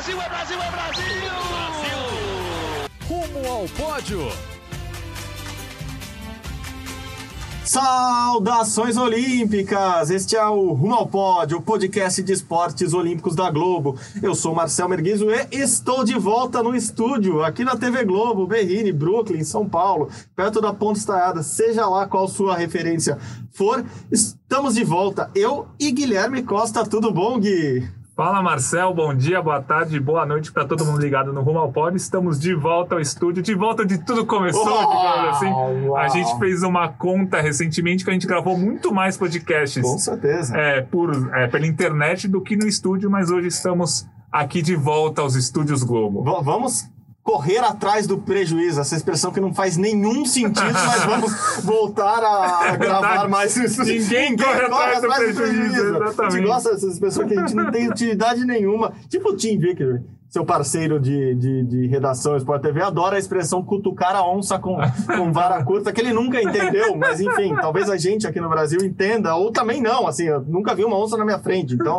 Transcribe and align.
Brasil, 0.00 0.22
é 0.22 0.28
Brasil, 0.30 0.56
é 0.62 0.70
Brasil! 0.70 1.04
Brasil! 1.50 1.98
Rumo 3.06 3.48
ao 3.50 3.68
pódio. 3.68 4.28
Saudações 7.66 8.96
olímpicas! 8.96 10.08
Este 10.08 10.36
é 10.36 10.46
o 10.46 10.72
Rumo 10.72 10.94
ao 10.94 11.06
Pódio, 11.06 11.58
o 11.58 11.60
podcast 11.60 12.22
de 12.22 12.32
esportes 12.32 12.94
olímpicos 12.94 13.36
da 13.36 13.50
Globo. 13.50 13.94
Eu 14.22 14.34
sou 14.34 14.54
Marcel 14.54 14.88
Merguizo 14.88 15.26
e 15.30 15.46
estou 15.52 16.02
de 16.02 16.18
volta 16.18 16.62
no 16.62 16.74
estúdio, 16.74 17.44
aqui 17.44 17.62
na 17.62 17.76
TV 17.76 18.02
Globo, 18.02 18.46
Berrini, 18.46 18.92
Brooklyn, 18.92 19.44
São 19.44 19.68
Paulo, 19.68 20.08
perto 20.34 20.62
da 20.62 20.72
Ponte 20.72 20.98
Estaiada, 20.98 21.42
seja 21.42 21.86
lá 21.86 22.06
qual 22.06 22.26
sua 22.26 22.56
referência 22.56 23.18
for. 23.52 23.84
Estamos 24.10 24.76
de 24.76 24.82
volta, 24.82 25.30
eu 25.34 25.68
e 25.78 25.92
Guilherme 25.92 26.42
Costa. 26.42 26.86
Tudo 26.86 27.12
bom, 27.12 27.38
Gui? 27.38 27.99
Fala 28.20 28.42
Marcel, 28.42 28.92
bom 28.92 29.14
dia, 29.14 29.40
boa 29.40 29.62
tarde, 29.62 29.98
boa 29.98 30.26
noite 30.26 30.52
para 30.52 30.66
todo 30.66 30.84
mundo 30.84 31.00
ligado 31.00 31.32
no 31.32 31.40
Rumo 31.40 31.58
ao 31.58 31.72
Pod. 31.72 31.96
Estamos 31.96 32.38
de 32.38 32.54
volta 32.54 32.94
ao 32.96 33.00
estúdio, 33.00 33.42
de 33.42 33.54
volta 33.54 33.82
de 33.82 33.96
tudo 33.96 34.26
começou, 34.26 34.62
digamos 34.62 35.28
assim. 35.30 35.46
Uau! 35.50 35.96
A 35.96 36.06
gente 36.08 36.38
fez 36.38 36.62
uma 36.62 36.88
conta 36.90 37.40
recentemente 37.40 38.04
que 38.04 38.10
a 38.10 38.12
gente 38.12 38.26
gravou 38.26 38.58
muito 38.58 38.92
mais 38.92 39.16
podcasts 39.16 39.82
Com 39.82 39.96
certeza. 39.96 40.54
é, 40.54 40.82
por, 40.82 41.10
é, 41.34 41.46
pela 41.46 41.66
internet 41.66 42.28
do 42.28 42.42
que 42.42 42.56
no 42.56 42.66
estúdio, 42.66 43.10
mas 43.10 43.30
hoje 43.30 43.48
estamos 43.48 44.06
aqui 44.30 44.60
de 44.60 44.76
volta 44.76 45.22
aos 45.22 45.34
estúdios 45.34 45.82
Globo. 45.82 46.22
V- 46.22 46.44
vamos 46.44 46.90
correr 47.22 47.58
atrás 47.58 48.06
do 48.06 48.18
prejuízo, 48.18 48.80
essa 48.80 48.96
expressão 48.96 49.30
que 49.30 49.40
não 49.40 49.52
faz 49.54 49.76
nenhum 49.76 50.24
sentido, 50.24 50.72
mas 50.72 51.04
vamos 51.04 51.32
voltar 51.62 52.18
a 52.24 52.76
gravar 52.76 53.06
É 53.06 53.10
verdade. 53.10 53.28
mais 53.28 53.56
isso. 53.56 53.82
Ninguém 53.84 54.36
corre 54.36 54.60
atrás 54.62 55.00
do 55.00 55.08
prejuízo, 55.36 55.82
A 55.96 56.06
exatamente. 56.06 56.32
gente 56.34 56.46
gosta 56.46 56.70
dessas 56.72 56.92
expressões 56.94 57.28
que 57.28 57.38
a 57.38 57.40
gente 57.46 57.54
não 57.54 57.70
tem 57.70 57.88
utilidade 57.88 58.44
nenhuma. 58.44 58.92
Tipo 59.08 59.30
o 59.30 59.36
Tim 59.36 59.58
Vickery, 59.58 60.00
seu 60.30 60.44
parceiro 60.44 61.00
de, 61.00 61.34
de, 61.34 61.64
de 61.64 61.86
redação 61.88 62.36
Sport 62.36 62.62
TV, 62.62 62.80
adora 62.80 63.16
a 63.16 63.18
expressão 63.18 63.64
cutucar 63.64 64.14
a 64.14 64.24
onça 64.24 64.60
com, 64.60 64.76
com 65.06 65.32
vara 65.32 65.62
curta, 65.64 65.92
que 65.92 66.00
ele 66.00 66.12
nunca 66.12 66.40
entendeu, 66.40 66.96
mas 66.96 67.20
enfim, 67.20 67.52
talvez 67.56 67.90
a 67.90 67.96
gente 67.96 68.28
aqui 68.28 68.40
no 68.40 68.48
Brasil 68.48 68.78
entenda, 68.84 69.34
ou 69.34 69.50
também 69.50 69.82
não, 69.82 70.06
assim, 70.06 70.28
eu 70.28 70.40
nunca 70.42 70.72
vi 70.72 70.84
uma 70.84 70.96
onça 70.96 71.16
na 71.16 71.24
minha 71.24 71.40
frente, 71.40 71.74
então, 71.74 71.98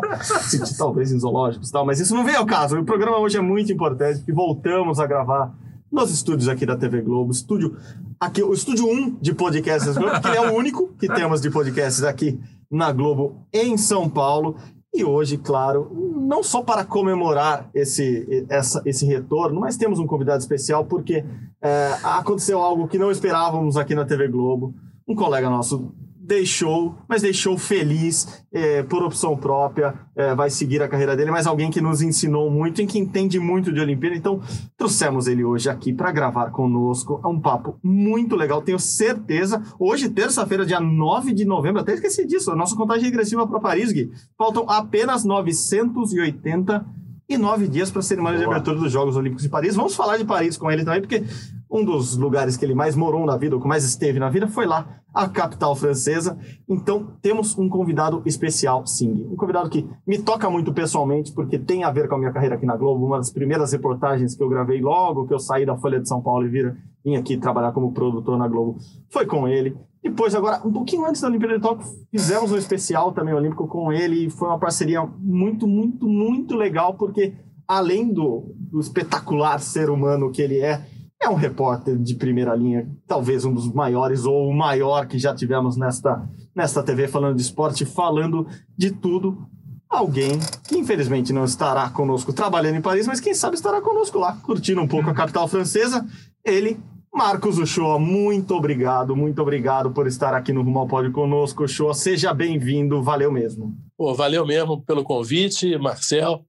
talvez 0.77 1.11
em 1.11 1.19
zoológicos 1.19 1.67
e 1.67 1.71
tal, 1.73 1.85
mas 1.85 1.99
isso 1.99 2.15
não 2.15 2.23
vem 2.23 2.35
ao 2.35 2.45
caso. 2.45 2.79
O 2.79 2.85
programa 2.85 3.19
hoje 3.19 3.37
é 3.37 3.41
muito 3.41 3.71
importante, 3.73 4.19
porque 4.19 4.31
voltamos 4.31 4.97
a 4.97 5.05
gravar 5.05 5.53
nos 5.91 6.09
estúdios 6.09 6.47
aqui 6.47 6.65
da 6.65 6.77
TV 6.77 7.01
Globo, 7.01 7.33
estúdio 7.33 7.75
aqui, 8.17 8.41
o 8.41 8.53
estúdio 8.53 8.85
1 8.85 9.17
de 9.19 9.33
podcasts 9.33 9.97
Globo, 9.97 10.21
que 10.21 10.29
é 10.29 10.49
o 10.49 10.53
único 10.53 10.87
que 10.97 11.07
temos 11.07 11.41
de 11.41 11.49
podcasts 11.49 12.03
aqui 12.03 12.39
na 12.71 12.93
Globo 12.93 13.45
em 13.51 13.77
São 13.77 14.09
Paulo. 14.09 14.55
E 14.93 15.05
hoje, 15.05 15.37
claro, 15.37 15.89
não 16.17 16.43
só 16.43 16.61
para 16.61 16.83
comemorar 16.83 17.69
esse, 17.73 18.45
essa, 18.49 18.81
esse 18.85 19.05
retorno, 19.05 19.61
mas 19.61 19.77
temos 19.77 19.99
um 19.99 20.05
convidado 20.05 20.39
especial 20.39 20.85
porque 20.85 21.23
é, 21.61 21.97
aconteceu 22.03 22.59
algo 22.59 22.87
que 22.87 22.97
não 22.97 23.09
esperávamos 23.09 23.77
aqui 23.77 23.95
na 23.95 24.03
TV 24.03 24.27
Globo. 24.27 24.75
Um 25.07 25.15
colega 25.15 25.49
nosso 25.49 25.93
deixou, 26.31 26.95
mas 27.09 27.21
deixou 27.21 27.57
feliz 27.57 28.41
é, 28.53 28.83
por 28.83 29.03
opção 29.03 29.35
própria, 29.35 29.93
é, 30.15 30.33
vai 30.33 30.49
seguir 30.49 30.81
a 30.81 30.87
carreira 30.87 31.13
dele, 31.13 31.29
mas 31.29 31.45
alguém 31.45 31.69
que 31.69 31.81
nos 31.81 32.01
ensinou 32.01 32.49
muito 32.49 32.81
e 32.81 32.87
que 32.87 32.97
entende 32.97 33.37
muito 33.37 33.69
de 33.69 33.81
Olimpíada. 33.81 34.15
Então, 34.15 34.39
trouxemos 34.77 35.27
ele 35.27 35.43
hoje 35.43 35.69
aqui 35.69 35.91
para 35.91 36.09
gravar 36.09 36.49
conosco. 36.51 37.19
É 37.21 37.27
um 37.27 37.37
papo 37.37 37.77
muito 37.83 38.37
legal, 38.37 38.61
tenho 38.61 38.79
certeza. 38.79 39.61
Hoje, 39.77 40.07
terça-feira, 40.07 40.65
dia 40.65 40.79
9 40.79 41.33
de 41.33 41.43
novembro, 41.43 41.81
até 41.81 41.95
esqueci 41.95 42.25
disso, 42.25 42.49
a 42.49 42.55
nossa 42.55 42.77
contagem 42.77 43.03
regressiva 43.03 43.45
para 43.45 43.59
Paris, 43.59 43.91
Gui. 43.91 44.09
Faltam 44.37 44.65
apenas 44.69 45.25
980 45.25 46.85
e 47.27 47.37
nove 47.37 47.67
dias 47.67 47.91
para 47.91 47.99
a 47.99 48.03
cerimônia 48.03 48.39
de 48.39 48.45
Boa. 48.45 48.55
abertura 48.55 48.79
dos 48.79 48.91
Jogos 48.91 49.17
Olímpicos 49.17 49.43
de 49.43 49.49
Paris. 49.49 49.75
Vamos 49.75 49.95
falar 49.95 50.17
de 50.17 50.23
Paris 50.23 50.57
com 50.57 50.71
ele 50.71 50.85
também, 50.85 51.01
porque 51.01 51.23
um 51.71 51.85
dos 51.85 52.17
lugares 52.17 52.57
que 52.57 52.65
ele 52.65 52.75
mais 52.75 52.95
morou 52.95 53.25
na 53.25 53.37
vida, 53.37 53.55
ou 53.55 53.61
que 53.61 53.67
mais 53.67 53.85
esteve 53.85 54.19
na 54.19 54.29
vida, 54.29 54.47
foi 54.47 54.65
lá, 54.65 55.01
a 55.13 55.27
capital 55.29 55.73
francesa. 55.75 56.37
Então, 56.67 57.15
temos 57.21 57.57
um 57.57 57.69
convidado 57.69 58.21
especial, 58.25 58.85
sim. 58.85 59.27
Um 59.31 59.35
convidado 59.37 59.69
que 59.69 59.87
me 60.05 60.19
toca 60.19 60.49
muito 60.49 60.73
pessoalmente, 60.73 61.31
porque 61.31 61.57
tem 61.57 61.83
a 61.83 61.91
ver 61.91 62.09
com 62.09 62.15
a 62.15 62.17
minha 62.17 62.31
carreira 62.31 62.55
aqui 62.55 62.65
na 62.65 62.75
Globo. 62.75 63.05
Uma 63.05 63.17
das 63.17 63.31
primeiras 63.31 63.71
reportagens 63.71 64.35
que 64.35 64.43
eu 64.43 64.49
gravei 64.49 64.81
logo 64.81 65.25
que 65.25 65.33
eu 65.33 65.39
saí 65.39 65.65
da 65.65 65.77
Folha 65.77 65.99
de 65.99 66.09
São 66.09 66.21
Paulo 66.21 66.45
e 66.45 66.49
vira, 66.49 66.75
vim 67.05 67.15
aqui 67.15 67.37
trabalhar 67.37 67.71
como 67.71 67.93
produtor 67.93 68.37
na 68.37 68.47
Globo, 68.47 68.77
foi 69.09 69.25
com 69.25 69.47
ele. 69.47 69.77
Depois, 70.03 70.35
agora, 70.35 70.61
um 70.65 70.71
pouquinho 70.71 71.05
antes 71.05 71.21
da 71.21 71.27
Olimpíada 71.27 71.55
de 71.55 71.61
Tóquio, 71.61 71.87
fizemos 72.09 72.51
um 72.51 72.57
especial 72.57 73.11
também 73.11 73.33
olímpico 73.33 73.67
com 73.67 73.93
ele 73.93 74.25
e 74.25 74.29
foi 74.29 74.47
uma 74.47 74.59
parceria 74.59 75.07
muito, 75.19 75.67
muito, 75.67 76.07
muito 76.07 76.55
legal, 76.55 76.95
porque 76.95 77.33
além 77.67 78.11
do, 78.11 78.53
do 78.57 78.79
espetacular 78.79 79.59
ser 79.59 79.89
humano 79.89 80.31
que 80.31 80.41
ele 80.41 80.59
é, 80.59 80.83
é 81.21 81.29
um 81.29 81.35
repórter 81.35 81.95
de 81.97 82.15
primeira 82.15 82.55
linha, 82.55 82.89
talvez 83.07 83.45
um 83.45 83.53
dos 83.53 83.71
maiores 83.71 84.25
ou 84.25 84.49
o 84.49 84.53
maior 84.53 85.05
que 85.05 85.19
já 85.19 85.35
tivemos 85.35 85.77
nesta, 85.77 86.27
nesta 86.55 86.81
TV 86.81 87.07
falando 87.07 87.35
de 87.35 87.43
esporte, 87.43 87.85
falando 87.85 88.47
de 88.75 88.91
tudo. 88.91 89.47
Alguém 89.87 90.39
que 90.67 90.77
infelizmente 90.77 91.31
não 91.31 91.43
estará 91.43 91.89
conosco 91.89 92.33
trabalhando 92.33 92.77
em 92.77 92.81
Paris, 92.81 93.05
mas 93.05 93.19
quem 93.19 93.35
sabe 93.35 93.55
estará 93.55 93.81
conosco 93.81 94.17
lá, 94.17 94.37
curtindo 94.41 94.81
um 94.81 94.87
pouco 94.87 95.09
a 95.09 95.13
capital 95.13 95.47
francesa. 95.47 96.07
Ele, 96.43 96.79
Marcos 97.13 97.59
Uchoa, 97.59 97.99
muito 97.99 98.55
obrigado, 98.55 99.15
muito 99.15 99.41
obrigado 99.41 99.91
por 99.91 100.07
estar 100.07 100.33
aqui 100.33 100.53
no 100.53 100.63
Rumo 100.63 100.79
ao 100.79 100.87
Pódio 100.87 101.11
conosco, 101.11 101.65
Uchoa. 101.65 101.93
Seja 101.93 102.33
bem-vindo, 102.33 103.03
valeu 103.03 103.31
mesmo. 103.31 103.75
Pô, 103.97 104.15
valeu 104.15 104.47
mesmo 104.47 104.81
pelo 104.81 105.03
convite, 105.03 105.77
Marcel, 105.77 106.45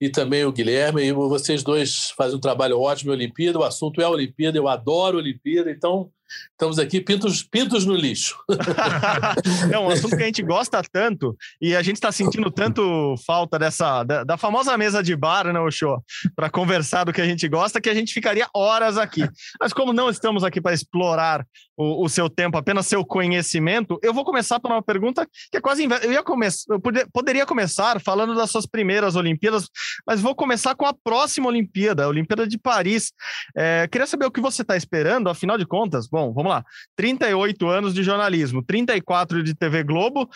e 0.00 0.08
também 0.08 0.44
o 0.44 0.52
Guilherme. 0.52 1.02
E 1.02 1.12
vocês 1.12 1.62
dois 1.62 2.10
fazem 2.16 2.36
um 2.36 2.40
trabalho 2.40 2.80
ótimo 2.80 3.12
em 3.12 3.16
Olimpíada. 3.16 3.58
O 3.58 3.64
assunto 3.64 4.00
é 4.00 4.04
a 4.04 4.10
Olimpíada, 4.10 4.56
eu 4.56 4.66
adoro 4.66 5.18
Olimpíada, 5.18 5.70
então 5.70 6.10
estamos 6.52 6.78
aqui 6.78 7.00
pintos, 7.00 7.42
pintos 7.42 7.86
no 7.86 7.94
lixo. 7.94 8.36
É 9.72 9.78
um 9.78 9.88
assunto 9.88 10.16
que 10.16 10.22
a 10.22 10.26
gente 10.26 10.42
gosta 10.42 10.82
tanto 10.92 11.36
e 11.60 11.74
a 11.74 11.82
gente 11.82 11.96
está 11.96 12.10
sentindo 12.10 12.50
tanto 12.50 13.14
falta 13.26 13.58
dessa 13.58 14.02
da, 14.04 14.24
da 14.24 14.36
famosa 14.36 14.76
mesa 14.76 15.02
de 15.02 15.14
bar, 15.14 15.52
né, 15.52 15.70
show, 15.70 16.02
para 16.34 16.50
conversar 16.50 17.04
do 17.04 17.12
que 17.12 17.20
a 17.20 17.26
gente 17.26 17.48
gosta, 17.48 17.80
que 17.80 17.88
a 17.88 17.94
gente 17.94 18.12
ficaria 18.12 18.48
horas 18.54 18.98
aqui. 18.98 19.26
Mas 19.60 19.72
como 19.72 19.92
não 19.92 20.10
estamos 20.10 20.44
aqui 20.44 20.60
para 20.60 20.74
explorar 20.74 21.44
o, 21.76 22.04
o 22.04 22.08
seu 22.08 22.28
tempo, 22.28 22.58
apenas 22.58 22.86
seu 22.86 23.04
conhecimento, 23.04 23.98
eu 24.02 24.12
vou 24.12 24.24
começar 24.24 24.60
por 24.60 24.70
uma 24.70 24.82
pergunta 24.82 25.26
que 25.50 25.56
é 25.56 25.60
quase. 25.60 25.84
Eu 26.02 26.12
ia 26.12 26.22
começar, 26.22 26.74
eu 26.74 26.80
poder- 26.80 27.06
poderia 27.12 27.46
começar 27.46 28.00
falando 28.00 28.34
das 28.34 28.50
suas 28.50 28.66
primeiras 28.66 29.16
Olimpíadas, 29.16 29.68
mas 30.06 30.20
vou 30.20 30.34
começar 30.34 30.74
com 30.74 30.84
a 30.86 30.92
próxima 30.92 31.48
Olimpíada, 31.48 32.04
a 32.04 32.08
Olimpíada 32.08 32.46
de 32.46 32.58
Paris. 32.58 33.12
É, 33.56 33.88
queria 33.90 34.06
saber 34.06 34.26
o 34.26 34.30
que 34.30 34.40
você 34.40 34.62
está 34.62 34.76
esperando, 34.76 35.30
afinal 35.30 35.56
de 35.56 35.66
contas. 35.66 36.06
Bom, 36.06 36.19
vamos 36.32 36.50
lá. 36.50 36.64
38 36.96 37.66
anos 37.68 37.94
de 37.94 38.02
jornalismo, 38.02 38.62
34 38.62 39.42
de 39.42 39.54
TV 39.54 39.82
Globo, 39.82 40.28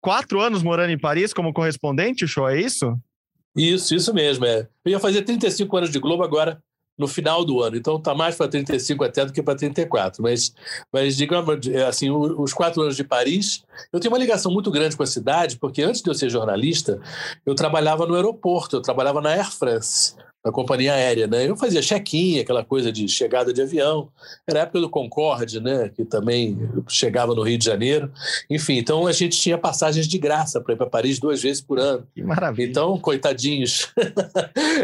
quatro 0.00 0.40
anos 0.40 0.62
morando 0.62 0.90
em 0.90 0.98
Paris 0.98 1.32
como 1.32 1.52
correspondente, 1.52 2.26
show, 2.26 2.48
é 2.48 2.60
isso? 2.60 2.96
Isso, 3.56 3.94
isso 3.94 4.14
mesmo. 4.14 4.44
É. 4.44 4.68
Eu 4.84 4.92
ia 4.92 5.00
fazer 5.00 5.22
35 5.22 5.76
anos 5.76 5.90
de 5.90 5.98
Globo 5.98 6.22
agora 6.22 6.62
no 7.00 7.08
final 7.08 7.42
do 7.46 7.62
ano, 7.62 7.78
então 7.78 7.98
tá 7.98 8.14
mais 8.14 8.36
para 8.36 8.46
35 8.46 9.02
até 9.02 9.24
do 9.24 9.32
que 9.32 9.42
para 9.42 9.56
34. 9.56 10.22
Mas, 10.22 10.54
mas 10.92 11.16
digamos 11.16 11.56
assim, 11.88 12.10
os 12.10 12.52
quatro 12.52 12.82
anos 12.82 12.94
de 12.94 13.02
Paris, 13.02 13.64
eu 13.90 13.98
tenho 13.98 14.12
uma 14.12 14.18
ligação 14.18 14.52
muito 14.52 14.70
grande 14.70 14.94
com 14.94 15.02
a 15.02 15.06
cidade, 15.06 15.58
porque 15.58 15.82
antes 15.82 16.02
de 16.02 16.10
eu 16.10 16.14
ser 16.14 16.28
jornalista, 16.28 17.00
eu 17.46 17.54
trabalhava 17.54 18.06
no 18.06 18.14
aeroporto, 18.14 18.76
eu 18.76 18.82
trabalhava 18.82 19.22
na 19.22 19.30
Air 19.30 19.50
France, 19.50 20.14
na 20.44 20.50
companhia 20.50 20.94
aérea, 20.94 21.26
né? 21.26 21.46
Eu 21.46 21.56
fazia 21.56 21.82
check-in, 21.82 22.38
aquela 22.38 22.64
coisa 22.64 22.90
de 22.90 23.06
chegada 23.08 23.52
de 23.52 23.60
avião. 23.60 24.08
Era 24.46 24.60
a 24.60 24.62
época 24.62 24.80
do 24.80 24.88
Concorde, 24.88 25.60
né? 25.60 25.90
Que 25.90 26.04
também 26.04 26.58
chegava 26.88 27.34
no 27.34 27.42
Rio 27.42 27.58
de 27.58 27.64
Janeiro. 27.64 28.10
Enfim, 28.48 28.78
então 28.78 29.06
a 29.06 29.12
gente 29.12 29.38
tinha 29.38 29.58
passagens 29.58 30.08
de 30.08 30.18
graça 30.18 30.60
para 30.60 30.72
ir 30.72 30.76
para 30.76 30.86
Paris 30.86 31.18
duas 31.18 31.42
vezes 31.42 31.60
por 31.60 31.78
ano. 31.78 32.06
Que 32.14 32.22
maravilha. 32.22 32.68
Então, 32.70 32.98
coitadinhos. 32.98 33.92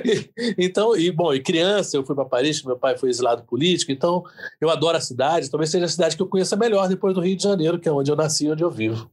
E- 0.04 0.30
então, 0.58 0.96
e 0.96 1.10
bom, 1.10 1.32
e 1.32 1.40
criança, 1.40 1.96
eu 1.96 2.04
fui 2.04 2.14
para 2.14 2.24
Paris, 2.24 2.62
meu 2.62 2.76
pai 2.76 2.96
foi 2.96 3.08
exilado 3.08 3.42
político, 3.44 3.90
então 3.90 4.24
eu 4.60 4.68
adoro 4.70 4.96
a 4.96 5.00
cidade, 5.00 5.50
talvez 5.50 5.70
seja 5.70 5.86
a 5.86 5.88
cidade 5.88 6.16
que 6.16 6.22
eu 6.22 6.26
conheça 6.26 6.54
melhor 6.56 6.88
depois 6.88 7.14
do 7.14 7.20
Rio 7.20 7.36
de 7.36 7.42
Janeiro, 7.42 7.78
que 7.78 7.88
é 7.88 7.92
onde 7.92 8.10
eu 8.10 8.16
nasci 8.16 8.46
e 8.46 8.50
onde 8.50 8.62
eu 8.62 8.70
vivo. 8.70 9.10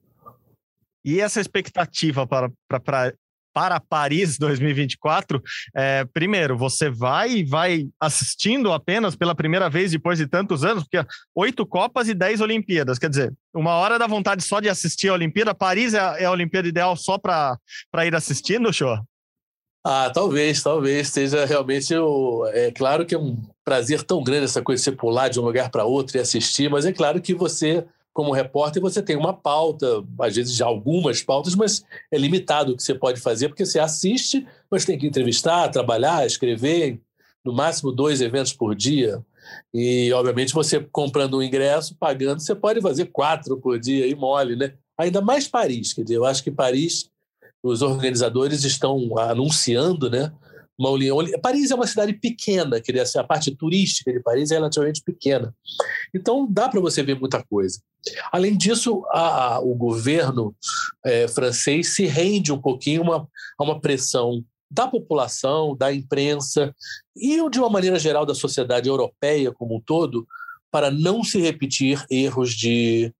E 1.05 1.19
essa 1.19 1.41
expectativa 1.41 2.25
para, 2.27 2.51
para, 2.67 3.13
para, 3.53 3.79
Paris 3.79 4.37
2024, 4.37 5.41
é, 5.75 6.05
primeiro, 6.13 6.57
você 6.57 6.89
vai 6.89 7.43
vai 7.43 7.87
assistindo 7.99 8.71
apenas 8.71 9.15
pela 9.15 9.35
primeira 9.35 9.69
vez 9.69 9.91
depois 9.91 10.17
de 10.17 10.27
tantos 10.27 10.63
anos, 10.63 10.83
porque 10.83 11.05
oito 11.35 11.65
Copas 11.65 12.07
e 12.07 12.13
dez 12.13 12.41
Olimpíadas, 12.41 12.97
quer 12.97 13.09
dizer, 13.09 13.33
uma 13.53 13.73
hora 13.73 13.99
dá 13.99 14.07
vontade 14.07 14.43
só 14.43 14.59
de 14.59 14.69
assistir 14.69 15.09
a 15.09 15.13
Olimpíada, 15.13 15.53
Paris 15.53 15.93
é 15.93 15.99
a, 15.99 16.15
é 16.19 16.25
a 16.25 16.31
Olimpíada 16.31 16.67
ideal 16.67 16.95
só 16.95 17.17
para 17.17 17.59
ir 18.05 18.15
assistindo, 18.15 18.73
show? 18.73 18.97
Ah, 19.85 20.09
talvez, 20.09 20.63
talvez 20.63 21.09
seja 21.09 21.43
realmente 21.45 21.93
o. 21.93 22.45
É 22.53 22.71
claro 22.71 23.05
que 23.05 23.13
é 23.13 23.19
um 23.19 23.37
prazer 23.65 24.01
tão 24.01 24.23
grande 24.23 24.45
essa 24.45 24.61
coisa 24.61 24.81
você 24.81 24.93
pular 24.93 25.27
de 25.27 25.41
um 25.41 25.43
lugar 25.43 25.69
para 25.69 25.83
outro 25.83 26.15
e 26.15 26.21
assistir, 26.21 26.69
mas 26.69 26.85
é 26.85 26.93
claro 26.93 27.21
que 27.21 27.33
você 27.33 27.85
como 28.13 28.31
repórter, 28.31 28.81
você 28.81 29.01
tem 29.01 29.17
uma 29.17 29.33
pauta, 29.33 30.03
às 30.19 30.35
vezes 30.35 30.55
já 30.55 30.65
algumas 30.65 31.23
pautas, 31.23 31.55
mas 31.55 31.83
é 32.11 32.17
limitado 32.17 32.71
o 32.71 32.77
que 32.77 32.83
você 32.83 32.93
pode 32.93 33.19
fazer, 33.19 33.49
porque 33.49 33.65
você 33.65 33.79
assiste, 33.79 34.45
mas 34.69 34.85
tem 34.85 34.97
que 34.97 35.07
entrevistar, 35.07 35.67
trabalhar, 35.69 36.25
escrever, 36.25 37.01
no 37.43 37.51
máximo 37.51 37.91
dois 37.91 38.21
eventos 38.21 38.53
por 38.53 38.75
dia. 38.75 39.21
E, 39.73 40.13
obviamente, 40.13 40.53
você 40.53 40.79
comprando 40.91 41.37
um 41.37 41.43
ingresso, 41.43 41.95
pagando, 41.95 42.39
você 42.39 42.55
pode 42.55 42.79
fazer 42.81 43.05
quatro 43.05 43.57
por 43.57 43.79
dia 43.79 44.07
e 44.07 44.15
mole, 44.15 44.55
né? 44.55 44.73
Ainda 44.97 45.19
mais 45.19 45.47
Paris, 45.47 45.91
quer 45.91 46.03
dizer, 46.03 46.17
eu 46.17 46.25
acho 46.25 46.43
que 46.43 46.51
Paris, 46.51 47.09
os 47.63 47.81
organizadores 47.81 48.63
estão 48.63 49.17
anunciando, 49.17 50.09
né? 50.09 50.31
Paris 51.41 51.71
é 51.71 51.75
uma 51.75 51.87
cidade 51.87 52.13
pequena, 52.13 52.81
quer 52.81 52.91
dizer, 52.91 53.19
a 53.19 53.23
parte 53.23 53.55
turística 53.55 54.11
de 54.11 54.19
Paris 54.19 54.51
é 54.51 54.55
relativamente 54.55 55.01
pequena. 55.03 55.55
Então, 56.13 56.47
dá 56.49 56.67
para 56.67 56.81
você 56.81 57.03
ver 57.03 57.19
muita 57.19 57.43
coisa. 57.43 57.79
Além 58.31 58.57
disso, 58.57 59.05
a, 59.11 59.59
o 59.59 59.75
governo 59.75 60.55
é, 61.05 61.27
francês 61.27 61.95
se 61.95 62.05
rende 62.05 62.51
um 62.51 62.59
pouquinho 62.59 63.03
uma, 63.03 63.27
a 63.57 63.63
uma 63.63 63.79
pressão 63.79 64.43
da 64.69 64.87
população, 64.87 65.75
da 65.75 65.93
imprensa 65.93 66.75
e, 67.15 67.37
de 67.49 67.59
uma 67.59 67.69
maneira 67.69 67.99
geral, 67.99 68.25
da 68.25 68.33
sociedade 68.33 68.89
europeia 68.89 69.51
como 69.51 69.77
um 69.77 69.81
todo, 69.81 70.27
para 70.71 70.89
não 70.89 71.23
se 71.23 71.39
repetir 71.39 72.03
erros 72.09 72.53
de 72.53 73.13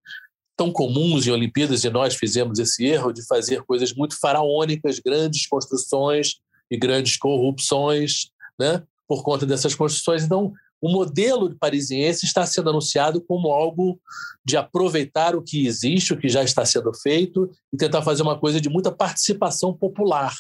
tão 0.58 0.72
comuns 0.72 1.26
em 1.26 1.32
Olimpíadas, 1.32 1.84
e 1.84 1.90
nós 1.90 2.16
fizemos 2.16 2.60
esse 2.60 2.86
erro 2.86 3.12
de 3.12 3.26
fazer 3.26 3.64
coisas 3.64 3.94
muito 3.94 4.20
faraônicas, 4.20 5.00
grandes 5.00 5.48
construções 5.48 6.40
e 6.74 6.78
grandes 6.78 7.18
corrupções, 7.18 8.32
né, 8.60 8.82
por 9.08 9.22
conta 9.22 9.46
dessas 9.46 9.76
construções. 9.76 10.24
Então, 10.24 10.52
o 10.82 10.92
modelo 10.92 11.56
parisiense 11.60 12.26
está 12.26 12.46
sendo 12.48 12.72
anunciado 12.72 13.22
como 13.22 13.52
algo 13.52 14.02
de 14.44 14.58
aproveitar 14.58 15.36
o 15.36 15.44
que 15.44 15.68
existe, 15.68 16.14
o 16.14 16.18
que 16.18 16.28
já 16.28 16.44
está 16.44 16.66
sendo 16.66 16.92
feito, 16.96 17.48
e 17.72 17.78
tentar 17.78 18.02
fazer 18.02 18.24
uma 18.24 18.40
coisa 18.40 18.60
de 18.60 18.70
muita 18.70 18.92
participação 18.92 19.72
popular. 19.72 20.34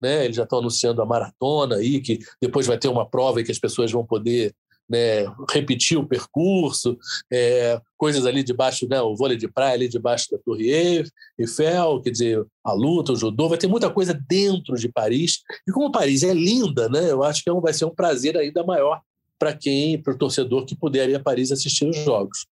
Né? 0.00 0.26
Eles 0.26 0.36
já 0.36 0.42
estão 0.42 0.58
anunciando 0.58 1.00
a 1.00 1.06
maratona 1.06 1.76
aí, 1.76 2.00
que 2.00 2.18
depois 2.40 2.66
vai 2.66 2.78
ter 2.78 2.88
uma 2.88 3.08
prova 3.08 3.40
em 3.40 3.44
que 3.44 3.50
as 3.50 3.58
pessoas 3.58 3.90
vão 3.90 4.04
poder 4.04 4.54
né, 4.88 5.26
repetir 5.50 5.98
o 5.98 6.06
percurso, 6.06 6.98
é, 7.30 7.80
coisas 7.96 8.24
ali 8.24 8.42
debaixo, 8.42 8.88
né, 8.88 9.00
o 9.00 9.14
vôlei 9.14 9.36
de 9.36 9.48
praia 9.48 9.74
ali 9.74 9.88
debaixo 9.88 10.30
da 10.30 10.38
Torre 10.38 10.70
Eiffel, 11.38 12.00
quer 12.02 12.10
dizer, 12.10 12.46
a 12.64 12.72
luta, 12.72 13.12
o 13.12 13.16
judô, 13.16 13.48
vai 13.48 13.58
ter 13.58 13.66
muita 13.66 13.90
coisa 13.90 14.14
dentro 14.14 14.76
de 14.76 14.88
Paris. 14.88 15.42
E 15.66 15.72
como 15.72 15.92
Paris 15.92 16.22
é 16.22 16.32
linda, 16.32 16.88
né, 16.88 17.10
eu 17.10 17.22
acho 17.22 17.42
que 17.42 17.50
é 17.50 17.52
vai 17.60 17.74
ser 17.74 17.84
um 17.84 17.94
prazer 17.94 18.36
ainda 18.36 18.64
maior 18.64 19.00
para 19.38 19.54
quem, 19.54 20.00
para 20.00 20.14
o 20.14 20.18
torcedor 20.18 20.64
que 20.64 20.76
puder 20.76 21.08
ir 21.08 21.14
a 21.14 21.20
Paris 21.20 21.52
assistir 21.52 21.88
os 21.88 21.96
jogos. 21.98 22.46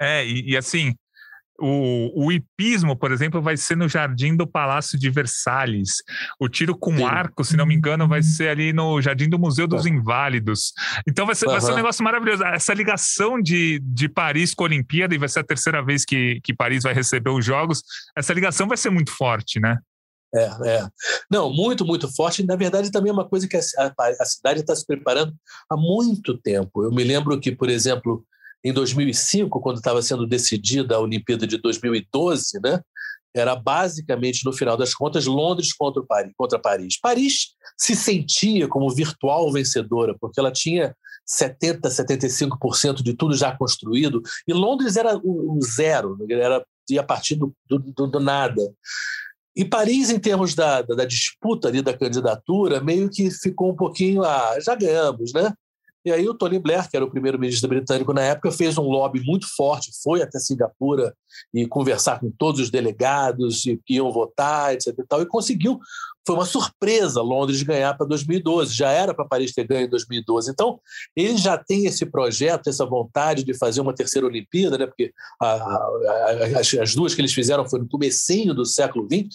É, 0.00 0.24
e, 0.24 0.52
e 0.52 0.56
assim, 0.56 0.94
o, 1.60 2.26
o 2.26 2.32
hipismo, 2.32 2.96
por 2.96 3.10
exemplo, 3.10 3.42
vai 3.42 3.56
ser 3.56 3.76
no 3.76 3.88
Jardim 3.88 4.36
do 4.36 4.46
Palácio 4.46 4.98
de 4.98 5.10
Versalhes. 5.10 6.02
O 6.38 6.48
tiro 6.48 6.76
com 6.76 6.96
Sim. 6.96 7.04
arco, 7.04 7.44
se 7.44 7.56
não 7.56 7.66
me 7.66 7.74
engano, 7.74 8.06
vai 8.06 8.22
ser 8.22 8.48
ali 8.48 8.72
no 8.72 9.00
Jardim 9.02 9.28
do 9.28 9.38
Museu 9.38 9.66
dos 9.66 9.84
Inválidos. 9.84 10.72
Então 11.06 11.26
vai 11.26 11.34
ser, 11.34 11.46
uhum. 11.46 11.52
vai 11.52 11.60
ser 11.60 11.72
um 11.72 11.76
negócio 11.76 12.04
maravilhoso. 12.04 12.44
Essa 12.44 12.74
ligação 12.74 13.40
de, 13.40 13.80
de 13.80 14.08
Paris 14.08 14.54
com 14.54 14.64
a 14.64 14.66
Olimpíada, 14.66 15.14
e 15.14 15.18
vai 15.18 15.28
ser 15.28 15.40
a 15.40 15.44
terceira 15.44 15.82
vez 15.84 16.04
que, 16.04 16.40
que 16.42 16.54
Paris 16.54 16.84
vai 16.84 16.94
receber 16.94 17.30
os 17.30 17.44
Jogos, 17.44 17.82
essa 18.16 18.32
ligação 18.32 18.68
vai 18.68 18.76
ser 18.76 18.90
muito 18.90 19.10
forte, 19.10 19.58
né? 19.58 19.78
É, 20.34 20.44
é. 20.66 20.88
Não, 21.30 21.52
muito, 21.52 21.84
muito 21.84 22.14
forte. 22.14 22.44
Na 22.44 22.54
verdade, 22.54 22.90
também 22.90 23.10
é 23.10 23.12
uma 23.12 23.28
coisa 23.28 23.48
que 23.48 23.56
a, 23.56 23.60
a, 23.78 23.92
a 24.20 24.24
cidade 24.24 24.60
está 24.60 24.76
se 24.76 24.86
preparando 24.86 25.34
há 25.70 25.76
muito 25.76 26.36
tempo. 26.36 26.84
Eu 26.84 26.92
me 26.92 27.02
lembro 27.02 27.40
que, 27.40 27.50
por 27.50 27.68
exemplo, 27.70 28.24
em 28.64 28.72
2005, 28.72 29.60
quando 29.60 29.76
estava 29.76 30.02
sendo 30.02 30.26
decidida 30.26 30.96
a 30.96 31.00
Olimpíada 31.00 31.46
de 31.46 31.58
2012, 31.58 32.60
né? 32.62 32.80
Era 33.34 33.54
basicamente, 33.54 34.44
no 34.44 34.52
final 34.52 34.76
das 34.76 34.94
contas, 34.94 35.26
Londres 35.26 35.72
contra, 35.72 36.02
Paris, 36.02 36.32
contra 36.36 36.58
Paris. 36.58 36.98
Paris 37.00 37.48
se 37.76 37.94
sentia 37.94 38.66
como 38.66 38.90
virtual 38.90 39.52
vencedora, 39.52 40.16
porque 40.18 40.40
ela 40.40 40.50
tinha 40.50 40.94
70%, 41.28 41.80
75% 41.82 43.02
de 43.02 43.14
tudo 43.14 43.36
já 43.36 43.56
construído, 43.56 44.22
e 44.46 44.52
Londres 44.52 44.96
era 44.96 45.16
o, 45.22 45.58
zero, 45.62 46.16
era 46.30 46.64
ia 46.90 47.02
partir 47.02 47.34
do, 47.34 47.54
do, 47.68 47.78
do, 47.78 48.20
nada. 48.20 48.62
E 49.54 49.64
Paris, 49.64 50.08
em 50.08 50.18
termos 50.18 50.54
da, 50.54 50.80
da, 50.80 50.94
da, 50.94 51.04
disputa 51.04 51.68
ali 51.68 51.82
da 51.82 51.96
candidatura, 51.96 52.80
meio 52.80 53.10
que 53.10 53.30
ficou 53.30 53.72
um 53.72 53.76
pouquinho, 53.76 54.24
ah, 54.24 54.58
já 54.60 54.74
ganhamos, 54.74 55.32
né? 55.34 55.52
E 56.08 56.12
aí 56.12 56.26
o 56.26 56.32
Tony 56.32 56.58
Blair, 56.58 56.88
que 56.88 56.96
era 56.96 57.04
o 57.04 57.10
primeiro-ministro 57.10 57.68
britânico 57.68 58.14
na 58.14 58.22
época, 58.22 58.50
fez 58.50 58.78
um 58.78 58.84
lobby 58.84 59.20
muito 59.26 59.46
forte, 59.54 59.90
foi 60.02 60.22
até 60.22 60.38
Singapura 60.38 61.14
e 61.52 61.66
conversar 61.66 62.18
com 62.18 62.30
todos 62.30 62.62
os 62.62 62.70
delegados 62.70 63.62
que 63.84 63.96
iam 63.96 64.10
votar, 64.10 64.72
etc. 64.72 64.94
E, 64.98 65.06
tal, 65.06 65.20
e 65.20 65.26
conseguiu. 65.26 65.78
Foi 66.26 66.34
uma 66.34 66.46
surpresa 66.46 67.20
Londres 67.20 67.62
ganhar 67.62 67.92
para 67.94 68.06
2012. 68.06 68.74
Já 68.74 68.90
era 68.90 69.12
para 69.12 69.26
Paris 69.26 69.52
ter 69.52 69.66
ganho 69.66 69.84
em 69.84 69.90
2012. 69.90 70.50
Então, 70.50 70.80
ele 71.14 71.36
já 71.36 71.58
tem 71.58 71.84
esse 71.84 72.06
projeto, 72.06 72.70
essa 72.70 72.86
vontade 72.86 73.44
de 73.44 73.52
fazer 73.52 73.82
uma 73.82 73.94
terceira 73.94 74.26
Olimpíada, 74.26 74.78
né? 74.78 74.86
porque 74.86 75.12
a, 75.40 75.46
a, 75.46 76.58
as, 76.58 76.72
as, 76.72 76.94
duas 76.94 77.14
que 77.14 77.20
eles 77.20 77.34
fizeram 77.34 77.68
foi 77.68 77.80
no 77.80 77.88
comecinho 77.88 78.54
do 78.54 78.64
século 78.64 79.06
XX, 79.06 79.28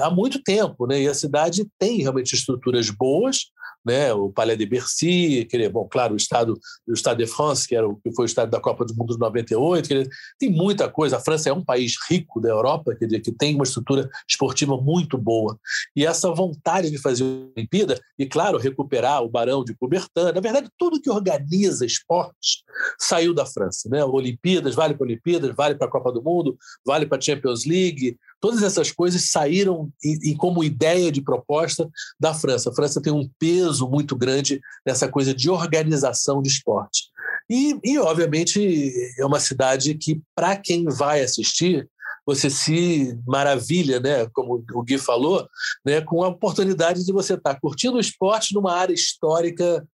há 0.00 0.10
muito 0.10 0.42
tempo. 0.42 0.86
Né? 0.86 1.02
E 1.02 1.08
a 1.08 1.14
cidade 1.14 1.66
tem 1.78 1.98
realmente 1.98 2.34
estruturas 2.34 2.88
boas, 2.88 3.50
né, 3.86 4.12
o 4.12 4.30
Palais 4.30 4.58
de 4.58 4.66
Bercy, 4.66 5.46
bom, 5.72 5.86
claro, 5.88 6.14
o 6.14 6.16
estado 6.16 6.58
o 6.88 6.92
Estado 6.92 7.18
de 7.18 7.26
France, 7.26 7.68
que 7.68 7.76
era 7.76 7.88
o 7.88 7.96
que 7.96 8.12
foi 8.12 8.24
o 8.24 8.26
estado 8.26 8.50
da 8.50 8.60
Copa 8.60 8.84
do 8.84 8.94
Mundo 8.94 9.14
de 9.14 9.20
98, 9.20 9.88
quer 9.88 10.06
tem 10.38 10.50
muita 10.50 10.88
coisa. 10.88 11.16
A 11.16 11.20
França 11.20 11.48
é 11.48 11.52
um 11.52 11.64
país 11.64 11.94
rico 12.08 12.40
da 12.40 12.48
Europa, 12.48 12.94
quer 12.96 13.06
dizer, 13.06 13.20
que 13.20 13.32
tem 13.32 13.54
uma 13.54 13.64
estrutura 13.64 14.08
esportiva 14.28 14.76
muito 14.76 15.16
boa. 15.16 15.58
E 15.94 16.04
essa 16.04 16.32
vontade 16.32 16.90
de 16.90 16.98
fazer 16.98 17.24
a 17.24 17.58
Olimpíada 17.58 18.00
e, 18.18 18.26
claro, 18.26 18.58
recuperar 18.58 19.22
o 19.22 19.28
Barão 19.28 19.62
de 19.64 19.74
Coubertin, 19.74 20.32
na 20.34 20.40
verdade, 20.40 20.68
tudo 20.76 21.00
que 21.00 21.10
organiza 21.10 21.86
esportes 21.86 22.64
saiu 22.98 23.32
da 23.32 23.46
França, 23.46 23.88
né? 23.88 24.04
Olimpíadas, 24.04 24.74
vale 24.74 24.94
para 24.94 25.04
Olimpíadas, 25.04 25.54
vale 25.54 25.74
para 25.74 25.86
a 25.86 25.90
Copa 25.90 26.12
do 26.12 26.22
Mundo, 26.22 26.56
vale 26.84 27.06
para 27.06 27.18
a 27.18 27.20
Champions 27.20 27.64
League, 27.64 28.16
Todas 28.46 28.62
essas 28.62 28.92
coisas 28.92 29.32
saíram 29.32 29.90
e, 30.04 30.30
e, 30.30 30.36
como 30.36 30.62
ideia 30.62 31.10
de 31.10 31.20
proposta 31.20 31.90
da 32.18 32.32
França. 32.32 32.70
A 32.70 32.72
França 32.72 33.02
tem 33.02 33.12
um 33.12 33.28
peso 33.40 33.88
muito 33.88 34.14
grande 34.14 34.60
nessa 34.86 35.08
coisa 35.08 35.34
de 35.34 35.50
organização 35.50 36.40
de 36.40 36.48
esporte. 36.48 37.10
E, 37.50 37.76
e 37.82 37.98
obviamente, 37.98 38.92
é 39.18 39.26
uma 39.26 39.40
cidade 39.40 39.96
que, 39.96 40.22
para 40.32 40.54
quem 40.54 40.84
vai 40.84 41.22
assistir, 41.22 41.90
você 42.26 42.50
se 42.50 43.16
maravilha, 43.26 44.00
né, 44.00 44.26
como 44.32 44.64
o 44.74 44.82
Gui 44.82 44.98
falou, 44.98 45.48
né, 45.84 46.00
com 46.00 46.24
a 46.24 46.28
oportunidade 46.28 47.04
de 47.04 47.12
você 47.12 47.34
estar 47.34 47.54
tá 47.54 47.60
curtindo 47.60 47.96
o 47.96 48.00
esporte 48.00 48.52
numa 48.52 48.72
área 48.72 48.92
histórica 48.92 49.86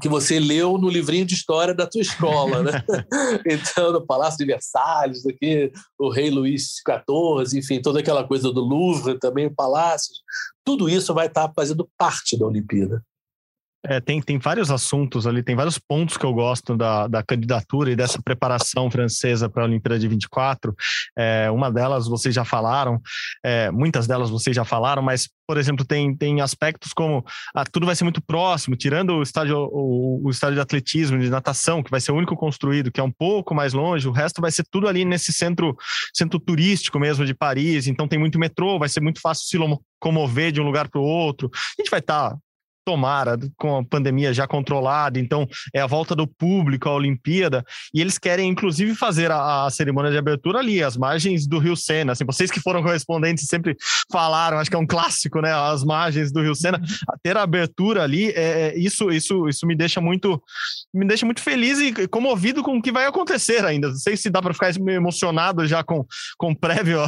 que 0.00 0.08
você 0.08 0.38
leu 0.38 0.76
no 0.76 0.88
livrinho 0.88 1.24
de 1.24 1.34
história 1.34 1.74
da 1.74 1.86
tua 1.86 2.02
escola, 2.02 2.62
né? 2.62 2.72
então, 3.46 3.92
no 3.92 4.06
Palácio 4.06 4.38
de 4.38 4.44
Versalhes, 4.44 5.24
aqui, 5.26 5.72
o 5.98 6.10
rei 6.10 6.30
Luís 6.30 6.74
XIV, 6.86 7.58
enfim, 7.58 7.80
toda 7.80 8.00
aquela 8.00 8.26
coisa 8.26 8.52
do 8.52 8.60
Louvre 8.60 9.18
também, 9.18 9.52
palácios, 9.52 10.20
tudo 10.64 10.88
isso 10.88 11.14
vai 11.14 11.26
estar 11.26 11.48
tá 11.48 11.54
fazendo 11.54 11.88
parte 11.96 12.38
da 12.38 12.46
Olimpíada. 12.46 13.02
É, 13.86 13.98
tem, 13.98 14.20
tem 14.20 14.38
vários 14.38 14.70
assuntos 14.70 15.26
ali, 15.26 15.42
tem 15.42 15.56
vários 15.56 15.78
pontos 15.78 16.16
que 16.16 16.24
eu 16.24 16.32
gosto 16.34 16.76
da, 16.76 17.06
da 17.06 17.22
candidatura 17.22 17.90
e 17.90 17.96
dessa 17.96 18.20
preparação 18.20 18.90
francesa 18.90 19.48
para 19.48 19.62
a 19.62 19.66
Olimpíada 19.66 19.98
de 19.98 20.06
24. 20.06 20.74
É, 21.16 21.50
uma 21.50 21.70
delas 21.70 22.06
vocês 22.06 22.34
já 22.34 22.44
falaram, 22.44 23.00
é, 23.42 23.70
muitas 23.70 24.06
delas 24.06 24.28
vocês 24.28 24.54
já 24.54 24.64
falaram, 24.64 25.00
mas, 25.00 25.30
por 25.46 25.56
exemplo, 25.56 25.84
tem, 25.84 26.14
tem 26.14 26.42
aspectos 26.42 26.92
como 26.92 27.24
ah, 27.54 27.64
tudo 27.64 27.86
vai 27.86 27.96
ser 27.96 28.04
muito 28.04 28.20
próximo, 28.20 28.76
tirando 28.76 29.14
o 29.14 29.22
estádio, 29.22 29.56
o, 29.56 30.26
o 30.26 30.30
estádio 30.30 30.56
de 30.56 30.60
atletismo, 30.60 31.18
de 31.18 31.30
natação, 31.30 31.82
que 31.82 31.90
vai 31.90 32.00
ser 32.00 32.12
o 32.12 32.16
único 32.16 32.36
construído, 32.36 32.92
que 32.92 33.00
é 33.00 33.04
um 33.04 33.12
pouco 33.12 33.54
mais 33.54 33.72
longe, 33.72 34.06
o 34.06 34.12
resto 34.12 34.42
vai 34.42 34.50
ser 34.50 34.64
tudo 34.70 34.88
ali 34.88 35.06
nesse 35.06 35.32
centro, 35.32 35.74
centro 36.14 36.38
turístico 36.38 36.98
mesmo 36.98 37.24
de 37.24 37.32
Paris, 37.32 37.86
então 37.86 38.06
tem 38.06 38.18
muito 38.18 38.38
metrô, 38.38 38.78
vai 38.78 38.90
ser 38.90 39.00
muito 39.00 39.20
fácil 39.22 39.46
se 39.46 39.56
locomover 39.56 40.52
de 40.52 40.60
um 40.60 40.64
lugar 40.64 40.88
para 40.88 41.00
o 41.00 41.04
outro. 41.04 41.50
A 41.54 41.82
gente 41.82 41.90
vai 41.90 42.00
estar 42.00 42.30
tá 42.30 42.36
tomara, 42.84 43.38
com 43.56 43.78
a 43.78 43.84
pandemia 43.84 44.32
já 44.32 44.46
controlada, 44.46 45.18
então 45.18 45.46
é 45.74 45.80
a 45.80 45.86
volta 45.86 46.14
do 46.14 46.26
público 46.26 46.88
à 46.88 46.94
Olimpíada, 46.94 47.64
e 47.94 48.00
eles 48.00 48.18
querem 48.18 48.48
inclusive 48.48 48.94
fazer 48.94 49.30
a, 49.30 49.66
a, 49.66 49.70
cerimônia 49.70 50.10
de 50.10 50.18
abertura 50.18 50.58
ali, 50.58 50.82
as 50.82 50.96
margens 50.96 51.46
do 51.46 51.58
Rio 51.58 51.76
Sena, 51.76 52.12
assim, 52.12 52.24
vocês 52.24 52.50
que 52.50 52.60
foram 52.60 52.82
correspondentes 52.82 53.46
sempre 53.46 53.76
falaram, 54.10 54.58
acho 54.58 54.70
que 54.70 54.76
é 54.76 54.78
um 54.78 54.86
clássico, 54.86 55.40
né, 55.40 55.52
as 55.52 55.84
margens 55.84 56.32
do 56.32 56.40
Rio 56.40 56.54
Sena, 56.54 56.80
ter 57.22 57.36
a 57.36 57.42
abertura 57.42 58.02
ali, 58.02 58.30
é, 58.30 58.70
é, 58.70 58.78
isso, 58.78 59.10
isso, 59.10 59.48
isso 59.48 59.66
me 59.66 59.76
deixa 59.76 60.00
muito, 60.00 60.42
me 60.92 61.06
deixa 61.06 61.26
muito 61.26 61.42
feliz 61.42 61.78
e 61.78 62.08
comovido 62.08 62.62
com 62.62 62.76
o 62.78 62.82
que 62.82 62.92
vai 62.92 63.06
acontecer 63.06 63.64
ainda, 63.64 63.88
não 63.88 63.96
sei 63.96 64.16
se 64.16 64.30
dá 64.30 64.40
para 64.40 64.54
ficar 64.54 64.70
emocionado 64.74 65.66
já 65.66 65.84
com, 65.84 66.04
com 66.38 66.54
prévio, 66.54 67.00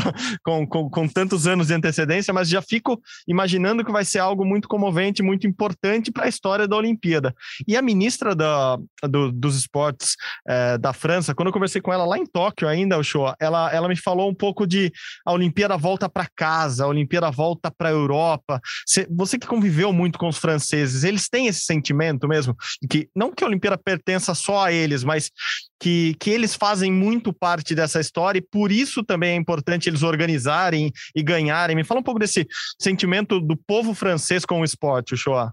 com, 0.44 0.66
com, 0.66 0.90
com 0.90 1.08
tantos 1.08 1.46
anos 1.46 1.68
de 1.68 1.74
antecedência, 1.74 2.32
mas 2.32 2.48
já 2.48 2.60
fico 2.60 3.00
imaginando 3.26 3.84
que 3.84 3.92
vai 3.92 4.04
ser 4.04 4.18
algo 4.18 4.44
muito 4.44 4.68
comovente, 4.68 5.22
muito 5.22 5.46
importante 5.46 5.62
importante 5.62 6.11
para 6.11 6.25
a 6.25 6.28
história 6.28 6.66
da 6.66 6.76
Olimpíada. 6.76 7.35
E 7.66 7.76
a 7.76 7.83
ministra 7.83 8.35
da, 8.35 8.76
do, 9.09 9.31
dos 9.31 9.57
esportes 9.57 10.16
é, 10.47 10.76
da 10.76 10.92
França, 10.92 11.35
quando 11.35 11.49
eu 11.49 11.52
conversei 11.52 11.81
com 11.81 11.92
ela 11.92 12.04
lá 12.04 12.19
em 12.19 12.26
Tóquio 12.26 12.66
ainda, 12.66 12.99
o 12.99 13.04
show, 13.04 13.33
ela, 13.40 13.73
ela 13.73 13.88
me 13.88 13.97
falou 13.97 14.28
um 14.28 14.35
pouco 14.35 14.66
de 14.66 14.92
a 15.25 15.33
Olimpíada 15.33 15.76
volta 15.76 16.09
para 16.09 16.26
casa, 16.35 16.85
a 16.85 16.88
Olimpíada 16.88 17.31
volta 17.31 17.71
para 17.71 17.88
a 17.88 17.92
Europa. 17.92 18.61
Você 19.11 19.38
que 19.38 19.47
conviveu 19.47 19.92
muito 19.92 20.19
com 20.19 20.28
os 20.28 20.38
franceses, 20.38 21.04
eles 21.04 21.28
têm 21.28 21.47
esse 21.47 21.61
sentimento 21.61 22.26
mesmo? 22.26 22.57
Que, 22.90 23.09
não 23.14 23.33
que 23.33 23.45
a 23.45 23.47
Olimpíada 23.47 23.78
pertença 23.78 24.35
só 24.35 24.64
a 24.64 24.73
eles, 24.73 25.04
mas 25.04 25.31
que, 25.82 26.14
que 26.20 26.30
eles 26.30 26.54
fazem 26.54 26.92
muito 26.92 27.32
parte 27.32 27.74
dessa 27.74 27.98
história 27.98 28.38
e 28.38 28.40
por 28.40 28.70
isso 28.70 29.02
também 29.02 29.30
é 29.30 29.34
importante 29.34 29.88
eles 29.88 30.04
organizarem 30.04 30.92
e 31.12 31.22
ganharem. 31.24 31.74
Me 31.74 31.82
fala 31.82 31.98
um 31.98 32.04
pouco 32.04 32.20
desse 32.20 32.46
sentimento 32.80 33.40
do 33.40 33.56
povo 33.56 33.92
francês 33.92 34.44
com 34.44 34.60
o 34.60 34.64
esporte, 34.64 35.14
o 35.14 35.16
Shoah. 35.16 35.52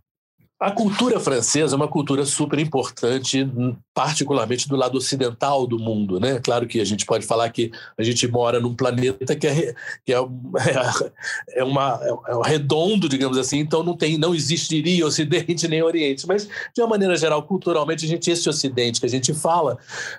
A 0.60 0.72
cultura 0.72 1.22
francesa 1.22 1.74
é 1.74 1.78
uma 1.78 1.88
cultura 1.88 2.26
super 2.26 2.60
importante, 2.60 3.50
particularmente 3.94 4.68
do 4.68 4.76
lado 4.76 4.98
ocidental 4.98 5.66
do 5.66 5.80
mundo. 5.80 6.20
Né? 6.20 6.38
Claro 6.40 6.68
que 6.68 6.82
a 6.82 6.86
gente 6.86 7.06
pode 7.06 7.26
falar 7.26 7.50
que 7.50 7.72
a 7.98 8.04
gente 8.04 8.28
mora 8.28 8.60
num 8.60 8.76
planeta 8.76 9.38
que 9.38 9.48
é, 9.48 9.74
que 10.06 10.14
é, 10.14 10.18
é, 11.56 11.64
uma, 11.64 11.98
é 12.28 12.36
um 12.36 12.42
redondo, 12.42 13.08
digamos 13.08 13.38
assim, 13.38 13.60
então 13.60 13.84
não, 13.84 13.96
tem, 13.96 14.18
não 14.18 14.36
existiria 14.36 15.06
Ocidente 15.06 15.66
nem 15.66 15.82
Oriente. 15.82 16.28
Mas, 16.28 16.50
de 16.76 16.82
uma 16.82 16.90
maneira 16.90 17.16
geral, 17.16 17.42
culturalmente, 17.44 18.04
a 18.04 18.10
gente, 18.10 18.30
esse 18.30 18.50
Ocidente 18.50 19.00
que 19.00 19.06
a 19.06 19.10
gente 19.10 19.34
fala, 19.34 19.78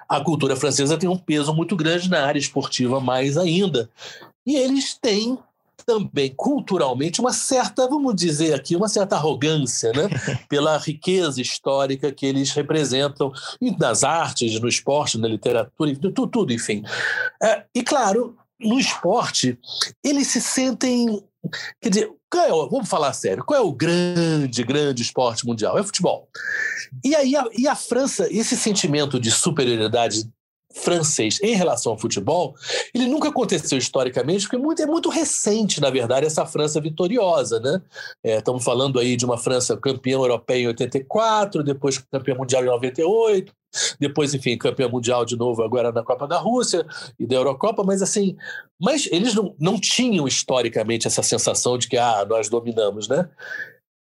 a 0.09 0.23
cultura 0.23 0.57
francesa 0.57 0.97
tem 0.97 1.09
um 1.09 1.19
peso 1.19 1.53
muito 1.53 1.77
grande 1.77 2.09
na 2.09 2.25
área 2.25 2.39
esportiva, 2.39 2.99
mais 2.99 3.37
ainda. 3.37 3.91
E 4.47 4.57
eles 4.57 4.95
têm 4.95 5.39
também 5.85 6.33
culturalmente 6.37 7.21
uma 7.21 7.33
certa, 7.33 7.89
vamos 7.89 8.15
dizer 8.15 8.55
aqui, 8.55 8.77
uma 8.77 8.89
certa 8.89 9.17
arrogância, 9.17 9.93
né? 9.93 10.09
pela 10.49 10.77
riqueza 10.79 11.41
histórica 11.41 12.13
que 12.13 12.27
eles 12.27 12.51
representam 12.53 13.33
nas 13.79 14.05
artes, 14.05 14.61
no 14.61 14.69
esporte, 14.69 15.19
na 15.19 15.29
literatura, 15.29 15.95
tudo, 15.97 16.27
tudo 16.27 16.53
enfim. 16.53 16.83
É, 17.43 17.65
e 17.75 17.83
claro, 17.83 18.37
no 18.61 18.79
esporte, 18.79 19.59
eles 20.05 20.29
se 20.29 20.41
sentem. 20.41 21.23
Quer 21.81 21.89
dizer, 21.89 22.11
é 22.37 22.49
vamos 22.49 22.89
falar 22.89 23.13
sério, 23.13 23.45
qual 23.45 23.59
é 23.59 23.63
o 23.63 23.73
grande, 23.73 24.63
grande 24.63 25.03
esporte 25.03 25.47
mundial? 25.47 25.77
É 25.77 25.81
o 25.81 25.85
futebol. 25.85 26.29
E 27.05 27.15
aí 27.15 27.35
a, 27.35 27.45
e 27.57 27.67
a 27.67 27.75
França, 27.75 28.29
esse 28.31 28.57
sentimento 28.57 29.19
de 29.19 29.31
superioridade 29.31 30.31
francês 30.73 31.39
em 31.43 31.55
relação 31.55 31.93
ao 31.93 31.99
futebol, 31.99 32.55
ele 32.95 33.07
nunca 33.07 33.29
aconteceu 33.29 33.77
historicamente, 33.77 34.43
porque 34.45 34.57
é 34.57 34.59
muito, 34.59 34.83
é 34.83 34.87
muito 34.87 35.09
recente, 35.09 35.81
na 35.81 35.91
verdade, 35.91 36.27
essa 36.27 36.47
França 36.47 36.81
vitoriosa. 36.81 37.59
Né? 37.61 37.81
É, 38.25 38.39
estamos 38.39 38.65
falando 38.65 38.99
aí 38.99 39.17
de 39.17 39.25
uma 39.25 39.37
França 39.37 39.77
campeã 39.77 40.15
europeia 40.15 40.65
em 40.65 40.69
84, 40.69 41.63
depois 41.63 41.99
campeã 41.99 42.35
mundial 42.35 42.63
em 42.63 42.67
98, 42.67 43.53
depois, 43.99 44.35
enfim, 44.35 44.57
campeã 44.57 44.89
mundial 44.89 45.25
de 45.25 45.37
novo 45.37 45.63
agora 45.63 45.93
na 45.93 46.03
Copa 46.03 46.27
da 46.27 46.39
Rússia 46.39 46.85
e 47.19 47.27
da 47.27 47.37
Eurocopa, 47.37 47.85
mas 47.85 48.03
assim, 48.03 48.37
mas 48.81 49.09
eles 49.13 49.35
não, 49.35 49.55
não 49.59 49.81
tinham 49.81 50.27
historicamente 50.27 51.07
essa 51.07 51.23
sensação 51.23 51.79
de 51.79 51.89
que 51.89 51.97
ah, 51.97 52.25
nós 52.29 52.49
dominamos, 52.49 53.09
né? 53.09 53.29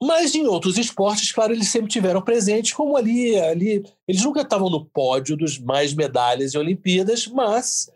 Mas 0.02 0.34
em 0.34 0.48
outros 0.48 0.78
esportes, 0.78 1.32
claro, 1.32 1.54
eles 1.54 1.68
sempre 1.68 1.90
tiveram 1.90 2.22
presentes, 2.22 2.72
como 2.72 2.96
ali, 2.96 3.38
ali. 3.38 3.84
Eles 4.08 4.24
nunca 4.24 4.42
estavam 4.42 4.70
no 4.70 4.86
pódio 4.86 5.36
dos 5.36 5.60
mais 5.60 5.94
medalhas 5.94 6.56
em 6.56 6.58
Olimpíadas, 6.58 7.28
mas 7.28 7.92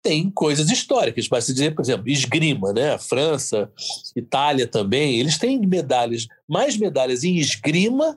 tem 0.00 0.30
coisas 0.30 0.70
históricas. 0.70 1.26
Basta 1.26 1.52
dizer, 1.52 1.74
por 1.74 1.82
exemplo, 1.82 2.08
esgrima, 2.08 2.72
né? 2.72 2.96
França, 2.98 3.70
Itália 4.14 4.66
também, 4.66 5.18
eles 5.18 5.36
têm 5.36 5.58
medalhas, 5.66 6.28
mais 6.46 6.76
medalhas 6.76 7.24
em 7.24 7.36
esgrima 7.36 8.16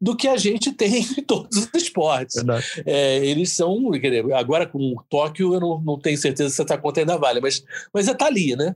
do 0.00 0.16
que 0.16 0.26
a 0.26 0.36
gente 0.36 0.72
tem 0.74 1.02
em 1.02 1.22
todos 1.22 1.56
os 1.58 1.70
esportes. 1.74 2.42
É, 2.84 3.24
eles 3.24 3.52
são, 3.52 3.90
agora 4.34 4.66
com 4.66 4.96
Tóquio, 5.08 5.54
eu 5.54 5.60
não, 5.60 5.80
não 5.80 5.98
tenho 5.98 6.18
certeza 6.18 6.50
se 6.50 6.62
essa 6.62 6.78
conta 6.78 7.00
ainda 7.00 7.16
vale, 7.16 7.40
mas, 7.40 7.62
mas 7.92 8.08
está 8.08 8.26
ali, 8.26 8.56
né? 8.56 8.74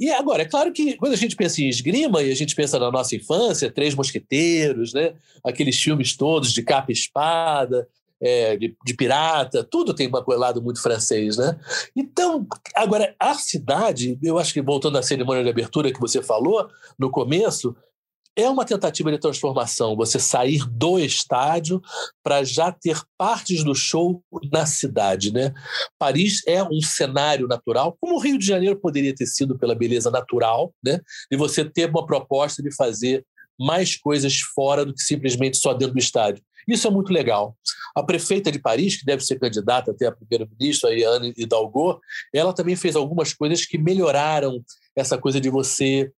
E 0.00 0.10
agora, 0.10 0.40
é 0.40 0.46
claro 0.46 0.72
que 0.72 0.96
quando 0.96 1.12
a 1.12 1.16
gente 1.16 1.36
pensa 1.36 1.60
em 1.60 1.68
esgrima 1.68 2.22
e 2.22 2.32
a 2.32 2.34
gente 2.34 2.56
pensa 2.56 2.78
na 2.78 2.90
nossa 2.90 3.14
infância, 3.14 3.70
Três 3.70 3.94
Mosqueteiros, 3.94 4.94
né? 4.94 5.12
aqueles 5.44 5.78
filmes 5.78 6.16
todos 6.16 6.54
de 6.54 6.62
capa 6.62 6.90
e 6.90 6.94
espada, 6.94 7.86
é, 8.18 8.56
de, 8.56 8.74
de, 8.84 8.94
pirata, 8.94 9.62
tudo 9.62 9.92
tem 9.92 10.08
um 10.08 10.38
lado 10.38 10.62
muito 10.62 10.80
francês, 10.82 11.36
né? 11.36 11.58
Então, 11.96 12.46
agora, 12.74 13.14
a 13.18 13.34
cidade, 13.34 14.18
eu 14.22 14.38
acho 14.38 14.52
que 14.52 14.60
voltando 14.60 14.98
à 14.98 15.02
cerimônia 15.02 15.42
de 15.42 15.48
abertura 15.48 15.92
que 15.92 16.00
você 16.00 16.22
falou 16.22 16.68
no 16.98 17.10
começo, 17.10 17.74
é 18.36 18.48
uma 18.48 18.64
tentativa 18.64 19.10
de 19.10 19.18
transformação, 19.18 19.96
você 19.96 20.18
sair 20.18 20.64
do 20.70 20.98
estádio 20.98 21.80
para 22.22 22.44
já 22.44 22.72
ter 22.72 23.00
partes 23.18 23.64
do 23.64 23.74
show 23.74 24.22
na 24.52 24.64
cidade. 24.66 25.32
Né? 25.32 25.52
Paris 25.98 26.40
é 26.46 26.62
um 26.62 26.80
cenário 26.80 27.46
natural, 27.46 27.96
como 28.00 28.16
o 28.16 28.20
Rio 28.20 28.38
de 28.38 28.46
Janeiro 28.46 28.78
poderia 28.78 29.14
ter 29.14 29.26
sido 29.26 29.58
pela 29.58 29.74
beleza 29.74 30.10
natural, 30.10 30.72
né? 30.82 31.00
e 31.30 31.36
você 31.36 31.64
ter 31.64 31.90
uma 31.90 32.06
proposta 32.06 32.62
de 32.62 32.74
fazer 32.74 33.24
mais 33.58 33.96
coisas 33.96 34.38
fora 34.40 34.86
do 34.86 34.94
que 34.94 35.02
simplesmente 35.02 35.58
só 35.58 35.74
dentro 35.74 35.94
do 35.94 36.00
estádio. 36.00 36.42
Isso 36.66 36.86
é 36.86 36.90
muito 36.90 37.12
legal. 37.12 37.56
A 37.94 38.02
prefeita 38.02 38.50
de 38.50 38.58
Paris, 38.58 38.96
que 38.96 39.04
deve 39.04 39.24
ser 39.24 39.38
candidata 39.38 39.90
até 39.90 40.06
a 40.06 40.12
primeira-ministra, 40.12 40.90
a 40.90 41.10
Anne 41.10 41.34
Hidalgo, 41.36 42.00
ela 42.32 42.52
também 42.52 42.76
fez 42.76 42.96
algumas 42.96 43.34
coisas 43.34 43.66
que 43.66 43.76
melhoraram 43.76 44.62
essa 44.96 45.18
coisa 45.18 45.40
de 45.40 45.50
você 45.50 46.10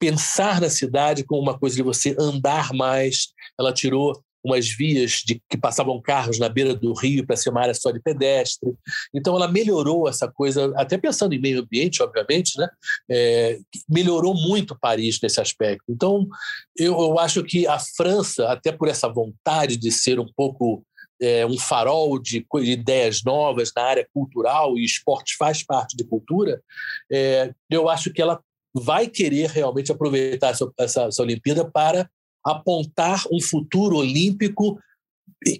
pensar 0.00 0.60
na 0.60 0.70
cidade 0.70 1.22
como 1.22 1.42
uma 1.42 1.58
coisa 1.58 1.76
de 1.76 1.82
você 1.82 2.16
andar 2.18 2.72
mais. 2.72 3.28
Ela 3.58 3.72
tirou 3.72 4.20
umas 4.42 4.68
vias 4.68 5.22
de, 5.24 5.40
que 5.48 5.58
passavam 5.58 6.00
carros 6.00 6.38
na 6.38 6.48
beira 6.48 6.74
do 6.74 6.94
rio 6.94 7.26
para 7.26 7.36
ser 7.36 7.50
uma 7.50 7.60
área 7.60 7.74
só 7.74 7.90
de 7.90 8.00
pedestre. 8.00 8.72
Então, 9.14 9.36
ela 9.36 9.46
melhorou 9.46 10.08
essa 10.08 10.26
coisa, 10.28 10.72
até 10.76 10.96
pensando 10.96 11.34
em 11.34 11.38
meio 11.38 11.60
ambiente, 11.60 12.02
obviamente, 12.02 12.58
né? 12.58 12.66
É, 13.10 13.58
melhorou 13.88 14.34
muito 14.34 14.78
Paris 14.78 15.20
nesse 15.22 15.40
aspecto. 15.40 15.84
Então, 15.88 16.26
eu, 16.74 16.98
eu 16.98 17.18
acho 17.18 17.44
que 17.44 17.66
a 17.66 17.78
França, 17.78 18.48
até 18.48 18.72
por 18.72 18.88
essa 18.88 19.08
vontade 19.08 19.76
de 19.76 19.92
ser 19.92 20.18
um 20.18 20.28
pouco 20.34 20.82
é, 21.20 21.44
um 21.44 21.58
farol 21.58 22.18
de, 22.18 22.40
de, 22.40 22.70
ideias 22.70 23.22
novas 23.22 23.70
na 23.76 23.82
área 23.82 24.08
cultural 24.14 24.78
e 24.78 24.84
esportes 24.84 25.34
faz 25.36 25.62
parte 25.62 25.94
de 25.94 26.04
cultura, 26.04 26.62
é, 27.12 27.52
eu 27.68 27.90
acho 27.90 28.10
que 28.10 28.22
ela 28.22 28.40
vai 28.74 29.06
querer 29.08 29.50
realmente 29.50 29.90
aproveitar 29.90 30.50
essa, 30.50 30.70
essa, 30.78 31.02
essa 31.04 31.22
Olimpíada 31.22 31.68
para 31.68 32.08
apontar 32.44 33.24
um 33.30 33.40
futuro 33.40 33.96
olímpico 33.96 34.78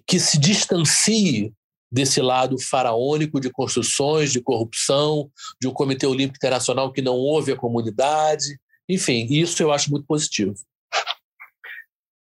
que 0.07 0.19
se 0.19 0.39
distancie 0.39 1.53
desse 1.91 2.21
lado 2.21 2.57
faraônico 2.61 3.41
de 3.41 3.51
construções, 3.51 4.33
de 4.33 4.41
corrupção, 4.41 5.31
de 5.61 5.67
um 5.67 5.73
Comitê 5.73 6.07
Olímpico 6.07 6.37
Internacional 6.37 6.93
que 6.93 7.03
não 7.03 7.15
ouve 7.15 7.53
a 7.53 7.57
comunidade. 7.57 8.59
Enfim, 8.89 9.27
isso 9.29 9.63
eu 9.63 9.73
acho 9.73 9.91
muito 9.91 10.07
positivo. 10.07 10.55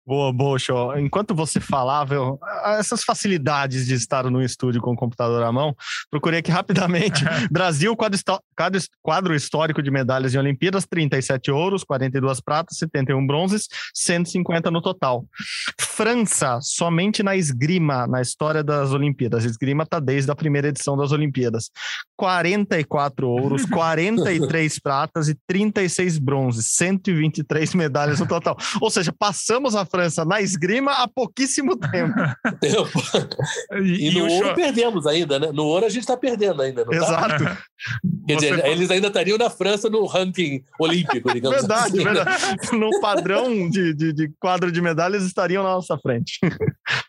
Boa, 0.06 0.30
boa, 0.30 0.58
show. 0.58 0.98
Enquanto 0.98 1.34
você 1.34 1.58
falava, 1.58 2.14
eu, 2.14 2.38
essas 2.78 3.02
facilidades 3.02 3.86
de 3.86 3.94
estar 3.94 4.30
no 4.30 4.42
estúdio 4.42 4.82
com 4.82 4.92
o 4.92 4.96
computador 4.96 5.42
à 5.42 5.50
mão, 5.50 5.74
procurei 6.10 6.40
aqui 6.40 6.50
rapidamente. 6.50 7.24
Brasil, 7.50 7.96
quadro, 7.96 8.20
quadro 9.02 9.34
histórico 9.34 9.82
de 9.82 9.90
medalhas 9.90 10.34
em 10.34 10.38
Olimpíadas: 10.38 10.84
37 10.84 11.50
ouros, 11.50 11.84
42 11.84 12.38
pratas, 12.42 12.76
71 12.76 13.26
bronzes, 13.26 13.66
150 13.94 14.70
no 14.70 14.82
total. 14.82 15.24
França, 15.80 16.58
somente 16.60 17.22
na 17.22 17.34
esgrima, 17.34 18.06
na 18.06 18.20
história 18.20 18.62
das 18.62 18.90
Olimpíadas. 18.90 19.46
Esgrima 19.46 19.84
está 19.84 19.98
desde 20.00 20.30
a 20.30 20.36
primeira 20.36 20.68
edição 20.68 20.98
das 20.98 21.12
Olimpíadas. 21.12 21.70
44 22.14 23.26
ouros, 23.26 23.64
43 23.72 24.78
pratas 24.80 25.28
e 25.28 25.36
36 25.46 26.18
bronzes, 26.18 26.66
123 26.72 27.74
medalhas 27.74 28.20
no 28.20 28.26
total. 28.26 28.54
Ou 28.82 28.90
seja, 28.90 29.14
passamos 29.18 29.74
a 29.74 29.86
França 29.94 30.24
na 30.24 30.40
esgrima 30.40 30.90
há 30.92 31.06
pouquíssimo 31.06 31.76
tempo. 31.78 32.14
e, 33.80 34.08
e, 34.08 34.14
no 34.14 34.28
ouro 34.28 34.46
show... 34.46 34.54
perdemos 34.54 35.06
ainda, 35.06 35.38
né? 35.38 35.52
No 35.52 35.64
ouro 35.66 35.86
a 35.86 35.88
gente 35.88 36.00
está 36.00 36.16
perdendo 36.16 36.62
ainda. 36.62 36.84
Exato. 36.90 37.44
Tá? 37.44 37.58
Quer 38.26 38.34
dizer, 38.34 38.56
Você... 38.56 38.68
eles 38.68 38.90
ainda 38.90 39.06
estariam 39.06 39.38
na 39.38 39.48
França 39.48 39.88
no 39.88 40.04
ranking 40.06 40.64
olímpico, 40.80 41.32
digamos 41.32 41.58
verdade, 41.58 42.00
assim. 42.00 42.04
Verdade, 42.04 42.72
No 42.72 43.00
padrão 43.00 43.68
de, 43.70 43.94
de, 43.94 44.12
de, 44.12 44.32
quadro 44.40 44.72
de 44.72 44.80
medalhas 44.80 45.22
estariam 45.22 45.62
na 45.62 45.70
nossa 45.70 45.96
frente. 45.98 46.40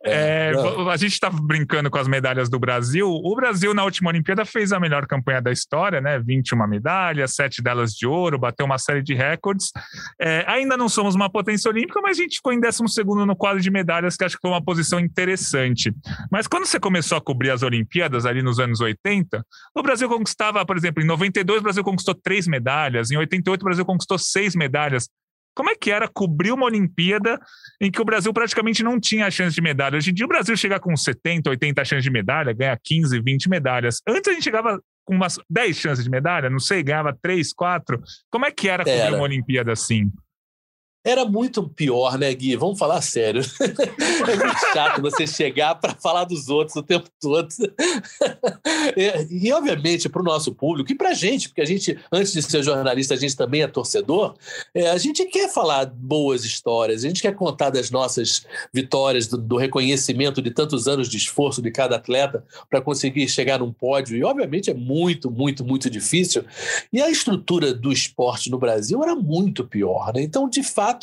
É, 0.04 0.52
é 0.54 0.92
a 0.92 0.98
gente 0.98 1.14
está 1.14 1.30
brincando 1.30 1.90
com 1.90 1.98
as 1.98 2.08
medalhas 2.08 2.50
do 2.50 2.60
Brasil. 2.60 3.08
O 3.08 3.36
Brasil, 3.36 3.74
na 3.74 3.84
última 3.84 4.10
Olimpíada, 4.10 4.46
fez 4.46 4.72
a 4.72 4.80
melhor 4.80 5.06
campanha 5.06 5.42
da 5.42 5.52
história, 5.52 6.00
né? 6.00 6.20
21 6.20 6.68
medalhas, 6.68 7.36
sete 7.36 7.62
delas 7.62 7.94
de 7.94 8.08
ouro, 8.08 8.38
bateu 8.38 8.66
uma 8.66 8.78
série 8.78 9.02
de 9.02 9.14
recordes. 9.14 9.72
É, 10.20 10.44
ainda 10.48 10.78
não 10.78 10.88
somos 10.88 11.16
uma 11.16 11.30
potência 11.30 11.70
olímpica, 11.70 12.00
mas 12.02 12.18
a 12.18 12.22
gente 12.22 12.38
ficou 12.38 12.54
em 12.54 12.60
12 12.60 12.84
no 13.26 13.36
quadro 13.36 13.62
de 13.62 13.72
medalhas, 13.72 14.16
que 14.16 14.24
acho 14.24 14.36
que 14.36 14.42
foi 14.42 14.52
uma 14.52 14.64
posição 14.64 15.00
interessante. 15.00 15.94
Mas 16.32 16.48
quando 16.48 16.66
você 16.66 16.80
começou 16.80 17.18
a 17.18 17.22
cobrir 17.22 17.52
as 17.52 17.64
Olimpíadas 17.64 18.26
ali 18.26 18.42
nos 18.42 18.60
anos 18.60 18.80
80, 18.80 19.46
o 19.76 19.82
Brasil 19.82 20.08
conquistava, 20.08 20.66
por 20.66 20.78
exemplo, 20.78 21.04
em 21.04 21.06
92 21.06 21.60
o 21.60 21.64
Brasil 21.64 21.84
conquistou 21.84 22.16
três 22.16 22.48
medalhas, 22.48 23.12
em 23.12 23.18
88 23.18 23.62
o 23.62 23.66
Brasil 23.66 23.86
conquistou 23.86 24.18
seis 24.18 24.56
medalhas. 24.56 25.10
Como 25.56 25.70
é 25.70 25.76
que 25.76 25.90
era 25.90 26.08
cobrir 26.08 26.52
uma 26.52 26.66
Olimpíada 26.66 27.40
em 27.80 27.90
que 27.90 28.02
o 28.02 28.06
Brasil 28.06 28.34
praticamente 28.34 28.84
não 28.84 29.00
tinha 29.00 29.32
chance 29.32 29.56
de 29.56 29.62
medalha? 29.62 29.98
Hoje 29.98 30.12
em 30.12 30.14
dia 30.14 30.26
o 30.26 30.30
Brasil 30.30 30.56
chega 30.58 30.80
com 30.80 30.96
70, 30.96 31.50
80 31.50 31.86
chances 31.86 32.04
de 32.04 32.12
medalha, 32.12 32.54
ganha 32.54 32.78
15, 32.84 33.22
20 33.22 33.50
medalhas. 33.50 34.02
Antes 34.08 34.30
a 34.30 34.34
gente 34.34 34.44
chegava 34.44 34.82
com 35.06 35.16
umas 35.16 35.40
10 35.50 35.78
chances 35.78 36.04
de 36.04 36.10
medalha, 36.10 36.50
não 36.50 36.60
sei, 36.60 36.84
ganhava 36.84 37.18
3, 37.22 37.54
4. 37.54 38.02
Como 38.30 38.46
é 38.46 38.52
que 38.52 38.68
era 38.68 38.84
cobrir 38.84 39.00
Era. 39.00 39.16
uma 39.16 39.24
Olimpíada 39.24 39.72
assim? 39.72 40.12
Era 41.06 41.24
muito 41.24 41.62
pior, 41.70 42.18
né, 42.18 42.34
Gui? 42.34 42.56
Vamos 42.56 42.80
falar 42.80 43.02
sério. 43.02 43.42
É 44.28 44.36
muito 44.36 44.60
chato 44.74 45.02
você 45.02 45.28
chegar 45.28 45.76
para 45.76 45.94
falar 45.94 46.24
dos 46.24 46.50
outros 46.50 46.76
o 46.76 46.82
tempo 46.82 47.08
todo. 47.22 47.48
É, 48.98 49.26
E, 49.30 49.52
obviamente, 49.52 50.08
para 50.08 50.22
o 50.22 50.26
nosso 50.26 50.54
público 50.54 50.92
e 50.92 50.96
para 50.96 51.10
a 51.10 51.14
gente, 51.14 51.50
porque 51.50 51.62
a 51.62 51.66
gente, 51.66 51.98
antes 52.12 52.32
de 52.32 52.42
ser 52.42 52.64
jornalista, 52.64 53.14
a 53.14 53.18
gente 53.18 53.36
também 53.36 53.62
é 53.62 53.68
torcedor, 53.68 54.36
é, 54.74 54.90
a 54.90 54.98
gente 54.98 55.26
quer 55.26 55.52
falar 55.52 55.86
boas 55.86 56.46
histórias, 56.46 57.04
a 57.04 57.08
gente 57.08 57.22
quer 57.22 57.36
contar 57.36 57.72
das 57.72 57.92
nossas 57.92 58.46
vitórias, 58.74 59.28
do, 59.28 59.38
do 59.38 59.58
reconhecimento 59.58 60.42
de 60.42 60.52
tantos 60.52 60.88
anos 60.88 61.10
de 61.10 61.18
esforço 61.18 61.62
de 61.62 61.72
cada 61.72 61.98
atleta 61.98 62.44
para 62.70 62.82
conseguir 62.82 63.28
chegar 63.28 63.60
num 63.60 63.72
pódio. 63.72 64.16
E, 64.18 64.24
obviamente, 64.24 64.70
é 64.70 64.74
muito, 64.74 65.30
muito, 65.30 65.66
muito 65.66 65.90
difícil. 65.90 66.46
E 66.94 67.02
a 67.02 67.10
estrutura 67.10 67.74
do 67.74 67.92
esporte 67.92 68.50
no 68.50 68.58
Brasil 68.58 69.04
era 69.04 69.16
muito 69.16 69.66
pior, 69.66 70.14
né? 70.14 70.22
Então, 70.22 70.50
de 70.50 70.64
fato, 70.64 70.95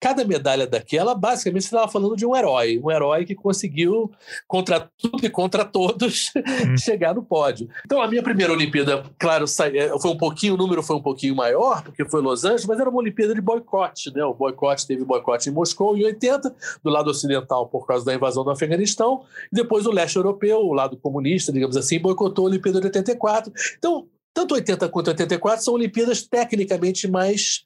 cada 0.00 0.24
medalha 0.24 0.66
daquela, 0.66 1.14
basicamente, 1.14 1.62
você 1.62 1.68
estava 1.68 1.90
falando 1.90 2.16
de 2.16 2.26
um 2.26 2.36
herói, 2.36 2.80
um 2.82 2.90
herói 2.90 3.24
que 3.24 3.34
conseguiu, 3.34 4.10
contra 4.46 4.88
tudo 4.98 5.24
e 5.24 5.30
contra 5.30 5.64
todos, 5.64 6.32
chegar 6.78 7.14
no 7.14 7.22
pódio. 7.22 7.68
Então, 7.84 8.00
a 8.00 8.08
minha 8.08 8.22
primeira 8.22 8.52
Olimpíada, 8.52 9.04
claro, 9.18 9.44
eh, 9.44 9.98
foi 10.00 10.10
um 10.10 10.16
pouquinho, 10.16 10.54
o 10.54 10.56
número 10.56 10.82
foi 10.82 10.96
um 10.96 11.02
pouquinho 11.02 11.34
maior, 11.34 11.82
porque 11.82 12.04
foi 12.04 12.20
Los 12.20 12.44
Angeles, 12.44 12.66
mas 12.66 12.80
era 12.80 12.88
uma 12.88 12.98
Olimpíada 12.98 13.34
de 13.34 13.40
boicote, 13.40 14.12
né? 14.14 14.24
O 14.24 14.34
boicote 14.34 14.86
teve 14.86 15.04
boicote 15.04 15.48
em 15.48 15.52
Moscou 15.52 15.96
em 15.96 16.04
80, 16.04 16.54
do 16.82 16.90
lado 16.90 17.10
ocidental 17.10 17.66
por 17.68 17.86
causa 17.86 18.04
da 18.04 18.14
invasão 18.14 18.44
do 18.44 18.50
Afeganistão, 18.50 19.24
e 19.52 19.56
depois 19.56 19.86
o 19.86 19.92
leste 19.92 20.16
europeu, 20.16 20.58
o 20.58 20.72
lado 20.72 20.96
comunista, 20.96 21.52
digamos 21.52 21.76
assim, 21.76 21.98
boicotou 21.98 22.46
a 22.46 22.48
Olimpíada 22.48 22.80
de 22.80 22.86
84. 22.86 23.52
Então, 23.78 24.06
tanto 24.34 24.54
80 24.54 24.88
quanto 24.88 25.08
84 25.08 25.64
são 25.64 25.74
Olimpíadas 25.74 26.22
tecnicamente 26.22 27.08
mais 27.08 27.64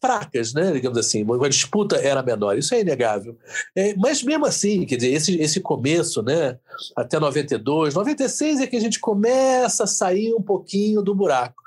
fracas, 0.00 0.52
né? 0.52 0.72
Digamos 0.72 0.98
assim, 0.98 1.24
a 1.42 1.48
disputa 1.48 1.96
era 1.96 2.22
menor, 2.22 2.58
isso 2.58 2.74
é 2.74 2.80
inegável. 2.80 3.36
É, 3.76 3.94
mas 3.96 4.22
mesmo 4.22 4.44
assim, 4.46 4.84
quer 4.84 4.96
dizer, 4.96 5.12
esse, 5.12 5.40
esse 5.40 5.60
começo, 5.60 6.22
né? 6.22 6.58
Até 6.96 7.18
92, 7.18 7.94
96 7.94 8.60
é 8.60 8.66
que 8.66 8.76
a 8.76 8.80
gente 8.80 8.98
começa 9.00 9.84
a 9.84 9.86
sair 9.86 10.34
um 10.34 10.42
pouquinho 10.42 11.02
do 11.02 11.14
buraco. 11.14 11.60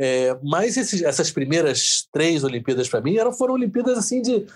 É, 0.00 0.36
mas 0.42 0.76
esses- 0.76 1.02
essas 1.02 1.30
primeiras 1.30 2.08
três 2.10 2.42
Olimpíadas 2.42 2.88
para 2.88 3.02
mim 3.02 3.16
eram, 3.16 3.32
foram 3.32 3.54
Olimpíadas 3.54 3.98
assim 3.98 4.22
de, 4.22 4.46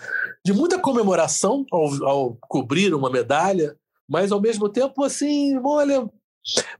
de 0.43 0.53
muita 0.53 0.79
comemoração 0.79 1.65
ao, 1.71 2.03
ao 2.05 2.37
cobrir 2.49 2.93
uma 2.95 3.11
medalha, 3.11 3.75
mas 4.09 4.31
ao 4.31 4.41
mesmo 4.41 4.67
tempo 4.67 5.03
assim, 5.03 5.57
olha, 5.63 6.09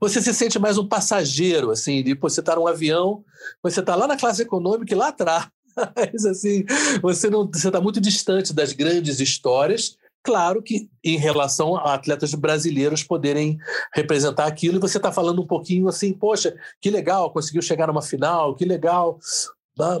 você 0.00 0.20
se 0.20 0.34
sente 0.34 0.58
mais 0.58 0.78
um 0.78 0.86
passageiro, 0.86 1.70
assim, 1.70 2.02
de 2.02 2.14
você 2.14 2.40
estar 2.40 2.56
num 2.56 2.66
avião, 2.66 3.24
você 3.62 3.80
está 3.80 3.94
lá 3.94 4.06
na 4.06 4.16
classe 4.16 4.42
econômica 4.42 4.92
e 4.92 4.96
lá 4.96 5.08
atrás, 5.08 5.48
assim, 6.28 6.64
você 7.00 7.30
não, 7.30 7.50
você 7.50 7.68
está 7.68 7.80
muito 7.80 8.00
distante 8.00 8.52
das 8.52 8.72
grandes 8.72 9.20
histórias. 9.20 9.96
Claro 10.22 10.62
que 10.62 10.88
em 11.04 11.18
relação 11.18 11.76
a 11.76 11.92
atletas 11.94 12.32
brasileiros 12.34 13.02
poderem 13.02 13.58
representar 13.94 14.46
aquilo, 14.46 14.76
e 14.76 14.80
você 14.80 14.96
está 14.96 15.12
falando 15.12 15.42
um 15.42 15.46
pouquinho 15.46 15.86
assim, 15.86 16.14
poxa, 16.14 16.56
que 16.80 16.90
legal, 16.90 17.30
conseguiu 17.30 17.60
chegar 17.60 17.86
numa 17.86 18.00
final, 18.00 18.54
que 18.54 18.64
legal. 18.64 19.18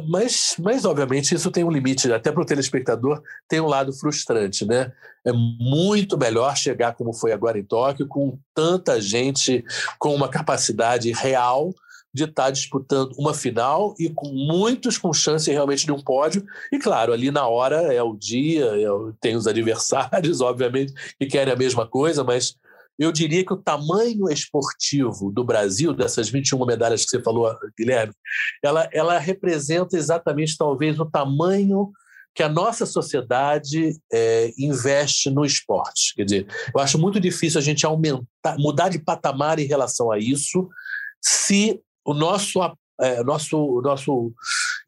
Mas, 0.08 0.54
mas, 0.58 0.84
obviamente, 0.84 1.34
isso 1.34 1.50
tem 1.50 1.64
um 1.64 1.70
limite, 1.70 2.10
até 2.12 2.30
para 2.30 2.42
o 2.42 2.46
telespectador, 2.46 3.20
tem 3.48 3.60
um 3.60 3.66
lado 3.66 3.92
frustrante, 3.92 4.64
né? 4.64 4.92
É 5.24 5.32
muito 5.32 6.16
melhor 6.16 6.56
chegar 6.56 6.94
como 6.94 7.12
foi 7.12 7.32
agora 7.32 7.58
em 7.58 7.64
Tóquio, 7.64 8.06
com 8.06 8.38
tanta 8.54 9.00
gente 9.00 9.64
com 9.98 10.14
uma 10.14 10.28
capacidade 10.28 11.10
real 11.12 11.74
de 12.12 12.22
estar 12.24 12.50
disputando 12.50 13.10
uma 13.18 13.34
final 13.34 13.92
e 13.98 14.08
com 14.08 14.28
muitos 14.28 14.96
com 14.96 15.12
chance 15.12 15.50
realmente 15.50 15.84
de 15.84 15.90
um 15.90 16.00
pódio. 16.00 16.44
E 16.70 16.78
claro, 16.78 17.12
ali 17.12 17.32
na 17.32 17.48
hora 17.48 17.92
é 17.92 18.00
o 18.00 18.14
dia, 18.14 18.66
é 18.66 18.88
o- 18.88 19.12
tem 19.20 19.34
os 19.34 19.48
adversários, 19.48 20.40
obviamente, 20.42 20.92
que 21.18 21.26
querem 21.26 21.52
a 21.52 21.56
mesma 21.56 21.84
coisa, 21.88 22.22
mas 22.22 22.54
eu 22.98 23.10
diria 23.10 23.44
que 23.44 23.52
o 23.52 23.60
tamanho 23.60 24.28
esportivo 24.30 25.30
do 25.30 25.42
Brasil, 25.44 25.92
dessas 25.92 26.28
21 26.28 26.64
medalhas 26.64 27.04
que 27.04 27.10
você 27.10 27.22
falou, 27.22 27.54
Guilherme, 27.78 28.12
ela, 28.62 28.88
ela 28.92 29.18
representa 29.18 29.96
exatamente 29.96 30.56
talvez 30.56 30.98
o 31.00 31.06
tamanho 31.06 31.92
que 32.34 32.42
a 32.42 32.48
nossa 32.48 32.84
sociedade 32.84 33.96
é, 34.12 34.52
investe 34.58 35.30
no 35.30 35.44
esporte. 35.44 36.14
Quer 36.16 36.24
dizer, 36.24 36.46
eu 36.74 36.80
acho 36.80 36.98
muito 36.98 37.20
difícil 37.20 37.60
a 37.60 37.62
gente 37.62 37.86
aumentar, 37.86 38.58
mudar 38.58 38.88
de 38.88 38.98
patamar 38.98 39.58
em 39.58 39.66
relação 39.66 40.10
a 40.10 40.18
isso, 40.18 40.68
se 41.22 41.80
o 42.04 42.12
nosso, 42.12 42.60
é, 43.00 43.22
nosso, 43.22 43.80
nosso 43.82 44.32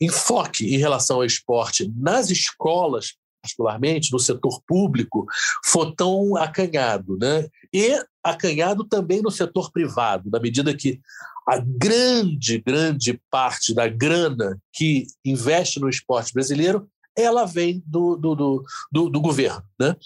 enfoque 0.01 0.75
em 0.75 0.79
relação 0.79 1.19
ao 1.19 1.25
esporte 1.25 1.91
nas 1.97 2.31
escolas, 2.31 3.15
particularmente 3.47 4.13
no 4.13 4.19
setor 4.19 4.61
público, 4.67 5.27
for 5.65 5.95
tão 5.95 6.37
acanhado, 6.37 7.17
né? 7.17 7.49
E 7.73 7.99
acanhado 8.23 8.85
também 8.85 9.23
no 9.23 9.31
setor 9.31 9.71
privado, 9.71 10.29
na 10.31 10.41
medida 10.41 10.75
que 10.77 11.01
a 11.49 11.59
grande, 11.59 12.59
grande 12.59 13.21
parte 13.31 13.73
da 13.73 13.87
grana 13.87 14.59
que 14.73 15.07
investe 15.25 15.79
no 15.79 15.89
esporte 15.89 16.35
brasileiro 16.35 16.89
ela 17.19 17.47
vem 17.47 17.83
do, 17.87 18.15
do, 18.15 18.35
do, 18.35 18.65
do, 18.93 19.09
do 19.09 19.21
governo. 19.23 19.63
Né? 19.81 19.97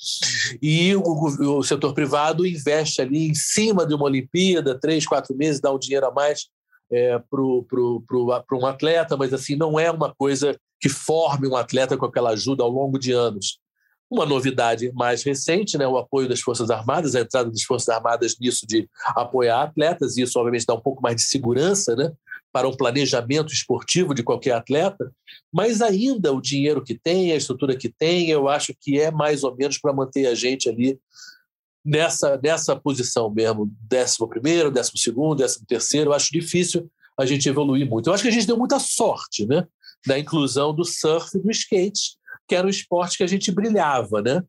E 0.63 0.95
o, 0.95 1.59
o, 1.59 1.63
setor 1.65 1.93
privado 1.93 2.47
investe 2.47 3.03
ali 3.03 3.27
em 3.27 3.35
cima 3.35 3.85
de 3.85 3.95
uma 3.95 4.05
Olimpíada, 4.05 4.79
três, 4.79 5.05
quatro 5.05 5.37
meses, 5.37 5.61
dá 5.61 5.73
um 5.73 5.79
dinheiro 5.79 6.07
a 6.07 6.13
mais 6.13 6.47
é, 6.89 7.19
para 7.19 8.57
um 8.57 8.67
atleta, 8.67 9.17
mas 9.17 9.35
assim 9.35 9.57
não 9.57 9.77
é 9.77 9.91
uma 9.91 10.15
coisa 10.15 10.57
que 10.81 10.89
forme 10.89 11.47
um 11.47 11.57
atleta 11.57 11.97
com 11.97 12.07
aquela 12.07 12.31
ajuda 12.31 12.63
ao 12.63 12.71
longo 12.71 12.99
de 12.99 13.13
anos. 13.13 13.59
Uma 14.11 14.27
novidade 14.27 14.91
mais 14.93 15.23
recente, 15.23 15.79
né, 15.79 15.87
o 15.87 15.97
apoio 15.97 16.29
das 16.29 16.41
Forças 16.41 16.71
Armadas, 16.71 17.15
a 17.15 17.21
entrada 17.21 17.51
das 17.51 17.63
Forças 17.63 17.89
Armadas 17.89 18.37
nisso 18.41 18.67
de 18.67 18.89
apoiar 19.15 19.63
atletas, 19.63 20.17
e 20.17 20.23
isso 20.23 20.39
obviamente 20.39 20.67
dá 20.67 20.75
um 20.75 20.81
pouco 20.81 21.01
mais 21.01 21.15
de 21.15 21.23
segurança 21.23 21.95
né, 21.95 22.11
para 22.53 22.67
um 22.67 22.77
planejamento 22.77 23.53
esportivo 23.53 24.13
de 24.13 24.25
qualquer 24.25 24.53
atleta, 24.53 25.13
mas 25.53 25.81
ainda 25.81 26.33
o 26.33 26.41
dinheiro 26.41 26.83
que 26.83 26.99
tem, 26.99 27.31
a 27.31 27.37
estrutura 27.37 27.77
que 27.77 27.89
tem, 27.89 28.31
eu 28.31 28.49
acho 28.49 28.75
que 28.81 28.99
é 28.99 29.13
mais 29.13 29.45
ou 29.45 29.55
menos 29.55 29.79
para 29.79 29.93
manter 29.93 30.27
a 30.27 30.35
gente 30.35 30.69
ali 30.69 30.99
nessa, 31.85 32.39
nessa 32.43 32.75
posição 32.75 33.31
mesmo, 33.31 33.71
décimo 33.81 34.29
primeiro, 34.29 34.71
décimo 34.71 34.99
segundo, 34.99 35.39
décimo 35.39 35.67
terceiro, 35.67 36.11
eu 36.11 36.15
acho 36.15 36.33
difícil 36.33 36.91
a 37.17 37.27
gente 37.27 37.49
evoluir 37.49 37.89
muito. 37.89 38.09
Eu 38.09 38.15
acho 38.15 38.23
que 38.23 38.29
a 38.29 38.33
gente 38.33 38.47
deu 38.47 38.57
muita 38.57 38.79
sorte 38.79 39.47
né, 39.47 39.67
da 40.07 40.19
inclusão 40.19 40.75
do 40.75 40.85
surf 40.85 41.37
e 41.37 41.41
do 41.41 41.51
skate, 41.51 42.17
que 42.49 42.55
era 42.55 42.67
um 42.67 42.71
esporte 42.71 43.17
que 43.19 43.23
a 43.23 43.27
gente 43.27 43.51
brilhava, 43.51 44.21
né? 44.23 44.43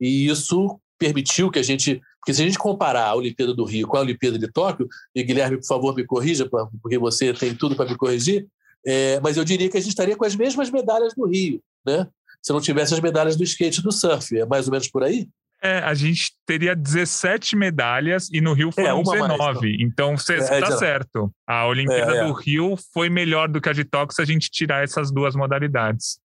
E 0.00 0.26
isso 0.26 0.78
permitiu 0.98 1.50
que 1.50 1.58
a 1.58 1.62
gente. 1.62 2.00
Porque 2.20 2.34
se 2.34 2.42
a 2.42 2.46
gente 2.46 2.58
comparar 2.58 3.06
a 3.06 3.14
Olimpíada 3.16 3.52
do 3.52 3.64
Rio 3.64 3.88
com 3.88 3.96
a 3.96 4.00
Olimpíada 4.00 4.38
de 4.38 4.46
Tóquio, 4.46 4.88
e 5.12 5.24
Guilherme, 5.24 5.56
por 5.56 5.66
favor, 5.66 5.94
me 5.94 6.04
corrija, 6.04 6.48
porque 6.80 6.96
você 6.96 7.32
tem 7.32 7.52
tudo 7.52 7.74
para 7.74 7.90
me 7.90 7.96
corrigir, 7.96 8.46
é, 8.86 9.18
mas 9.18 9.36
eu 9.36 9.44
diria 9.44 9.68
que 9.68 9.76
a 9.76 9.80
gente 9.80 9.90
estaria 9.90 10.16
com 10.16 10.24
as 10.24 10.36
mesmas 10.36 10.70
medalhas 10.70 11.14
do 11.14 11.26
Rio, 11.26 11.60
né? 11.84 12.06
Se 12.40 12.52
não 12.52 12.60
tivesse 12.60 12.94
as 12.94 13.00
medalhas 13.00 13.36
do 13.36 13.42
skate 13.42 13.80
e 13.80 13.82
do 13.82 13.90
surf. 13.90 14.38
É 14.38 14.46
mais 14.46 14.66
ou 14.66 14.72
menos 14.72 14.88
por 14.88 15.02
aí? 15.02 15.28
É, 15.62 15.78
a 15.78 15.94
gente 15.94 16.32
teria 16.44 16.74
17 16.74 17.54
medalhas 17.54 18.28
e 18.32 18.40
no 18.40 18.52
Rio 18.52 18.72
foram 18.72 19.00
é, 19.00 19.02
19. 19.02 19.38
Mais, 19.38 19.80
então, 19.80 20.16
você 20.16 20.34
está 20.38 20.56
é, 20.56 20.76
certo. 20.76 21.32
A 21.46 21.66
Olimpíada 21.66 22.16
É, 22.16 22.26
do 22.26 22.32
Rio 22.32 22.76
foi 22.92 23.08
melhor 23.08 23.48
do 23.48 23.60
que 23.60 23.68
a 23.68 23.72
de 23.72 23.84
Tóquio 23.84 24.14
se 24.14 24.20
a 24.20 24.24
gente 24.24 24.50
tirar 24.50 24.82
essas 24.82 25.12
duas 25.12 25.36
modalidades. 25.36 26.18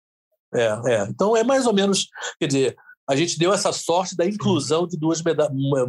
É, 0.54 0.66
é. 0.88 1.04
Então 1.04 1.38
é 1.38 1.44
mais 1.44 1.68
ou 1.68 1.74
menos, 1.74 2.08
quer 2.40 2.48
dizer, 2.48 2.76
a 3.08 3.16
gente 3.16 3.38
deu 3.38 3.54
essa 3.54 3.72
sorte 3.72 4.18
da 4.18 4.26
inclusão 4.26 4.88
de 4.88 4.98
duas, 4.98 5.22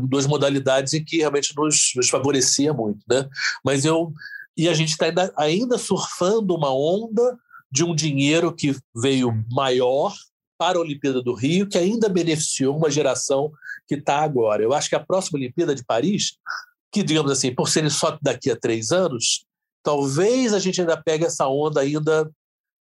duas 0.08 0.26
modalidades 0.26 0.92
em 0.92 1.04
que 1.04 1.18
realmente 1.18 1.52
nos, 1.56 1.92
nos, 1.96 2.08
favorecia 2.08 2.72
muito, 2.72 3.00
né? 3.08 3.26
Mas 3.64 3.84
eu 3.84 4.12
e 4.56 4.68
a 4.68 4.74
gente 4.74 4.90
está 4.90 5.06
ainda, 5.06 5.32
ainda 5.36 5.78
surfando 5.78 6.54
uma 6.54 6.72
onda 6.72 7.38
de 7.70 7.84
um 7.84 7.94
dinheiro 7.94 8.52
que 8.52 8.76
veio 8.94 9.44
maior 9.50 10.12
para 10.58 10.76
a 10.76 10.80
Olimpíada 10.80 11.22
do 11.22 11.32
Rio, 11.32 11.68
que 11.68 11.78
ainda 11.78 12.08
beneficiou 12.08 12.76
uma 12.76 12.90
geração 12.90 13.50
que 13.86 13.94
está 13.94 14.18
agora. 14.18 14.62
Eu 14.62 14.74
acho 14.74 14.88
que 14.88 14.96
a 14.96 15.04
próxima 15.04 15.38
Olimpíada 15.38 15.74
de 15.74 15.84
Paris, 15.84 16.36
que 16.92 17.02
digamos 17.02 17.30
assim, 17.30 17.54
por 17.54 17.68
serem 17.68 17.88
só 17.88 18.18
daqui 18.20 18.50
a 18.50 18.56
três 18.56 18.90
anos, 18.90 19.46
talvez 19.82 20.52
a 20.52 20.58
gente 20.58 20.80
ainda 20.80 21.00
pegue 21.00 21.24
essa 21.24 21.46
onda 21.46 21.80
ainda 21.80 22.30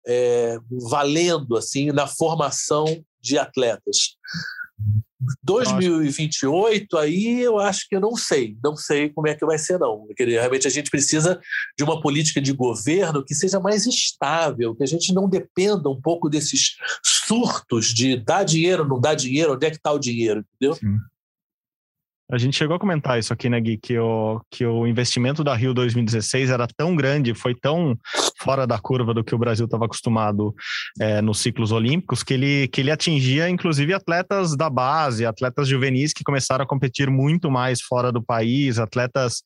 é, 0.06 0.58
valendo 0.90 1.56
assim 1.56 1.90
na 1.90 2.06
formação 2.06 2.84
de 3.20 3.38
atletas. 3.38 4.16
2028 5.44 6.98
aí 6.98 7.40
eu 7.40 7.58
acho 7.58 7.88
que 7.88 7.94
eu 7.94 8.00
não 8.00 8.16
sei, 8.16 8.56
não 8.62 8.76
sei 8.76 9.08
como 9.08 9.28
é 9.28 9.34
que 9.34 9.46
vai 9.46 9.58
ser 9.58 9.78
não. 9.78 10.06
Realmente 10.18 10.66
a 10.66 10.70
gente 10.70 10.90
precisa 10.90 11.40
de 11.76 11.84
uma 11.84 12.00
política 12.00 12.40
de 12.40 12.52
governo 12.52 13.24
que 13.24 13.34
seja 13.34 13.60
mais 13.60 13.86
estável, 13.86 14.74
que 14.74 14.82
a 14.82 14.86
gente 14.86 15.12
não 15.12 15.28
dependa 15.28 15.88
um 15.88 16.00
pouco 16.00 16.28
desses 16.28 16.76
surtos 17.32 17.86
de 17.86 18.16
dar 18.16 18.44
dinheiro, 18.44 18.86
não 18.86 19.00
dar 19.00 19.14
dinheiro, 19.14 19.54
onde 19.54 19.66
é 19.66 19.70
que 19.70 19.76
está 19.76 19.90
o 19.90 19.98
dinheiro, 19.98 20.44
entendeu? 20.54 20.74
Sim. 20.76 20.98
A 22.32 22.38
gente 22.38 22.56
chegou 22.56 22.74
a 22.74 22.80
comentar 22.80 23.18
isso 23.18 23.30
aqui, 23.30 23.50
né, 23.50 23.60
Gui, 23.60 23.76
que 23.76 23.98
o, 23.98 24.40
que 24.50 24.64
o 24.64 24.86
investimento 24.86 25.44
da 25.44 25.54
Rio 25.54 25.74
2016 25.74 26.48
era 26.48 26.66
tão 26.66 26.96
grande, 26.96 27.34
foi 27.34 27.54
tão 27.54 27.94
fora 28.40 28.66
da 28.66 28.78
curva 28.78 29.12
do 29.12 29.22
que 29.22 29.34
o 29.34 29.38
Brasil 29.38 29.66
estava 29.66 29.84
acostumado 29.84 30.54
é, 30.98 31.20
nos 31.20 31.40
ciclos 31.40 31.72
olímpicos, 31.72 32.22
que 32.22 32.32
ele, 32.32 32.68
que 32.68 32.80
ele 32.80 32.90
atingia, 32.90 33.50
inclusive, 33.50 33.92
atletas 33.92 34.56
da 34.56 34.70
base, 34.70 35.26
atletas 35.26 35.68
juvenis 35.68 36.14
que 36.14 36.24
começaram 36.24 36.64
a 36.64 36.66
competir 36.66 37.10
muito 37.10 37.50
mais 37.50 37.82
fora 37.82 38.10
do 38.10 38.22
país, 38.22 38.78
atletas 38.78 39.42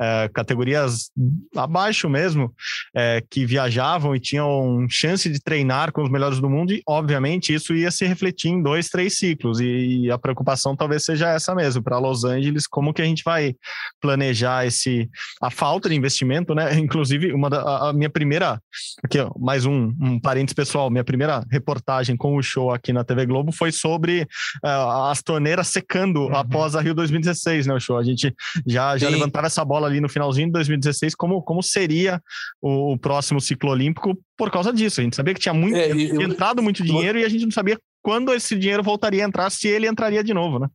é, 0.00 0.30
categorias 0.32 1.10
abaixo 1.54 2.08
mesmo, 2.08 2.54
é, 2.96 3.22
que 3.28 3.44
viajavam 3.44 4.16
e 4.16 4.20
tinham 4.20 4.86
chance 4.88 5.28
de 5.28 5.42
treinar 5.42 5.92
com 5.92 6.02
os 6.02 6.10
melhores 6.10 6.40
do 6.40 6.48
mundo, 6.48 6.72
e, 6.72 6.82
obviamente, 6.88 7.52
isso 7.52 7.74
ia 7.74 7.90
se 7.90 8.06
refletir 8.06 8.48
em 8.48 8.62
dois, 8.62 8.88
três 8.88 9.18
ciclos, 9.18 9.60
e, 9.60 10.04
e 10.04 10.10
a 10.10 10.16
preocupação 10.16 10.74
talvez 10.74 11.04
seja 11.04 11.28
essa 11.28 11.54
mesmo, 11.54 11.82
para 11.82 11.98
Los 11.98 12.29
Angeles, 12.30 12.66
como 12.66 12.92
que 12.92 13.02
a 13.02 13.04
gente 13.04 13.22
vai 13.24 13.54
planejar 14.00 14.66
esse 14.66 15.08
a 15.40 15.50
falta 15.50 15.88
de 15.88 15.94
investimento, 15.94 16.54
né? 16.54 16.74
Inclusive, 16.78 17.32
uma 17.32 17.50
da, 17.50 17.88
a 17.88 17.92
minha 17.92 18.10
primeira 18.10 18.60
aqui, 19.02 19.18
ó, 19.18 19.30
mais 19.38 19.66
um, 19.66 19.92
um 20.00 20.18
parênteses 20.18 20.54
pessoal, 20.54 20.90
minha 20.90 21.04
primeira 21.04 21.44
reportagem 21.50 22.16
com 22.16 22.36
o 22.36 22.42
show 22.42 22.72
aqui 22.72 22.92
na 22.92 23.04
TV 23.04 23.26
Globo 23.26 23.52
foi 23.52 23.72
sobre 23.72 24.22
uh, 24.64 25.08
as 25.10 25.22
torneiras 25.22 25.68
secando 25.68 26.22
uhum. 26.22 26.36
após 26.36 26.74
a 26.74 26.80
Rio 26.80 26.94
2016, 26.94 27.66
né, 27.66 27.74
o 27.74 27.80
show. 27.80 27.98
A 27.98 28.04
gente 28.04 28.34
já 28.66 28.96
já 28.96 29.08
levantava 29.08 29.46
essa 29.46 29.64
bola 29.64 29.86
ali 29.86 30.00
no 30.00 30.08
finalzinho 30.08 30.46
de 30.46 30.52
2016 30.52 31.14
como 31.14 31.42
como 31.42 31.62
seria 31.62 32.20
o, 32.60 32.92
o 32.92 32.98
próximo 32.98 33.40
ciclo 33.40 33.70
olímpico 33.70 34.16
por 34.36 34.50
causa 34.50 34.72
disso. 34.72 35.00
A 35.00 35.04
gente 35.04 35.16
sabia 35.16 35.34
que 35.34 35.40
tinha 35.40 35.54
muito 35.54 35.76
é, 35.76 35.90
eu, 35.90 36.22
entrado 36.22 36.62
muito 36.62 36.82
dinheiro 36.82 37.18
eu... 37.18 37.22
e 37.22 37.24
a 37.24 37.28
gente 37.28 37.44
não 37.44 37.52
sabia 37.52 37.78
quando 38.02 38.32
esse 38.32 38.56
dinheiro 38.56 38.82
voltaria 38.82 39.24
a 39.24 39.28
entrar, 39.28 39.50
se 39.50 39.68
ele 39.68 39.86
entraria 39.86 40.24
de 40.24 40.32
novo, 40.32 40.58
né? 40.58 40.68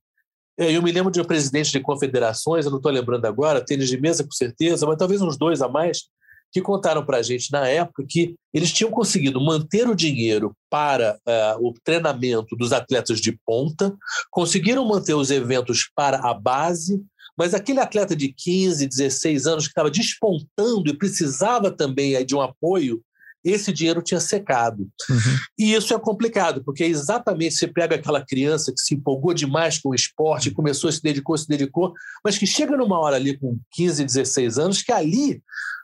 É, 0.58 0.72
eu 0.72 0.82
me 0.82 0.92
lembro 0.92 1.12
de 1.12 1.20
um 1.20 1.26
presidente 1.26 1.72
de 1.72 1.82
confederações, 1.82 2.66
eu 2.66 2.72
não 2.72 2.78
estou 2.78 2.92
lembrando 2.92 3.26
agora, 3.26 3.64
tênis 3.64 3.90
de 3.90 4.00
mesa 4.00 4.24
com 4.24 4.32
certeza, 4.32 4.86
mas 4.86 4.98
talvez 4.98 5.22
uns 5.22 5.38
dois 5.38 5.62
a 5.62 5.68
mais, 5.68 6.04
que 6.52 6.62
contaram 6.62 7.06
para 7.06 7.18
a 7.18 7.22
gente 7.22 7.52
na 7.52 7.68
época 7.68 8.06
que 8.08 8.36
eles 8.54 8.72
tinham 8.72 8.90
conseguido 8.90 9.42
manter 9.42 9.90
o 9.90 9.96
dinheiro 9.96 10.56
para 10.70 11.18
uh, 11.28 11.68
o 11.68 11.74
treinamento 11.84 12.56
dos 12.56 12.72
atletas 12.72 13.20
de 13.20 13.38
ponta, 13.46 13.94
conseguiram 14.32 14.88
manter 14.88 15.14
os 15.14 15.32
eventos 15.32 15.90
para 15.94 16.18
a 16.20 16.34
base, 16.34 17.04
mas 17.38 17.54
aquele 17.54 17.82
atleta 17.82 18.16
de 18.16 18.32
15, 18.32 18.88
16 18.88 19.46
anos 19.46 19.66
que 19.66 19.72
estava 19.72 19.92
despontando 19.92 20.90
e 20.90 20.98
precisava 20.98 21.70
também 21.70 22.26
de 22.26 22.34
um 22.34 22.42
apoio, 22.42 23.02
esse 23.46 23.72
dinheiro 23.72 24.02
tinha 24.02 24.20
secado. 24.20 24.90
Uhum. 25.10 25.38
E 25.58 25.74
isso 25.74 25.94
é 25.94 26.00
complicado, 26.00 26.64
porque 26.64 26.84
é 26.84 26.88
exatamente 26.88 27.56
você 27.56 27.68
pega 27.68 27.96
aquela 27.96 28.26
criança 28.26 28.74
que 28.74 28.82
se 28.82 28.96
empolgou 28.96 29.34
demais 29.34 29.78
com 29.78 29.90
o 29.90 29.96
esporte, 29.96 30.52
começou, 30.52 30.92
se 30.92 31.02
dedicou, 31.02 31.38
se 31.38 31.48
dedicou, 31.48 31.94
mas 32.24 32.38
que 32.38 32.48
chega 32.48 32.76
numa 32.76 33.00
hora 33.00 33.16
ali 33.16 33.38
com 33.38 33.58
15, 33.72 34.04
16 34.04 34.58
anos, 34.58 34.82
que 34.82 34.92
ali 34.92 35.42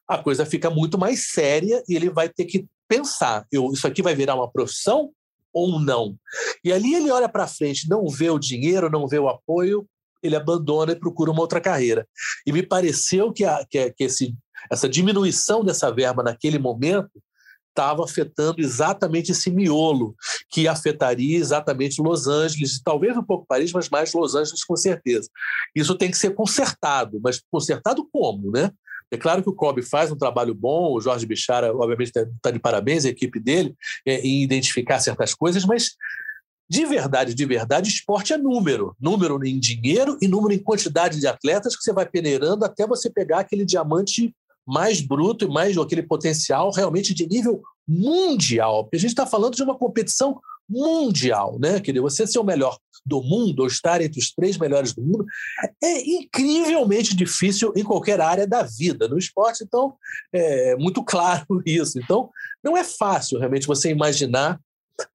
a 0.07 0.17
coisa 0.17 0.45
fica 0.45 0.69
muito 0.69 0.97
mais 0.97 1.31
séria 1.31 1.83
e 1.87 1.95
ele 1.95 2.09
vai 2.09 2.27
ter 2.27 2.45
que 2.45 2.65
pensar: 2.87 3.45
eu, 3.51 3.71
isso 3.71 3.85
aqui 3.85 4.01
vai 4.01 4.15
virar 4.15 4.35
uma 4.35 4.51
profissão 4.51 5.11
ou 5.53 5.79
não? 5.79 6.15
E 6.63 6.73
ali 6.73 6.95
ele 6.95 7.11
olha 7.11 7.29
para 7.29 7.47
frente, 7.47 7.87
não 7.87 8.07
vê 8.07 8.29
o 8.29 8.39
dinheiro, 8.39 8.89
não 8.89 9.07
vê 9.07 9.19
o 9.19 9.29
apoio, 9.29 9.87
ele 10.23 10.35
abandona 10.35 10.93
e 10.93 10.99
procura 10.99 11.31
uma 11.31 11.41
outra 11.41 11.61
carreira. 11.61 12.07
E 12.45 12.51
me 12.51 12.63
pareceu 12.63 13.31
que, 13.31 13.43
a, 13.45 13.65
que, 13.69 13.91
que 13.91 14.03
esse, 14.03 14.35
essa 14.69 14.87
diminuição 14.87 15.63
dessa 15.63 15.91
verba 15.91 16.23
naquele 16.23 16.59
momento 16.59 17.11
estava 17.71 18.03
afetando 18.03 18.61
exatamente 18.61 19.31
esse 19.31 19.49
miolo, 19.49 20.15
que 20.49 20.67
afetaria 20.67 21.37
exatamente 21.37 22.01
Los 22.01 22.27
Angeles, 22.27 22.81
talvez 22.83 23.17
um 23.17 23.23
pouco 23.23 23.45
Paris, 23.47 23.71
mas 23.71 23.89
mais 23.89 24.13
Los 24.13 24.35
Angeles 24.35 24.63
com 24.63 24.75
certeza. 24.75 25.29
Isso 25.75 25.95
tem 25.95 26.11
que 26.11 26.17
ser 26.17 26.35
consertado, 26.35 27.19
mas 27.23 27.41
consertado 27.49 28.07
como, 28.11 28.51
né? 28.51 28.71
É 29.09 29.17
claro 29.17 29.43
que 29.43 29.49
o 29.49 29.53
Kobe 29.53 29.81
faz 29.81 30.09
um 30.09 30.15
trabalho 30.15 30.55
bom, 30.55 30.93
o 30.93 31.01
Jorge 31.01 31.25
Bichara, 31.25 31.75
obviamente, 31.75 32.13
está 32.17 32.49
de 32.49 32.59
parabéns, 32.59 33.03
a 33.03 33.09
equipe 33.09 33.41
dele, 33.41 33.75
é, 34.05 34.21
em 34.21 34.41
identificar 34.41 34.99
certas 34.99 35.33
coisas, 35.33 35.65
mas 35.65 35.97
de 36.69 36.85
verdade, 36.85 37.33
de 37.33 37.45
verdade, 37.45 37.89
esporte 37.89 38.31
é 38.31 38.37
número. 38.37 38.95
Número 38.97 39.45
em 39.45 39.59
dinheiro 39.59 40.17
e 40.21 40.27
número 40.29 40.53
em 40.53 40.63
quantidade 40.63 41.19
de 41.19 41.27
atletas 41.27 41.75
que 41.75 41.83
você 41.83 41.91
vai 41.91 42.05
peneirando 42.05 42.63
até 42.63 42.87
você 42.87 43.09
pegar 43.09 43.39
aquele 43.39 43.65
diamante 43.65 44.33
mais 44.71 45.01
bruto 45.01 45.43
e 45.43 45.49
mais 45.49 45.77
aquele 45.77 46.01
potencial 46.01 46.71
realmente 46.71 47.13
de 47.13 47.27
nível 47.27 47.61
mundial. 47.87 48.83
Porque 48.83 48.95
a 48.95 48.99
gente 48.99 49.09
está 49.09 49.25
falando 49.25 49.55
de 49.55 49.63
uma 49.63 49.77
competição 49.77 50.39
mundial, 50.69 51.59
né? 51.59 51.81
Quer 51.81 51.91
dizer, 51.91 52.01
você 52.01 52.25
ser 52.25 52.39
o 52.39 52.43
melhor 52.43 52.77
do 53.05 53.21
mundo, 53.21 53.61
ou 53.61 53.67
estar 53.67 54.01
entre 54.01 54.19
os 54.19 54.31
três 54.31 54.57
melhores 54.57 54.93
do 54.93 55.01
mundo, 55.01 55.25
é 55.83 56.01
incrivelmente 56.01 57.15
difícil 57.15 57.73
em 57.75 57.83
qualquer 57.83 58.21
área 58.21 58.47
da 58.47 58.63
vida. 58.63 59.07
No 59.07 59.17
esporte, 59.17 59.63
então, 59.63 59.95
é 60.31 60.75
muito 60.77 61.03
claro 61.03 61.45
isso. 61.65 61.99
Então, 61.99 62.29
não 62.63 62.77
é 62.77 62.83
fácil 62.83 63.39
realmente 63.39 63.67
você 63.67 63.89
imaginar 63.89 64.59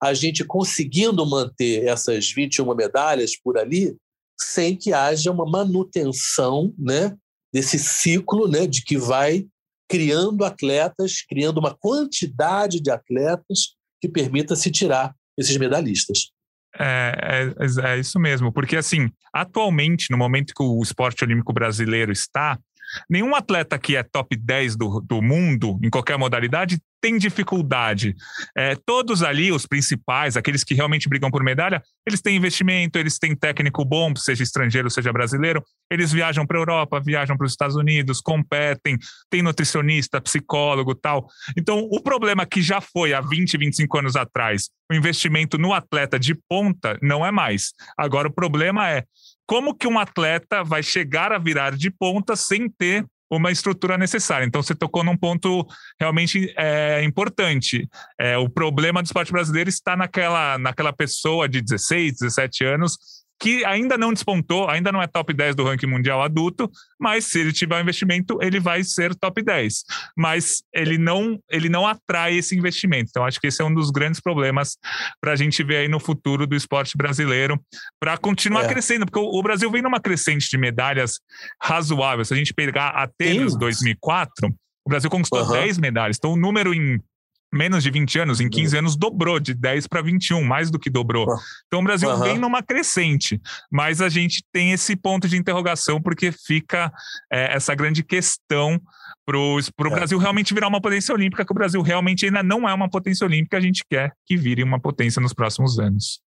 a 0.03 0.13
gente 0.13 0.45
conseguindo 0.45 1.25
manter 1.25 1.87
essas 1.87 2.31
21 2.31 2.75
medalhas 2.75 3.37
por 3.37 3.57
ali 3.57 3.97
sem 4.39 4.77
que 4.77 4.93
haja 4.93 5.31
uma 5.31 5.47
manutenção 5.47 6.75
né, 6.79 7.17
desse 7.57 7.79
ciclo 7.79 8.47
né, 8.47 8.67
de 8.67 8.83
que 8.83 8.99
vai 8.99 9.47
criando 9.89 10.45
atletas, 10.45 11.23
criando 11.27 11.57
uma 11.57 11.75
quantidade 11.75 12.83
de 12.83 12.91
atletas 12.91 13.77
que 13.99 14.11
permita 14.11 14.55
se 14.55 14.71
tirar 14.71 15.15
esses 15.39 15.57
medalhistas. 15.57 16.31
É, 16.79 17.55
é, 17.59 17.93
é, 17.93 17.99
isso 17.99 18.21
mesmo, 18.21 18.53
porque 18.53 18.77
assim, 18.77 19.11
atualmente, 19.33 20.11
no 20.11 20.19
momento 20.19 20.53
que 20.55 20.63
o 20.63 20.83
esporte 20.83 21.25
olímpico 21.25 21.51
brasileiro 21.51 22.13
está, 22.13 22.59
nenhum 23.09 23.35
atleta 23.35 23.79
que 23.79 23.97
é 23.97 24.03
top 24.03 24.37
10 24.37 24.77
do, 24.77 25.01
do 25.01 25.23
mundo, 25.23 25.79
em 25.83 25.91
qualquer 25.91 26.19
modalidade, 26.19 26.81
tem 27.01 27.19
dificuldade. 27.19 28.17
É, 28.57 28.75
todos 28.75 29.23
ali, 29.23 29.53
os 29.53 29.65
principais, 29.65 30.37
aqueles 30.37 30.65
que 30.65 30.75
realmente 30.75 31.09
brigam 31.09 31.31
por 31.31 31.43
medalha, 31.43 31.81
eles 32.07 32.21
têm 32.21 32.37
investimento, 32.37 32.99
eles 32.99 33.19
têm 33.19 33.37
técnico 33.37 33.85
bom, 33.85 34.15
seja 34.17 34.43
estrangeiro, 34.43 34.91
seja 34.91 35.13
brasileiro, 35.13 35.63
eles 35.91 36.11
viajam 36.11 36.45
para 36.45 36.57
a 36.57 36.61
Europa, 36.61 37.01
viajam 37.01 37.37
para 37.37 37.47
os 37.47 37.53
Estados 37.53 37.77
Unidos, 37.77 38.21
competem, 38.21 38.99
tem 39.31 39.41
nutricionista, 39.41 40.21
psicólogo 40.21 40.95
tal. 40.95 41.29
Então, 41.57 41.79
o 41.79 42.01
problema 42.01 42.45
que 42.45 42.61
já 42.61 42.81
foi 42.81 43.15
há 43.15 43.21
20, 43.21 43.57
25 43.57 43.99
anos 43.99 44.17
atrás, 44.17 44.69
o 44.91 44.95
investimento 44.95 45.59
no 45.59 45.73
atleta 45.73 46.19
de 46.19 46.35
ponta, 46.49 46.99
não 47.01 47.25
é 47.25 47.31
mais. 47.31 47.73
Agora, 47.97 48.29
o 48.29 48.33
problema 48.33 48.91
é 48.91 49.05
como 49.47 49.75
que 49.75 49.87
um 49.87 49.99
atleta 49.99 50.65
vai 50.65 50.83
chegar 50.83 51.33
a 51.33 51.39
virar 51.39 51.77
de 51.77 51.91
ponta 51.91 52.35
sem 52.35 52.69
ter 52.69 53.07
uma 53.31 53.51
estrutura 53.51 53.99
necessária. 53.99 54.45
Então, 54.45 54.63
você 54.63 54.75
tocou 54.75 55.03
num 55.03 55.17
ponto 55.17 55.67
realmente 56.01 56.53
é, 56.57 57.03
importante. 57.03 57.89
É, 58.19 58.39
o 58.39 58.49
problema 58.49 59.03
do 59.03 59.07
esporte 59.07 59.33
brasileiro 59.33 59.69
está 59.69 59.97
naquela, 59.97 60.59
naquela 60.59 60.93
pessoa 60.93 61.49
de 61.49 61.61
16, 61.61 62.19
17 62.21 62.65
anos 62.65 62.97
que 63.39 63.65
ainda 63.65 63.99
não 63.99 64.13
despontou, 64.13 64.69
ainda 64.69 64.91
não 64.91 65.03
é 65.03 65.07
top 65.07 65.33
10 65.33 65.55
do 65.55 65.65
ranking 65.65 65.87
mundial 65.87 66.23
adulto, 66.23 66.71
mas 66.99 67.27
se 67.27 67.41
ele 67.41 67.53
tiver 67.53 67.77
um 67.77 67.81
investimento, 67.81 68.39
ele 68.41 68.59
vai 68.59 68.83
ser 68.83 69.15
top 69.15 69.43
10. 69.43 69.85
Mas 70.17 70.63
ele 70.75 70.97
não, 70.97 71.39
ele 71.51 71.69
não 71.69 71.87
atrai 71.87 72.37
esse 72.37 72.57
investimento. 72.57 73.11
Então, 73.11 73.25
acho 73.25 73.41
que 73.41 73.47
esse 73.47 73.61
é 73.61 73.65
um 73.65 73.75
dos 73.75 73.91
grandes 73.91 74.21
problemas 74.21 74.77
para 75.21 75.33
a 75.33 75.37
gente 75.37 75.63
ver 75.63 75.77
aí 75.77 75.89
no 75.89 76.01
futuro 76.01 76.47
do 76.47 76.57
esporte 76.57 76.97
brasileiro, 76.97 77.61
para 78.01 78.17
continuar 78.17 78.65
é. 78.65 78.69
crescendo, 78.69 79.05
porque 79.05 79.19
o, 79.19 79.39
o, 79.39 79.43
Brasil 79.43 79.71
vem 79.71 79.83
numa 79.83 80.01
crescente 80.01 80.49
de 80.49 80.57
medalhas 80.57 81.21
razoável. 81.63 82.25
Se 82.25 82.33
a 82.33 82.37
gente 82.37 82.55
pegar 82.55 82.89
Atenas 82.91 83.53
Sim. 83.53 83.59
2004, 83.59 84.49
o 84.85 84.89
Brasil 84.89 85.11
conquistou 85.11 85.43
uhum. 85.43 85.53
10 85.53 85.79
medalhas. 85.79 86.17
Então, 86.17 86.33
o 86.33 86.37
número 86.37 86.73
em 86.73 87.01
menos 87.57 87.83
de 87.83 87.91
20 87.91 88.19
anos, 88.21 88.41
em 88.41 88.49
15 88.49 88.77
anos, 88.77 88.97
dobrou 88.97 89.41
de 89.41 89.55
10 89.55 89.87
para 89.87 90.03
21, 90.03 90.45
mais 90.45 90.71
do 90.71 90.79
que 90.79 90.91
dobrou. 90.91 91.27
Então 91.67 91.81
o 91.81 91.85
Brasil 91.85 92.09
uhum. 92.09 92.21
vem 92.21 92.39
numa 92.39 92.63
crescente, 92.63 93.41
mas 93.71 94.01
a 94.01 94.09
gente 94.09 94.45
tem 94.53 94.73
esse 94.73 94.95
ponto 94.95 95.27
de 95.29 95.37
interrogação 95.37 96.01
porque 96.01 96.31
fica 96.31 96.93
é, 97.33 97.55
essa 97.55 97.75
grande 97.75 98.03
questão 98.03 98.81
para 99.25 99.37
o 99.37 99.59
é. 99.59 99.91
Brasil 99.91 100.19
realmente 100.19 100.55
virar 100.55 100.69
uma 100.69 100.81
potência 100.81 101.13
olímpica, 101.15 101.45
que 101.45 101.53
o 101.53 101.55
Brasil 101.55 101.83
realmente 101.83 102.27
ainda 102.27 102.43
não 102.43 102.69
é 102.69 102.73
uma 102.73 102.89
potência 102.89 103.27
olímpica, 103.27 103.57
a 103.57 103.61
gente 103.61 103.85
quer 103.91 104.13
que 104.25 104.37
vire 104.37 104.63
uma 104.63 104.81
potência 104.81 105.21
nos 105.21 105.33
próximos 105.33 105.79
anos. 105.79 106.21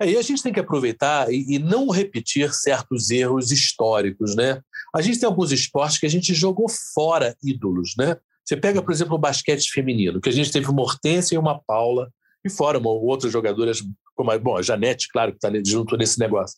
É, 0.00 0.10
e 0.10 0.16
a 0.16 0.22
gente 0.22 0.42
tem 0.42 0.52
que 0.52 0.60
aproveitar 0.60 1.32
e, 1.32 1.56
e, 1.56 1.58
não 1.58 1.88
repetir 1.88 2.52
certos 2.52 3.10
erros 3.10 3.50
históricos, 3.50 4.34
né? 4.34 4.60
A 4.94 5.00
gente 5.00 5.18
tem 5.18 5.26
alguns 5.26 5.52
esportes 5.52 5.98
que 5.98 6.06
a 6.06 6.10
gente 6.10 6.34
jogou 6.34 6.66
fora 6.94 7.34
ídolos, 7.42 7.94
né? 7.96 8.16
Você 8.46 8.56
pega, 8.56 8.80
por 8.80 8.92
exemplo, 8.92 9.14
o 9.14 9.18
basquete 9.18 9.70
feminino, 9.70 10.20
que 10.20 10.28
a 10.28 10.32
gente 10.32 10.52
teve 10.52 10.70
uma 10.70 10.82
Hortência 10.82 11.34
e 11.34 11.38
uma 11.38 11.60
Paula, 11.66 12.10
e 12.44 12.50
fora 12.50 12.78
uma, 12.78 12.90
outras 12.90 13.32
jogadoras, 13.32 13.82
como 14.14 14.30
a, 14.30 14.38
bom, 14.38 14.56
a 14.56 14.62
Janete, 14.62 15.08
claro, 15.08 15.32
que 15.32 15.38
está 15.38 15.50
junto 15.64 15.96
nesse 15.96 16.18
negócio. 16.18 16.56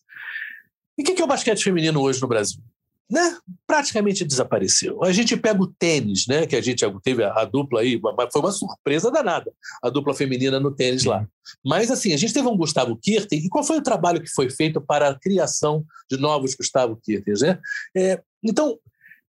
E 0.99 1.03
o 1.03 1.05
que, 1.05 1.15
que 1.15 1.23
é 1.23 1.25
o 1.25 1.29
basquete 1.29 1.65
feminino 1.65 2.01
hoje 2.01 2.21
no 2.21 2.29
Brasil? 2.29 2.63
né, 3.11 3.39
praticamente 3.67 4.25
desapareceu. 4.25 5.03
A 5.03 5.13
gente 5.13 5.37
pega 5.37 5.63
o 5.63 5.67
tênis, 5.67 6.27
né, 6.27 6.47
que 6.47 6.55
a 6.55 6.61
gente 6.61 6.85
teve 7.03 7.25
a, 7.25 7.33
a 7.33 7.45
dupla 7.45 7.81
aí, 7.81 7.99
mas 8.03 8.29
foi 8.31 8.43
uma 8.43 8.53
surpresa 8.53 9.11
danada, 9.11 9.51
a 9.83 9.89
dupla 9.89 10.13
feminina 10.13 10.61
no 10.61 10.71
tênis 10.71 11.05
lá. 11.05 11.27
Mas 11.65 11.91
assim, 11.91 12.13
a 12.13 12.17
gente 12.17 12.35
teve 12.35 12.47
um 12.47 12.57
Gustavo 12.57 12.97
Kirten, 12.97 13.39
e 13.39 13.49
qual 13.49 13.65
foi 13.65 13.79
o 13.79 13.83
trabalho 13.83 14.21
que 14.21 14.29
foi 14.29 14.51
feito 14.51 14.81
para 14.81 15.09
a 15.09 15.19
criação 15.19 15.85
de 16.11 16.19
novos 16.19 16.55
Gustavo 16.55 16.99
Kirtens, 17.03 17.41
né? 17.41 17.59
É, 17.97 18.21
então, 18.45 18.79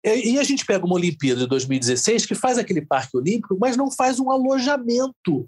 e 0.03 0.39
a 0.39 0.43
gente 0.43 0.65
pega 0.65 0.85
uma 0.85 0.95
Olimpíada 0.95 1.41
de 1.41 1.47
2016 1.47 2.25
que 2.25 2.35
faz 2.35 2.57
aquele 2.57 2.81
parque 2.81 3.15
olímpico, 3.15 3.57
mas 3.59 3.77
não 3.77 3.89
faz 3.89 4.19
um 4.19 4.29
alojamento 4.29 5.47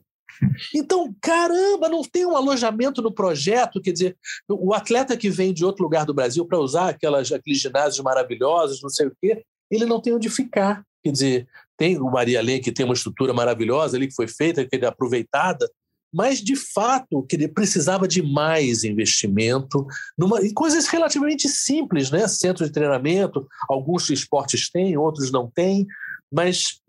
então, 0.73 1.13
caramba, 1.21 1.89
não 1.89 2.01
tem 2.03 2.25
um 2.25 2.35
alojamento 2.35 3.01
no 3.01 3.11
projeto. 3.11 3.81
Quer 3.81 3.91
dizer, 3.91 4.17
o 4.49 4.73
atleta 4.73 5.15
que 5.15 5.29
vem 5.29 5.53
de 5.53 5.63
outro 5.63 5.83
lugar 5.83 6.05
do 6.05 6.13
Brasil 6.13 6.45
para 6.45 6.59
usar 6.59 6.89
aquelas, 6.89 7.31
aqueles 7.31 7.59
ginásios 7.59 8.03
maravilhosos, 8.03 8.81
não 8.81 8.89
sei 8.89 9.07
o 9.07 9.15
quê, 9.21 9.43
ele 9.69 9.85
não 9.85 10.01
tem 10.01 10.13
onde 10.13 10.29
ficar. 10.29 10.83
Quer 11.03 11.11
dizer, 11.11 11.47
tem 11.77 11.97
o 11.97 12.09
Maria 12.09 12.41
Lê, 12.41 12.59
que 12.59 12.71
tem 12.71 12.85
uma 12.85 12.93
estrutura 12.93 13.33
maravilhosa 13.33 13.95
ali, 13.97 14.07
que 14.07 14.15
foi 14.15 14.27
feita, 14.27 14.65
que 14.65 14.75
é 14.75 14.85
aproveitada, 14.85 15.69
mas 16.15 16.39
de 16.41 16.55
fato 16.55 17.23
que 17.23 17.35
ele 17.35 17.49
precisava 17.49 18.07
de 18.07 18.23
mais 18.23 18.85
investimento 18.85 19.85
numa, 20.17 20.41
em 20.41 20.53
coisas 20.53 20.87
relativamente 20.87 21.49
simples, 21.49 22.09
né? 22.09 22.25
Centro 22.25 22.65
de 22.65 22.71
treinamento, 22.71 23.45
alguns 23.67 24.09
esportes 24.09 24.69
têm, 24.71 24.97
outros 24.97 25.29
não 25.29 25.51
têm, 25.53 25.85
mas 26.31 26.79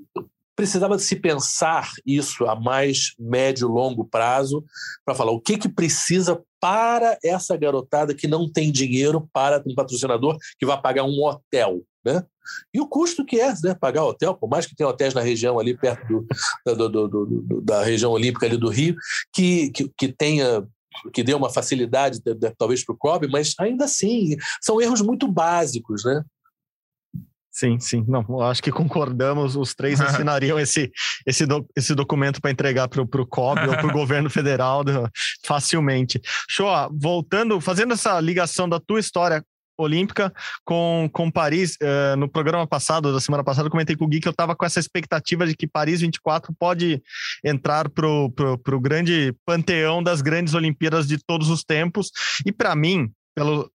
precisava 0.54 0.96
se 0.98 1.16
pensar 1.16 1.90
isso 2.06 2.46
a 2.46 2.54
mais 2.54 3.14
médio, 3.18 3.68
longo 3.68 4.04
prazo, 4.04 4.64
para 5.04 5.14
falar 5.14 5.32
o 5.32 5.40
que, 5.40 5.58
que 5.58 5.68
precisa 5.68 6.40
para 6.60 7.18
essa 7.22 7.56
garotada 7.56 8.14
que 8.14 8.28
não 8.28 8.50
tem 8.50 8.70
dinheiro 8.70 9.28
para 9.32 9.62
um 9.66 9.74
patrocinador 9.74 10.38
que 10.58 10.64
vai 10.64 10.80
pagar 10.80 11.02
um 11.02 11.22
hotel. 11.22 11.82
Né? 12.06 12.22
E 12.72 12.80
o 12.80 12.86
custo 12.86 13.24
que 13.24 13.40
é 13.40 13.52
né, 13.64 13.74
pagar 13.74 14.04
hotel, 14.04 14.32
por 14.32 14.48
mais 14.48 14.64
que 14.64 14.76
tenha 14.76 14.88
hotéis 14.88 15.12
na 15.12 15.20
região 15.20 15.58
ali 15.58 15.76
perto 15.76 16.24
do, 16.64 16.76
do, 16.76 16.88
do, 16.88 17.08
do 17.08 17.60
da 17.60 17.82
região 17.82 18.12
olímpica 18.12 18.46
ali 18.46 18.56
do 18.56 18.68
Rio, 18.68 18.94
que, 19.34 19.70
que, 19.70 19.90
que 19.98 20.12
tenha 20.12 20.64
que 21.12 21.22
dê 21.22 21.34
uma 21.34 21.50
facilidade 21.50 22.20
talvez 22.56 22.82
para 22.82 22.94
o 22.94 22.96
COB, 22.96 23.28
mas 23.28 23.54
ainda 23.58 23.84
assim 23.84 24.34
são 24.62 24.80
erros 24.80 25.02
muito 25.02 25.30
básicos, 25.30 26.04
né? 26.04 26.22
Sim, 27.50 27.78
sim. 27.80 28.04
Não, 28.06 28.40
acho 28.42 28.62
que 28.62 28.70
concordamos, 28.70 29.56
os 29.56 29.74
três 29.74 29.98
assinariam 30.00 30.58
esse, 30.60 30.90
esse, 31.26 31.44
do, 31.44 31.66
esse 31.76 31.94
documento 31.94 32.40
para 32.40 32.50
entregar 32.50 32.88
para 32.88 33.02
o 33.02 33.26
COB 33.26 33.60
ou 33.68 33.76
para 33.76 33.86
o 33.86 33.92
governo 33.92 34.30
federal 34.30 34.84
facilmente. 35.44 36.20
Show, 36.48 36.68
voltando, 36.92 37.60
fazendo 37.60 37.94
essa 37.94 38.20
ligação 38.20 38.68
da 38.68 38.78
tua 38.78 39.00
história 39.00 39.44
olímpica 39.76 40.32
com, 40.64 41.08
com 41.12 41.30
Paris. 41.30 41.76
Uh, 41.76 42.16
no 42.16 42.28
programa 42.28 42.66
passado, 42.66 43.12
da 43.12 43.20
semana 43.20 43.44
passada, 43.44 43.66
eu 43.66 43.70
comentei 43.70 43.96
com 43.96 44.04
o 44.04 44.08
Gui 44.08 44.20
que 44.20 44.28
eu 44.28 44.32
estava 44.32 44.54
com 44.54 44.64
essa 44.64 44.80
expectativa 44.80 45.46
de 45.46 45.56
que 45.56 45.66
Paris 45.66 46.00
24 46.00 46.54
pode 46.58 47.02
entrar 47.44 47.88
para 47.88 48.06
o 48.06 48.80
grande 48.80 49.34
panteão 49.44 50.02
das 50.02 50.20
grandes 50.20 50.54
Olimpíadas 50.54 51.06
de 51.06 51.18
todos 51.18 51.50
os 51.50 51.62
tempos. 51.64 52.10
E 52.44 52.52
para 52.52 52.74
mim, 52.74 53.10
pelo, 53.34 53.70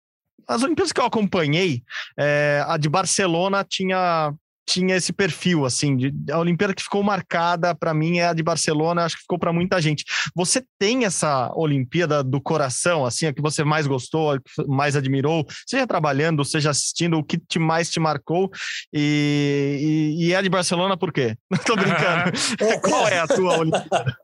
as 0.47 0.63
Olimpíadas 0.63 0.91
que 0.91 1.01
eu 1.01 1.05
acompanhei, 1.05 1.83
é, 2.17 2.63
a 2.67 2.77
de 2.77 2.87
Barcelona 2.87 3.65
tinha 3.67 4.33
tinha 4.67 4.97
esse 4.97 5.13
perfil 5.13 5.65
assim 5.65 5.95
de 5.95 6.13
a 6.29 6.37
Olimpíada 6.37 6.73
que 6.73 6.83
ficou 6.83 7.01
marcada 7.01 7.73
para 7.73 7.93
mim 7.93 8.17
é 8.17 8.27
a 8.27 8.33
de 8.33 8.43
Barcelona 8.43 9.05
acho 9.05 9.15
que 9.15 9.21
ficou 9.21 9.39
para 9.39 9.53
muita 9.53 9.81
gente. 9.81 10.03
Você 10.35 10.61
tem 10.77 11.05
essa 11.05 11.51
Olimpíada 11.55 12.21
do 12.21 12.41
coração 12.41 13.05
assim 13.05 13.25
a 13.25 13.33
que 13.33 13.41
você 13.41 13.63
mais 13.63 13.87
gostou 13.87 14.33
a 14.33 14.39
que 14.39 14.67
mais 14.67 14.95
admirou 14.95 15.45
seja 15.65 15.87
trabalhando 15.87 16.43
seja 16.43 16.69
assistindo 16.69 17.17
o 17.17 17.23
que 17.23 17.37
te 17.37 17.57
mais 17.57 17.89
te 17.89 17.99
marcou? 17.99 18.51
E, 18.93 20.15
e, 20.19 20.25
e 20.25 20.33
é 20.33 20.35
a 20.35 20.41
de 20.41 20.49
Barcelona 20.49 20.97
por 20.97 21.13
quê? 21.13 21.37
Não 21.49 21.57
tô 21.63 21.75
brincando. 21.75 22.31
Qual 22.83 23.07
é 23.07 23.19
a 23.19 23.27
tua 23.27 23.59
Olimpíada? 23.59 24.17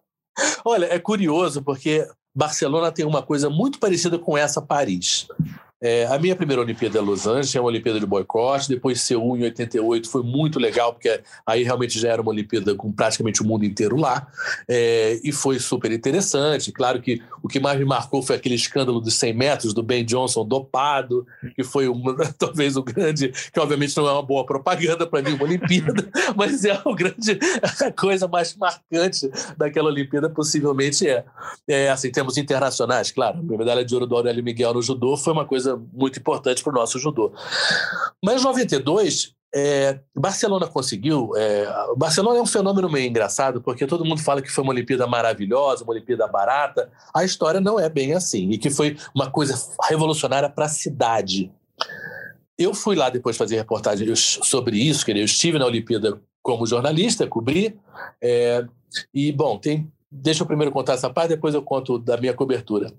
Olha 0.66 0.86
é 0.88 1.00
curioso 1.00 1.64
porque 1.64 2.06
Barcelona 2.36 2.92
tem 2.92 3.06
uma 3.06 3.22
coisa 3.22 3.50
muito 3.50 3.80
parecida 3.80 4.20
com 4.20 4.38
essa 4.38 4.62
Paris 4.62 5.28
é, 5.84 6.06
a 6.06 6.18
minha 6.18 6.34
primeira 6.34 6.62
Olimpíada 6.62 6.98
é 6.98 7.02
Los 7.02 7.28
Angeles, 7.28 7.54
é 7.54 7.60
uma 7.60 7.68
Olimpíada 7.68 8.00
de 8.00 8.06
boicote, 8.06 8.70
depois 8.70 9.02
Seul 9.02 9.36
em 9.36 9.44
88 9.44 10.10
foi 10.10 10.24
muito 10.24 10.58
legal, 10.58 10.94
porque 10.94 11.20
aí 11.46 11.62
realmente 11.62 12.00
já 12.00 12.08
era 12.08 12.22
uma 12.22 12.32
Olimpíada 12.32 12.74
com 12.74 12.90
praticamente 12.90 13.42
o 13.42 13.46
mundo 13.46 13.66
inteiro 13.66 13.98
lá, 13.98 14.26
é, 14.66 15.20
e 15.22 15.34
foi 15.34 15.60
super 15.60 15.92
interessante. 15.92 16.72
Claro 16.72 17.02
que 17.02 17.22
o 17.44 17.50
que 17.50 17.60
mais 17.60 17.78
me 17.78 17.84
marcou 17.84 18.24
foi 18.24 18.38
aquele 18.38 18.56
escândalo 18.56 19.02
dos 19.02 19.16
100 19.16 19.34
metros 19.34 19.74
do 19.74 19.84
Ben 19.84 20.06
Johnson 20.06 20.46
dopado, 20.46 21.28
que 21.54 21.66
foi 21.66 21.90
uma, 21.90 22.16
talvez 22.40 22.78
o 22.78 22.82
grande, 22.82 23.34
que 23.52 23.60
obviamente 23.60 23.98
não 23.98 24.08
é 24.08 24.14
uma 24.14 24.24
boa 24.24 24.46
propaganda 24.46 25.06
para 25.06 25.22
nenhuma 25.22 25.44
Olimpíada, 25.44 26.10
mas 26.38 26.64
é 26.64 26.72
a 26.72 26.82
grande 26.96 27.38
a 27.62 27.92
coisa 27.92 28.26
mais 28.26 28.56
marcante 28.56 29.30
daquela 29.58 29.90
Olimpíada, 29.90 30.30
possivelmente 30.30 31.06
é. 31.06 31.26
é 31.68 31.90
assim, 31.90 32.10
temos 32.10 32.38
internacionais, 32.38 33.12
claro, 33.12 33.40
a 33.40 33.58
medalha 33.58 33.84
de 33.84 33.94
ouro 33.94 34.08
do 34.08 34.16
Aurélio 34.16 34.42
Miguel 34.42 34.74
no 34.76 34.82
judô 34.82 35.18
foi 35.18 35.34
uma 35.34 35.44
coisa 35.44 35.73
muito 35.76 36.20
importante 36.20 36.64
para 36.64 36.72
o 36.72 36.76
nosso 36.76 37.00
judô. 37.00 37.34
Mas 38.24 38.42
em 38.42 38.46
92, 38.46 39.36
é, 39.56 40.00
Barcelona 40.16 40.68
conseguiu. 40.68 41.32
É, 41.36 41.68
Barcelona 41.96 42.40
é 42.40 42.42
um 42.42 42.46
fenômeno 42.46 42.90
meio 42.90 43.08
engraçado, 43.08 43.62
porque 43.62 43.86
todo 43.86 44.04
mundo 44.04 44.22
fala 44.22 44.42
que 44.42 44.50
foi 44.50 44.64
uma 44.64 44.74
Olimpíada 44.74 45.06
maravilhosa, 45.06 45.84
uma 45.84 45.94
Olimpíada 45.94 46.28
barata. 46.28 46.92
A 47.14 47.24
história 47.24 47.62
não 47.62 47.80
é 47.80 47.88
bem 47.88 48.14
assim, 48.14 48.50
e 48.50 48.58
que 48.58 48.72
foi 48.72 48.98
uma 49.14 49.30
coisa 49.30 49.56
revolucionária 49.88 50.50
para 50.50 50.66
a 50.66 50.70
cidade. 50.70 51.52
Eu 52.58 52.74
fui 52.74 52.96
lá 52.96 53.10
depois 53.10 53.38
fazer 53.38 53.56
reportagem 53.56 54.08
sobre 54.16 54.78
isso, 54.78 55.06
eu 55.10 55.26
estive 55.26 55.60
na 55.60 55.66
Olimpíada 55.66 56.20
como 56.42 56.66
jornalista, 56.66 57.28
cobri. 57.28 57.80
É, 58.22 58.66
e, 59.14 59.32
bom, 59.32 59.58
tem, 59.58 59.92
deixa 60.12 60.44
eu 60.44 60.48
primeiro 60.48 60.72
contar 60.72 60.94
essa 60.94 61.10
parte, 61.10 61.30
depois 61.30 61.54
eu 61.54 61.62
conto 61.62 62.00
da 62.00 62.18
minha 62.18 62.34
cobertura. 62.34 62.92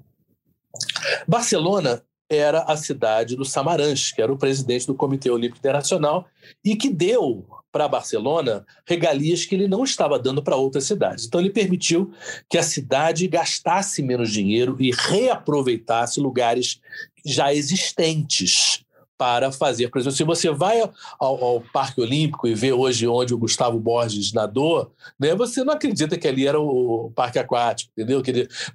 Barcelona 1.27 2.03
era 2.29 2.63
a 2.63 2.77
cidade 2.77 3.37
do 3.37 3.45
Samaranch, 3.45 4.15
que 4.15 4.23
era 4.23 4.33
o 4.33 4.39
presidente 4.39 4.87
do 4.87 4.95
Comitê 4.95 5.31
Olímpico 5.31 5.59
Internacional 5.59 6.27
e 6.65 6.77
que 6.77 6.89
deu 6.89 7.47
para 7.71 7.89
Barcelona 7.89 8.65
regalias 8.87 9.45
que 9.45 9.55
ele 9.55 9.67
não 9.67 9.83
estava 9.83 10.19
dando 10.19 10.43
para 10.43 10.55
outras 10.57 10.85
cidades. 10.85 11.27
Então 11.27 11.41
ele 11.41 11.51
permitiu 11.51 12.13
que 12.49 12.57
a 12.57 12.63
cidade 12.63 13.27
gastasse 13.27 14.03
menos 14.03 14.31
dinheiro 14.31 14.77
e 14.79 14.93
reaproveitasse 14.93 16.21
lugares 16.21 16.81
já 17.27 17.53
existentes 17.53 18.84
para 19.17 19.53
fazer. 19.53 19.89
Por 19.89 19.99
exemplo, 19.99 20.17
se 20.17 20.25
você 20.25 20.51
vai 20.51 20.81
ao, 20.81 21.45
ao, 21.45 21.61
Parque 21.73 22.01
Olímpico 22.01 22.47
e 22.49 22.55
vê 22.55 22.73
hoje 22.73 23.07
onde 23.07 23.33
o 23.35 23.39
Gustavo 23.39 23.79
Borges 23.79 24.33
nadou, 24.33 24.93
né, 25.19 25.35
você 25.35 25.63
não 25.63 25.75
acredita 25.75 26.19
que 26.19 26.27
ali 26.27 26.47
era 26.47 26.61
o 26.61 27.13
Parque 27.15 27.39
Aquático, 27.39 27.93
entendeu? 27.97 28.23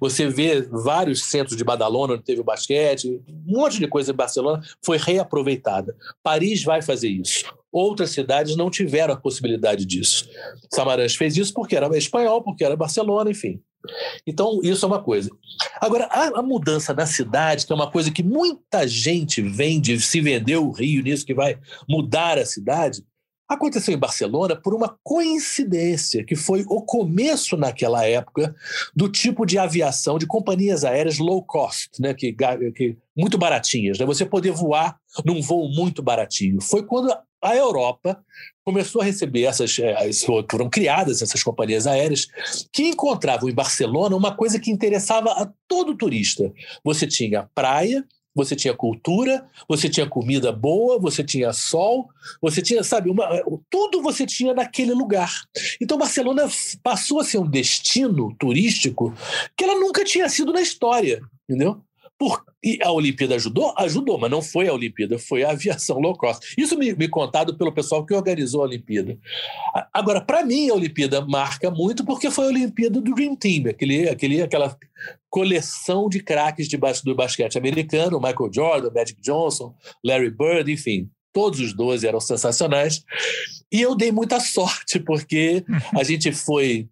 Você 0.00 0.28
vê 0.28 0.62
vários 0.62 1.24
centros 1.24 1.56
de 1.56 1.64
Badalona, 1.64 2.14
onde 2.14 2.22
teve 2.22 2.40
o 2.40 2.44
basquete, 2.44 3.20
um 3.28 3.58
monte 3.58 3.78
de 3.78 3.86
coisa 3.86 4.12
em 4.12 4.16
Barcelona 4.16 4.62
foi 4.82 4.96
reaproveitada. 4.96 5.96
Paris 6.22 6.62
vai 6.62 6.82
fazer 6.82 7.08
isso. 7.08 7.59
Outras 7.72 8.10
cidades 8.10 8.56
não 8.56 8.70
tiveram 8.70 9.14
a 9.14 9.16
possibilidade 9.16 9.84
disso. 9.84 10.28
Samaranch 10.72 11.16
fez 11.16 11.36
isso 11.36 11.54
porque 11.54 11.76
era 11.76 11.96
espanhol, 11.96 12.42
porque 12.42 12.64
era 12.64 12.76
Barcelona, 12.76 13.30
enfim. 13.30 13.60
Então, 14.26 14.60
isso 14.62 14.84
é 14.84 14.88
uma 14.88 15.02
coisa. 15.02 15.30
Agora, 15.80 16.06
a, 16.06 16.40
a, 16.40 16.42
mudança 16.42 16.92
na 16.92 17.06
cidade, 17.06 17.66
que 17.66 17.72
é 17.72 17.74
uma 17.74 17.90
coisa 17.90 18.10
que 18.10 18.22
muita 18.22 18.86
gente 18.86 19.40
vende, 19.40 19.98
se 20.00 20.20
vendeu 20.20 20.66
o 20.66 20.72
Rio 20.72 21.02
nisso, 21.02 21.24
que 21.24 21.34
vai 21.34 21.58
mudar 21.88 22.38
a 22.38 22.44
cidade, 22.44 23.02
aconteceu 23.48 23.92
em 23.92 23.98
Barcelona 23.98 24.54
por 24.54 24.74
uma 24.74 24.96
coincidência, 25.02 26.24
que 26.24 26.36
foi 26.36 26.64
o 26.68 26.82
começo 26.82 27.56
naquela 27.56 28.06
época 28.06 28.54
do 28.94 29.08
tipo 29.08 29.44
de 29.44 29.58
aviação 29.58 30.18
de 30.18 30.26
companhias 30.26 30.84
aéreas 30.84 31.18
low 31.18 31.42
cost, 31.42 32.00
né, 32.00 32.14
que, 32.14 32.32
que 32.74 32.96
muito 33.16 33.36
baratinhas, 33.36 33.98
né, 33.98 34.06
você 34.06 34.24
poder 34.24 34.52
voar 34.52 34.96
num 35.24 35.42
voo 35.42 35.68
muito 35.68 36.00
baratinho. 36.00 36.60
Foi 36.60 36.84
quando 36.84 37.12
a 37.42 37.56
Europa 37.56 38.22
começou 38.64 39.00
a 39.00 39.04
receber 39.04 39.44
essas, 39.44 39.78
eh, 39.78 40.10
foram 40.50 40.68
criadas 40.68 41.22
essas 41.22 41.42
companhias 41.42 41.86
aéreas 41.86 42.28
que 42.72 42.84
encontravam 42.84 43.48
em 43.48 43.54
Barcelona 43.54 44.16
uma 44.16 44.34
coisa 44.34 44.60
que 44.60 44.70
interessava 44.70 45.30
a 45.30 45.50
todo 45.66 45.96
turista. 45.96 46.52
Você 46.84 47.06
tinha 47.06 47.48
praia, 47.54 48.04
você 48.34 48.54
tinha 48.54 48.74
cultura, 48.74 49.48
você 49.68 49.88
tinha 49.88 50.06
comida 50.06 50.52
boa, 50.52 50.98
você 50.98 51.24
tinha 51.24 51.52
sol, 51.52 52.08
você 52.40 52.62
tinha, 52.62 52.82
sabe, 52.84 53.10
uma, 53.10 53.28
tudo 53.68 54.02
você 54.02 54.24
tinha 54.24 54.54
naquele 54.54 54.92
lugar. 54.92 55.32
Então 55.80 55.98
Barcelona 55.98 56.48
passou 56.82 57.20
a 57.20 57.24
ser 57.24 57.38
um 57.38 57.48
destino 57.48 58.34
turístico 58.38 59.12
que 59.56 59.64
ela 59.64 59.74
nunca 59.74 60.04
tinha 60.04 60.28
sido 60.28 60.52
na 60.52 60.60
história, 60.60 61.20
entendeu? 61.48 61.82
Por, 62.20 62.44
e 62.62 62.78
a 62.82 62.92
Olimpíada 62.92 63.36
ajudou? 63.36 63.72
Ajudou, 63.78 64.18
mas 64.18 64.30
não 64.30 64.42
foi 64.42 64.68
a 64.68 64.74
Olimpíada, 64.74 65.18
foi 65.18 65.42
a 65.42 65.52
aviação 65.52 65.98
low 65.98 66.14
cost. 66.14 66.54
Isso 66.58 66.76
me, 66.76 66.94
me 66.94 67.08
contado 67.08 67.56
pelo 67.56 67.72
pessoal 67.72 68.04
que 68.04 68.12
organizou 68.12 68.60
a 68.60 68.66
Olimpíada. 68.66 69.18
Agora, 69.90 70.20
para 70.20 70.44
mim, 70.44 70.68
a 70.68 70.74
Olimpíada 70.74 71.24
marca 71.24 71.70
muito 71.70 72.04
porque 72.04 72.30
foi 72.30 72.44
a 72.44 72.48
Olimpíada 72.48 73.00
do 73.00 73.14
Dream 73.14 73.34
Team, 73.34 73.70
aquele, 73.70 74.06
aquele, 74.06 74.42
aquela 74.42 74.76
coleção 75.30 76.10
de 76.10 76.22
craques 76.22 76.68
de, 76.68 76.76
do 76.76 77.14
basquete 77.14 77.56
americano, 77.56 78.20
Michael 78.20 78.50
Jordan, 78.52 78.90
Magic 78.94 79.18
Johnson, 79.22 79.74
Larry 80.04 80.30
Bird, 80.30 80.70
enfim. 80.70 81.08
todos 81.32 81.58
os 81.58 81.72
12 81.72 82.06
eram 82.06 82.20
sensacionais. 82.20 83.02
E 83.72 83.80
eu 83.80 83.94
dei 83.94 84.12
muita 84.12 84.38
sorte, 84.40 85.00
porque 85.00 85.64
a 85.98 86.04
gente 86.04 86.32
foi 86.32 86.86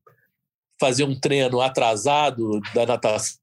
fazer 0.81 1.05
um 1.05 1.15
treino 1.15 1.61
atrasado 1.61 2.61
da 2.75 2.87
natação, 2.87 3.37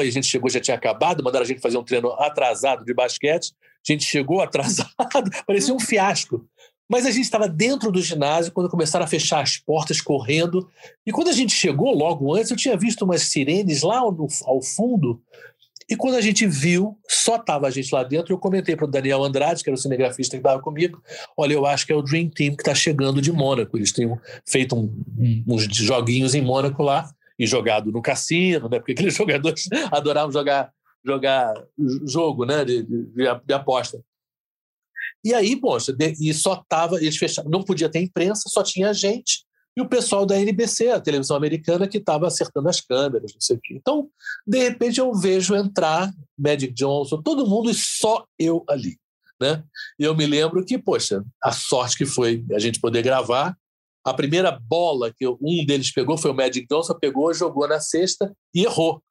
aí 0.00 0.08
a 0.08 0.12
gente 0.12 0.26
chegou, 0.26 0.50
já 0.50 0.60
tinha 0.60 0.76
acabado, 0.76 1.22
mandaram 1.22 1.44
a 1.44 1.48
gente 1.48 1.60
fazer 1.60 1.78
um 1.78 1.84
treino 1.84 2.12
atrasado 2.12 2.84
de 2.84 2.92
basquete, 2.92 3.52
a 3.88 3.92
gente 3.92 4.04
chegou 4.04 4.40
atrasado, 4.42 4.90
parecia 5.46 5.74
um 5.74 5.80
fiasco. 5.80 6.46
Mas 6.88 7.06
a 7.06 7.10
gente 7.10 7.24
estava 7.24 7.48
dentro 7.48 7.90
do 7.90 8.02
ginásio 8.02 8.52
quando 8.52 8.68
começaram 8.68 9.04
a 9.04 9.08
fechar 9.08 9.40
as 9.40 9.56
portas, 9.56 10.00
correndo. 10.00 10.68
E 11.06 11.12
quando 11.12 11.28
a 11.28 11.32
gente 11.32 11.54
chegou 11.54 11.94
logo 11.94 12.34
antes, 12.34 12.50
eu 12.50 12.56
tinha 12.56 12.76
visto 12.76 13.02
umas 13.02 13.22
sirenes 13.22 13.80
lá 13.80 14.00
no, 14.00 14.26
ao 14.44 14.60
fundo. 14.60 15.22
E 15.88 15.96
quando 15.96 16.16
a 16.16 16.20
gente 16.20 16.46
viu, 16.46 16.98
só 17.08 17.36
estava 17.36 17.66
a 17.66 17.70
gente 17.70 17.94
lá 17.94 18.02
dentro, 18.02 18.34
eu 18.34 18.38
comentei 18.38 18.76
para 18.76 18.84
o 18.84 18.90
Daniel 18.90 19.22
Andrade, 19.24 19.62
que 19.62 19.70
era 19.70 19.74
o 19.74 19.78
cinegrafista 19.80 20.36
que 20.36 20.40
estava 20.40 20.60
comigo, 20.60 21.02
olha, 21.36 21.54
eu 21.54 21.64
acho 21.64 21.86
que 21.86 21.92
é 21.92 21.96
o 21.96 22.02
Dream 22.02 22.28
Team 22.28 22.56
que 22.56 22.62
está 22.62 22.74
chegando 22.74 23.22
de 23.22 23.32
Mônaco. 23.32 23.78
Eles 23.78 23.92
têm 23.92 24.14
feito 24.46 24.76
um, 24.76 25.44
uns 25.48 25.64
joguinhos 25.64 26.34
em 26.34 26.42
Mônaco 26.42 26.82
lá 26.82 27.10
e 27.38 27.46
jogado 27.46 27.90
no 27.90 28.02
cassino, 28.02 28.68
né? 28.68 28.78
Porque 28.78 28.92
aqueles 28.92 29.14
jogadores 29.16 29.68
adoravam 29.90 30.32
jogar, 30.32 30.72
jogar 31.04 31.54
jogo, 32.06 32.44
né? 32.44 32.64
De, 32.64 32.82
de, 32.82 33.06
de 33.44 33.54
aposta. 33.54 34.02
E 35.24 35.32
aí, 35.32 35.56
poxa, 35.56 35.96
e 36.20 36.34
só 36.34 36.64
tava, 36.68 36.96
eles 36.96 37.16
fecharam, 37.16 37.48
não 37.48 37.62
podia 37.62 37.88
ter 37.88 38.00
imprensa, 38.00 38.48
só 38.48 38.62
tinha 38.62 38.92
gente 38.92 39.44
e 39.76 39.80
o 39.80 39.88
pessoal 39.88 40.26
da 40.26 40.38
NBC, 40.38 40.90
a 40.90 41.00
televisão 41.00 41.36
americana, 41.36 41.88
que 41.88 41.96
estava 41.96 42.26
acertando 42.26 42.68
as 42.68 42.80
câmeras, 42.80 43.32
não 43.32 43.40
sei 43.40 43.56
o 43.56 43.60
quê. 43.60 43.74
Então, 43.74 44.08
de 44.46 44.58
repente, 44.58 45.00
eu 45.00 45.12
vejo 45.14 45.54
entrar 45.54 46.12
Magic 46.38 46.72
Johnson, 46.74 47.22
todo 47.22 47.46
mundo 47.46 47.70
e 47.70 47.74
só 47.74 48.26
eu 48.38 48.64
ali. 48.68 48.98
Né? 49.40 49.64
E 49.98 50.04
eu 50.04 50.14
me 50.14 50.26
lembro 50.26 50.64
que, 50.64 50.78
poxa, 50.78 51.24
a 51.42 51.52
sorte 51.52 51.96
que 51.96 52.06
foi 52.06 52.44
a 52.52 52.58
gente 52.58 52.80
poder 52.80 53.02
gravar. 53.02 53.56
A 54.04 54.12
primeira 54.12 54.50
bola 54.50 55.12
que 55.16 55.26
um 55.26 55.64
deles 55.66 55.92
pegou 55.92 56.18
foi 56.18 56.30
o 56.30 56.34
Magic 56.34 56.66
Johnson, 56.68 56.94
pegou, 57.00 57.32
jogou 57.32 57.68
na 57.68 57.80
cesta 57.80 58.32
e 58.54 58.64
errou. 58.64 59.02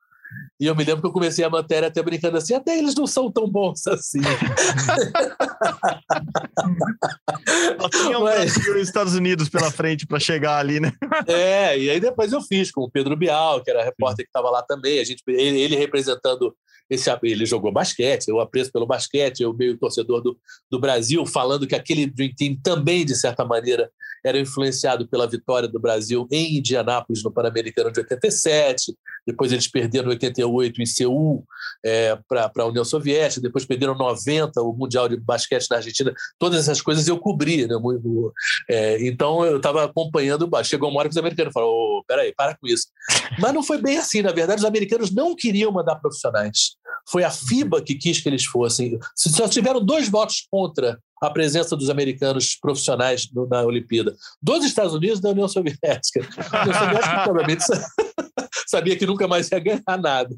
E 0.59 0.67
eu 0.67 0.75
me 0.75 0.83
lembro 0.83 1.01
que 1.01 1.07
eu 1.07 1.11
comecei 1.11 1.43
a 1.43 1.49
matéria 1.49 1.87
até 1.87 2.03
brincando 2.03 2.37
assim, 2.37 2.53
até 2.53 2.77
eles 2.77 2.93
não 2.95 3.07
são 3.07 3.31
tão 3.31 3.49
bons 3.49 3.85
assim. 3.87 4.21
tinha 7.91 8.19
o 8.19 8.23
Mas... 8.23 8.53
Brasil 8.53 8.77
e 8.77 8.81
os 8.81 8.87
Estados 8.87 9.15
Unidos 9.15 9.49
pela 9.49 9.71
frente 9.71 10.05
para 10.05 10.19
chegar 10.19 10.57
ali, 10.57 10.79
né? 10.79 10.93
É, 11.27 11.77
e 11.77 11.89
aí 11.89 11.99
depois 11.99 12.31
eu 12.31 12.41
fiz 12.41 12.71
com 12.71 12.81
o 12.81 12.89
Pedro 12.89 13.17
Bial, 13.17 13.63
que 13.63 13.71
era 13.71 13.83
repórter 13.83 14.25
que 14.25 14.29
estava 14.29 14.49
lá 14.49 14.61
também, 14.61 14.99
a 14.99 15.03
gente, 15.03 15.21
ele, 15.27 15.59
ele 15.59 15.75
representando 15.75 16.55
esse, 16.91 17.09
ele 17.23 17.45
jogou 17.45 17.71
basquete, 17.71 18.27
eu 18.27 18.41
apreço 18.41 18.69
pelo 18.69 18.85
basquete, 18.85 19.39
eu 19.39 19.53
meio 19.53 19.77
torcedor 19.77 20.21
do, 20.21 20.37
do 20.69 20.77
Brasil, 20.77 21.25
falando 21.25 21.65
que 21.65 21.73
aquele 21.73 22.05
Dream 22.05 22.31
Team 22.37 22.57
também, 22.61 23.05
de 23.05 23.15
certa 23.15 23.45
maneira, 23.45 23.89
era 24.23 24.37
influenciado 24.37 25.07
pela 25.07 25.25
vitória 25.25 25.67
do 25.67 25.79
Brasil 25.79 26.27
em 26.29 26.57
Indianápolis 26.57 27.23
no 27.23 27.31
Pan-Americano 27.31 27.91
de 27.91 28.01
87, 28.01 28.93
depois 29.25 29.51
eles 29.51 29.67
perderam 29.67 30.09
88 30.09 30.81
em 30.81 30.85
Seul 30.85 31.45
é, 31.83 32.17
para 32.27 32.51
a 32.55 32.65
União 32.65 32.83
Soviética, 32.83 33.41
depois 33.41 33.65
perderam 33.65 33.95
90 33.95 34.61
o 34.61 34.73
Mundial 34.73 35.07
de 35.07 35.17
Basquete 35.17 35.67
na 35.69 35.77
Argentina, 35.77 36.13
todas 36.37 36.59
essas 36.59 36.81
coisas 36.81 37.07
eu 37.07 37.17
cobri, 37.17 37.65
né? 37.67 37.77
Muito, 37.77 38.33
é, 38.69 39.01
então 39.07 39.45
eu 39.45 39.57
estava 39.57 39.85
acompanhando, 39.85 40.49
chegou 40.63 40.89
uma 40.89 40.99
hora 40.99 41.07
que 41.07 41.13
os 41.13 41.17
americanos 41.17 41.53
falaram, 41.53 41.71
peraí, 42.05 42.33
para 42.33 42.55
com 42.55 42.67
isso. 42.67 42.87
Mas 43.39 43.53
não 43.53 43.63
foi 43.63 43.81
bem 43.81 43.97
assim, 43.97 44.21
na 44.21 44.31
verdade 44.31 44.59
os 44.59 44.65
americanos 44.65 45.11
não 45.11 45.35
queriam 45.35 45.71
mandar 45.71 45.95
profissionais. 45.95 46.75
Foi 47.09 47.23
a 47.23 47.31
FIBA 47.31 47.81
que 47.81 47.95
quis 47.95 48.19
que 48.19 48.29
eles 48.29 48.45
fossem. 48.45 48.99
Só 49.15 49.47
tiveram 49.47 49.83
dois 49.83 50.07
votos 50.09 50.45
contra 50.49 50.99
a 51.21 51.29
presença 51.29 51.75
dos 51.75 51.89
americanos 51.89 52.57
profissionais 52.59 53.27
na 53.49 53.63
Olimpíada. 53.63 54.15
Dos 54.41 54.65
Estados 54.65 54.93
Unidos 54.93 55.19
e 55.19 55.21
da 55.21 55.29
União 55.29 55.47
Soviética. 55.47 56.27
A 56.51 56.61
União 56.63 56.79
Soviética 56.79 57.23
provavelmente 57.23 57.65
sabia 58.71 58.97
que 58.97 59.05
nunca 59.05 59.27
mais 59.27 59.51
ia 59.51 59.59
ganhar 59.59 59.97
nada. 60.01 60.33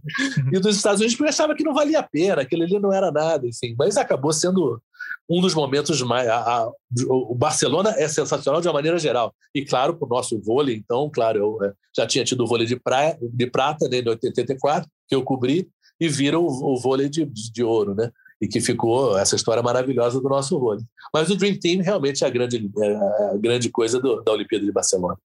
E 0.51 0.59
dos 0.59 0.75
Estados 0.75 0.99
Unidos 0.99 1.15
porque 1.15 1.29
achava 1.29 1.55
que 1.55 1.63
não 1.63 1.73
valia 1.73 1.99
a 1.99 2.03
pena, 2.03 2.41
aquilo 2.41 2.63
ali 2.63 2.79
não 2.79 2.91
era 2.91 3.11
nada, 3.11 3.47
enfim. 3.47 3.75
Mas 3.77 3.95
acabou 3.95 4.33
sendo 4.33 4.81
um 5.29 5.39
dos 5.39 5.53
momentos 5.53 6.01
mais. 6.01 6.27
A, 6.27 6.37
a, 6.37 6.71
o 7.07 7.35
Barcelona 7.35 7.93
é 7.97 8.07
sensacional 8.07 8.59
de 8.59 8.67
uma 8.67 8.73
maneira 8.73 8.97
geral. 8.97 9.33
E, 9.53 9.63
claro, 9.63 9.95
para 9.95 10.05
o 10.05 10.09
nosso 10.09 10.41
vôlei, 10.41 10.75
então, 10.75 11.09
claro, 11.13 11.37
eu 11.39 11.63
é, 11.63 11.73
já 11.95 12.07
tinha 12.07 12.25
tido 12.25 12.43
o 12.43 12.47
vôlei 12.47 12.65
de, 12.65 12.75
praia, 12.75 13.17
de 13.21 13.47
prata 13.47 13.87
né, 13.87 13.99
em 13.99 14.09
84, 14.09 14.89
que 15.07 15.15
eu 15.15 15.23
cobri, 15.23 15.69
e 15.99 16.09
vira 16.09 16.39
o, 16.39 16.45
o 16.45 16.79
vôlei 16.79 17.07
de, 17.07 17.25
de 17.25 17.63
ouro, 17.63 17.93
né? 17.93 18.11
E 18.41 18.47
que 18.47 18.59
ficou 18.59 19.17
essa 19.17 19.35
história 19.35 19.63
maravilhosa 19.63 20.19
do 20.19 20.27
nosso 20.27 20.59
vôlei. 20.59 20.83
Mas 21.13 21.29
o 21.29 21.37
Dream 21.37 21.57
Team 21.57 21.81
realmente 21.81 22.23
é 22.23 22.27
a 22.27 22.29
grande, 22.29 22.69
é 22.81 22.95
a 23.31 23.37
grande 23.37 23.69
coisa 23.69 24.01
do, 24.01 24.21
da 24.21 24.33
Olimpíada 24.33 24.65
de 24.65 24.71
Barcelona. 24.71 25.17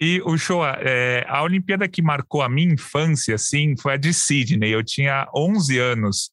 E 0.00 0.20
o 0.24 0.36
show, 0.36 0.62
é, 0.64 1.24
a 1.26 1.42
Olimpíada 1.42 1.88
que 1.88 2.02
marcou 2.02 2.42
a 2.42 2.48
minha 2.48 2.72
infância, 2.72 3.34
assim, 3.34 3.74
foi 3.76 3.94
a 3.94 3.96
de 3.96 4.12
Sydney. 4.12 4.70
Eu 4.70 4.84
tinha 4.84 5.26
11 5.34 5.78
anos. 5.78 6.30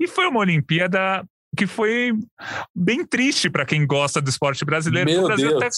E 0.00 0.08
foi 0.08 0.26
uma 0.26 0.40
Olimpíada 0.40 1.24
que 1.56 1.66
foi 1.66 2.12
bem 2.74 3.04
triste 3.04 3.48
para 3.48 3.64
quem 3.64 3.86
gosta 3.86 4.20
do 4.20 4.28
esporte 4.28 4.64
brasileiro. 4.64 5.10
Meu 5.10 5.22
o, 5.22 5.26
Brasil. 5.26 5.56
Até, 5.56 5.68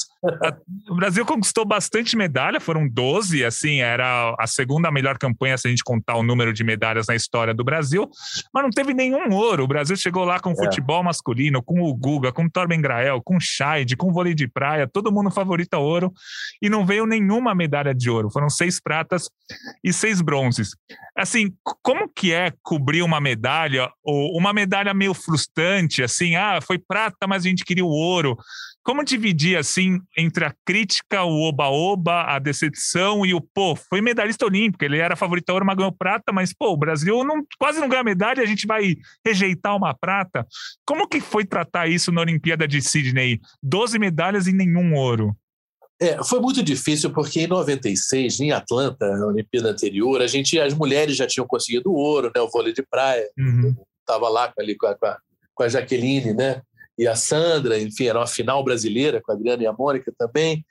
a, 0.46 0.56
o 0.92 0.96
Brasil 0.96 1.24
conquistou 1.24 1.64
bastante 1.64 2.16
medalha, 2.16 2.60
foram 2.60 2.88
12, 2.88 3.44
assim, 3.44 3.80
era 3.80 4.34
a 4.38 4.46
segunda 4.46 4.90
melhor 4.90 5.16
campanha 5.16 5.56
se 5.56 5.68
a 5.68 5.70
gente 5.70 5.84
contar 5.84 6.16
o 6.16 6.22
número 6.22 6.52
de 6.52 6.64
medalhas 6.64 7.06
na 7.06 7.14
história 7.14 7.54
do 7.54 7.64
Brasil, 7.64 8.10
mas 8.52 8.62
não 8.62 8.70
teve 8.70 8.92
nenhum 8.92 9.32
ouro. 9.32 9.64
O 9.64 9.68
Brasil 9.68 9.96
chegou 9.96 10.24
lá 10.24 10.40
com 10.40 10.50
é. 10.50 10.56
futebol 10.56 11.02
masculino, 11.02 11.62
com 11.62 11.80
o 11.80 11.94
Guga, 11.94 12.32
com 12.32 12.44
o 12.44 12.50
Torben 12.50 12.80
Grael, 12.80 13.22
com 13.22 13.36
o 13.36 13.40
Scheid, 13.40 13.96
com 13.96 14.08
o 14.10 14.12
vôlei 14.12 14.34
de 14.34 14.48
praia, 14.48 14.86
todo 14.86 15.12
mundo 15.12 15.30
favorito 15.30 15.74
a 15.74 15.78
ouro, 15.78 16.12
e 16.60 16.68
não 16.68 16.84
veio 16.84 17.06
nenhuma 17.06 17.54
medalha 17.54 17.94
de 17.94 18.10
ouro. 18.10 18.30
Foram 18.30 18.50
seis 18.50 18.80
pratas 18.80 19.30
e 19.84 19.92
seis 19.92 20.20
bronzes. 20.20 20.70
Assim, 21.16 21.52
como 21.82 22.08
que 22.08 22.32
é 22.32 22.52
cobrir 22.62 23.02
uma 23.02 23.20
medalha, 23.20 23.90
ou 24.02 24.36
uma 24.36 24.52
medalha 24.52 24.92
meio 24.92 25.14
frustrante, 25.14 25.67
assim, 26.02 26.36
ah, 26.36 26.60
foi 26.60 26.78
prata, 26.78 27.26
mas 27.26 27.44
a 27.44 27.48
gente 27.48 27.64
queria 27.64 27.84
o 27.84 27.88
ouro. 27.88 28.36
Como 28.82 29.04
dividir, 29.04 29.58
assim, 29.58 29.98
entre 30.16 30.44
a 30.44 30.54
crítica, 30.64 31.22
o 31.22 31.42
oba-oba, 31.42 32.22
a 32.22 32.38
decepção 32.38 33.26
e 33.26 33.34
o, 33.34 33.40
pô, 33.40 33.76
foi 33.76 34.00
medalhista 34.00 34.46
olímpico, 34.46 34.84
ele 34.84 34.98
era 34.98 35.14
favorito 35.14 35.50
a 35.50 35.52
ouro, 35.52 35.66
mas 35.66 35.76
ganhou 35.76 35.92
prata, 35.92 36.32
mas, 36.32 36.54
pô, 36.54 36.72
o 36.72 36.76
Brasil 36.76 37.22
não, 37.22 37.44
quase 37.58 37.80
não 37.80 37.88
ganha 37.88 38.02
medalha, 38.02 38.42
a 38.42 38.46
gente 38.46 38.66
vai 38.66 38.96
rejeitar 39.26 39.76
uma 39.76 39.94
prata. 39.94 40.46
Como 40.86 41.06
que 41.06 41.20
foi 41.20 41.44
tratar 41.44 41.86
isso 41.88 42.10
na 42.10 42.22
Olimpíada 42.22 42.66
de 42.66 42.80
Sydney? 42.80 43.40
Doze 43.62 43.98
medalhas 43.98 44.46
e 44.46 44.52
nenhum 44.52 44.94
ouro. 44.94 45.36
É, 46.00 46.22
foi 46.22 46.40
muito 46.40 46.62
difícil 46.62 47.10
porque 47.10 47.40
em 47.40 47.46
96, 47.48 48.40
em 48.40 48.52
Atlanta, 48.52 49.16
na 49.16 49.26
Olimpíada 49.26 49.70
anterior, 49.70 50.22
a 50.22 50.28
gente, 50.28 50.58
as 50.58 50.72
mulheres 50.72 51.16
já 51.16 51.26
tinham 51.26 51.46
conseguido 51.46 51.92
ouro, 51.92 52.30
né, 52.34 52.40
o 52.40 52.48
vôlei 52.48 52.72
de 52.72 52.84
praia, 52.88 53.28
estava 54.00 54.26
uhum. 54.26 54.32
lá 54.32 54.52
ali 54.56 54.76
com 54.76 54.86
a, 54.86 54.94
com 54.94 55.06
a, 55.06 55.18
com 55.58 55.64
a 55.64 55.68
Jaqueline, 55.68 56.32
né? 56.32 56.62
E 56.96 57.06
a 57.06 57.14
Sandra, 57.14 57.80
enfim, 57.80 58.06
era 58.06 58.18
uma 58.18 58.26
final 58.26 58.64
brasileira 58.64 59.20
com 59.20 59.30
a 59.30 59.34
Adriana 59.34 59.62
e 59.62 59.66
a 59.66 59.72
Mônica 59.72 60.12
também. 60.18 60.64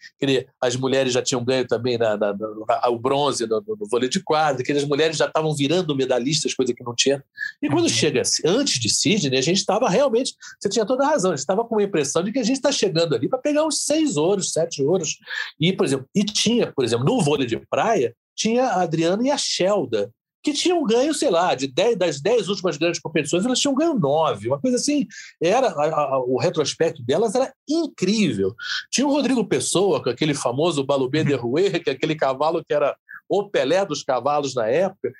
As 0.62 0.76
mulheres 0.76 1.14
já 1.14 1.22
tinham 1.22 1.44
ganho 1.44 1.66
também 1.66 1.98
na, 1.98 2.18
na, 2.18 2.34
na, 2.34 2.90
o 2.90 3.00
bronze 3.00 3.48
no, 3.48 3.64
no, 3.66 3.88
vôlei 3.90 4.10
de 4.10 4.22
quadra, 4.22 4.62
que 4.62 4.72
as 4.74 4.84
mulheres 4.84 5.16
já 5.16 5.26
estavam 5.26 5.56
virando 5.56 5.96
medalhistas, 5.96 6.54
coisa 6.54 6.74
que 6.74 6.84
não 6.84 6.94
tinha. 6.94 7.24
E 7.62 7.70
quando 7.70 7.84
uhum. 7.84 7.90
chega 7.90 8.22
antes 8.46 8.78
de 8.78 8.90
Sidney, 8.90 9.40
a 9.40 9.42
gente 9.42 9.58
estava 9.58 9.90
realmente. 9.90 10.34
Você 10.60 10.68
tinha 10.68 10.86
toda 10.86 11.06
a 11.06 11.10
razão, 11.10 11.32
a 11.32 11.36
gente 11.36 11.44
estava 11.44 11.64
com 11.64 11.80
a 11.80 11.84
impressão 11.84 12.22
de 12.24 12.32
que 12.34 12.40
a 12.40 12.44
gente 12.44 12.58
está 12.58 12.74
chegando 12.74 13.16
ali 13.16 13.30
para 13.30 13.40
pegar 13.40 13.66
uns 13.66 13.86
seis 13.86 14.18
ouros, 14.18 14.52
sete 14.52 14.84
ouros. 14.84 15.18
E, 15.58 15.72
por 15.72 15.86
exemplo, 15.86 16.08
e 16.14 16.26
tinha, 16.26 16.74
por 16.74 16.84
exemplo, 16.84 17.06
no 17.06 17.22
vôlei 17.22 17.48
de 17.48 17.58
praia, 17.70 18.14
tinha 18.36 18.66
a 18.66 18.82
Adriana 18.82 19.26
e 19.26 19.32
a 19.32 19.38
Shelda, 19.38 20.12
que 20.44 20.54
tinham 20.54 20.84
ganho, 20.84 21.14
sei 21.14 21.30
lá, 21.30 21.56
de 21.56 21.68
dez, 21.68 21.98
das 21.98 22.22
dez 22.22 22.48
últimas 22.48 22.78
grandes 22.78 23.00
competições, 23.00 23.46
elas 23.46 23.60
tinham 23.60 23.76
ganho 23.76 23.94
nove. 23.94 24.48
Uma 24.48 24.60
coisa 24.60 24.78
assim, 24.78 25.08
era 25.42 25.68
a, 25.68 25.86
a, 25.86 26.20
o 26.20 26.38
retrospecto 26.38 27.04
delas 27.04 27.36
era 27.36 27.54
incrível. 27.68 28.56
Tinha 28.90 29.08
o 29.08 29.12
Rodrigo 29.12 29.46
Pessoa, 29.46 30.02
com 30.02 30.10
aquele 30.10 30.34
famoso 30.34 30.86
Balubê 30.86 31.24
de 31.24 31.34
Rouet, 31.34 31.80
que 31.84 31.90
é 31.90 31.94
aquele 31.94 32.16
cavalo 32.16 32.64
que 32.64 32.74
era 32.74 32.96
o 33.30 33.50
Pelé 33.50 33.86
dos 33.86 34.04
cavalos 34.04 34.56
na 34.56 34.68
época. 34.68 35.12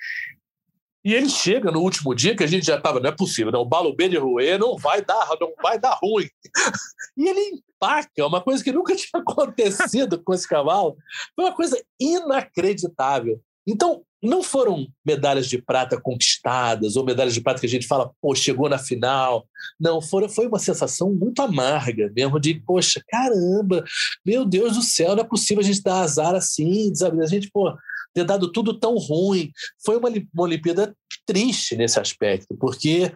E 1.04 1.14
ele 1.14 1.30
chega 1.30 1.72
no 1.72 1.80
último 1.82 2.14
dia 2.14 2.36
que 2.36 2.44
a 2.44 2.48
gente 2.48 2.66
já 2.66 2.76
estava, 2.76 3.00
não 3.00 3.10
é 3.10 3.14
possível, 3.14 3.52
não, 3.52 3.62
o 3.62 3.66
Balubê 3.66 4.10
de 4.10 4.18
Rouet 4.18 4.58
não 4.58 4.78
vai 4.78 5.02
dar, 5.02 5.28
não 5.40 5.54
vai 5.62 5.80
dar 5.80 5.98
ruim. 6.02 6.30
E 7.18 7.28
ele 7.28 7.64
empaca, 7.78 8.28
uma 8.28 8.42
coisa 8.42 8.64
que 8.64 8.72
nunca 8.72 8.94
tinha 8.96 9.22
acontecido 9.22 10.22
com 10.24 10.36
esse 10.36 10.48
cavalo. 10.48 10.96
Foi 11.36 11.46
uma 11.46 11.56
coisa 11.56 11.82
inacreditável. 12.00 13.42
Então, 13.66 14.04
não 14.22 14.42
foram 14.42 14.88
medalhas 15.06 15.48
de 15.48 15.62
prata 15.62 16.00
conquistadas 16.00 16.96
ou 16.96 17.06
medalhas 17.06 17.34
de 17.34 17.42
prata 17.42 17.60
que 17.60 17.66
a 17.66 17.70
gente 17.70 17.88
fala, 17.88 18.12
pô, 18.22 18.34
chegou 18.34 18.68
na 18.68 18.78
final. 18.78 19.48
Não, 19.80 20.02
foram, 20.02 20.28
foi 20.28 20.48
uma 20.48 20.60
sensação 20.60 21.14
muito 21.14 21.42
amarga 21.42 22.12
mesmo 22.16 22.40
de, 22.40 22.56
poxa, 22.56 23.02
caramba, 23.08 23.84
meu 24.26 24.44
Deus 24.46 24.76
do 24.76 24.82
céu, 24.82 25.16
não 25.16 25.24
é 25.24 25.28
possível 25.28 25.62
a 25.62 25.66
gente 25.66 25.84
dar 25.84 26.02
azar 26.02 26.34
assim, 26.34 26.94
sabe? 26.96 27.22
A 27.24 27.28
gente, 27.28 27.50
pô, 27.52 27.72
ter 28.14 28.24
dado 28.24 28.52
tudo 28.52 28.78
tão 28.78 28.96
ruim. 28.96 29.52
Foi 29.86 29.98
uma, 29.98 30.10
uma 30.10 30.44
Olimpíada 30.44 30.96
triste 31.26 31.76
nesse 31.76 32.00
aspecto, 32.00 32.56
porque 32.60 33.12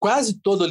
quase 0.00 0.40
toda, 0.40 0.66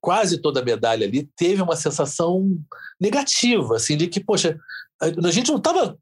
quase 0.00 0.40
toda 0.40 0.64
medalha 0.64 1.06
ali 1.06 1.28
teve 1.36 1.62
uma 1.62 1.76
sensação 1.76 2.58
negativa, 3.00 3.76
assim, 3.76 3.96
de 3.96 4.06
que, 4.08 4.20
poxa, 4.20 4.58
a 5.00 5.30
gente 5.30 5.50
não 5.50 5.58
estava 5.58 5.96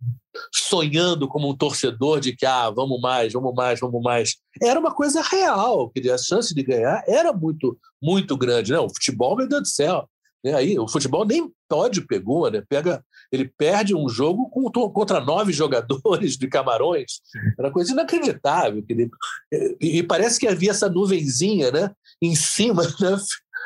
sonhando 0.53 1.29
como 1.29 1.51
um 1.51 1.57
torcedor 1.57 2.21
de 2.21 2.35
que, 2.35 2.47
ah, 2.47 2.71
vamos 2.71 3.01
mais, 3.01 3.33
vamos 3.33 3.55
mais, 3.55 3.81
vamos 3.81 4.03
mais. 4.03 4.37
Era 4.63 4.81
uma 4.81 4.95
coisa 4.95 5.23
real, 5.23 5.91
que 5.91 6.09
a 6.11 6.19
chance 6.19 6.55
de 6.55 6.63
ganhar 6.63 7.03
era 7.07 7.33
muito, 7.33 7.79
muito 8.03 8.37
grande. 8.37 8.73
Não, 8.73 8.87
o 8.87 8.95
futebol, 8.95 9.37
meu 9.37 9.49
Deus 9.49 9.63
do 9.63 9.69
céu. 9.69 10.09
Né? 10.43 10.55
Aí, 10.55 10.79
o 10.79 10.89
futebol 10.89 11.25
nem 11.25 11.53
pode 11.69 12.03
pegou, 12.03 12.51
né? 12.51 12.63
Pega, 12.69 13.05
ele 13.33 13.53
perde 13.59 13.95
um 13.95 14.09
jogo 14.09 14.49
contra 14.91 15.21
nove 15.21 15.53
jogadores 15.53 16.37
de 16.37 16.49
Camarões. 16.49 17.21
Era 17.59 17.71
coisa 17.71 17.93
inacreditável. 17.93 18.83
E, 19.81 19.99
e 19.99 20.03
parece 20.03 20.39
que 20.39 20.47
havia 20.47 20.71
essa 20.71 20.89
nuvenzinha 20.89 21.71
né, 21.71 21.91
em 22.23 22.35
cima, 22.35 22.83
né, 23.01 23.17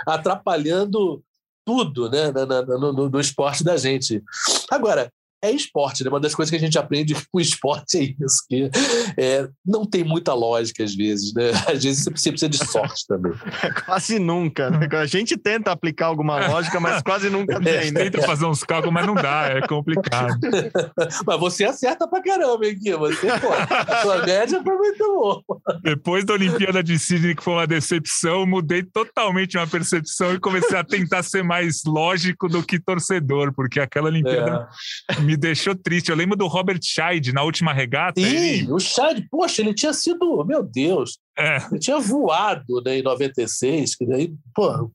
atrapalhando 0.06 1.22
tudo 1.64 2.10
né, 2.10 2.32
no, 2.32 2.92
no, 2.92 3.10
no 3.10 3.20
esporte 3.20 3.62
da 3.62 3.76
gente. 3.76 4.22
Agora, 4.70 5.12
é 5.42 5.50
esporte, 5.50 6.04
né? 6.04 6.10
Uma 6.10 6.20
das 6.20 6.34
coisas 6.34 6.50
que 6.50 6.56
a 6.56 6.60
gente 6.60 6.78
aprende 6.78 7.14
com 7.30 7.38
o 7.38 7.40
esporte 7.40 7.98
é 7.98 8.02
isso, 8.02 8.44
que 8.48 8.70
é, 9.16 9.48
não 9.64 9.86
tem 9.86 10.04
muita 10.04 10.34
lógica 10.34 10.84
às 10.84 10.94
vezes, 10.94 11.32
né? 11.34 11.50
Às 11.66 11.82
vezes 11.82 12.04
você 12.04 12.30
precisa 12.30 12.48
de 12.48 12.58
sorte 12.58 13.06
também. 13.06 13.32
quase 13.84 14.18
nunca, 14.18 14.70
né? 14.70 14.88
A 14.92 15.06
gente 15.06 15.36
tenta 15.36 15.72
aplicar 15.72 16.06
alguma 16.06 16.46
lógica, 16.46 16.78
mas 16.78 17.02
quase 17.02 17.30
nunca 17.30 17.56
é, 17.56 17.60
tem, 17.60 17.90
né? 17.90 18.04
Tenta 18.04 18.22
fazer 18.22 18.44
uns 18.44 18.62
cálculos, 18.62 18.92
mas 18.92 19.06
não 19.06 19.14
dá, 19.14 19.46
é 19.48 19.66
complicado. 19.66 20.38
mas 21.26 21.40
você 21.40 21.64
acerta 21.64 22.06
pra 22.06 22.22
caramba, 22.22 22.66
hein, 22.66 22.78
Gui? 22.78 22.92
Você, 22.94 23.26
pô, 23.38 23.48
a 23.52 24.02
sua 24.02 24.26
média 24.26 24.62
foi 24.62 24.76
muito 24.76 25.04
boa. 25.04 25.42
Depois 25.82 26.24
da 26.24 26.34
Olimpíada 26.34 26.82
de 26.82 26.98
Sydney, 26.98 27.34
que 27.34 27.42
foi 27.42 27.54
uma 27.54 27.66
decepção, 27.66 28.46
mudei 28.46 28.82
totalmente 28.82 29.56
uma 29.56 29.66
percepção 29.66 30.34
e 30.34 30.40
comecei 30.40 30.76
a 30.76 30.84
tentar 30.84 31.22
ser 31.22 31.42
mais 31.42 31.82
lógico 31.86 32.48
do 32.48 32.62
que 32.62 32.78
torcedor, 32.78 33.52
porque 33.54 33.80
aquela 33.80 34.08
Olimpíada 34.08 34.68
é 35.08 35.29
me 35.30 35.36
deixou 35.36 35.74
triste. 35.74 36.10
Eu 36.10 36.16
lembro 36.16 36.36
do 36.36 36.46
Robert 36.46 36.80
Scheid 36.82 37.32
na 37.32 37.42
última 37.42 37.72
regata. 37.72 38.20
Sim, 38.20 38.36
ele... 38.36 38.72
o 38.72 38.78
Scheid, 38.78 39.26
poxa, 39.30 39.62
ele 39.62 39.74
tinha 39.74 39.92
sido, 39.92 40.44
meu 40.44 40.62
Deus, 40.62 41.18
é. 41.38 41.58
ele 41.70 41.78
tinha 41.78 41.98
voado 41.98 42.82
né, 42.84 42.98
em 42.98 43.02
96, 43.02 43.94
que 43.96 44.06
daí, 44.06 44.32
pô, 44.54 44.90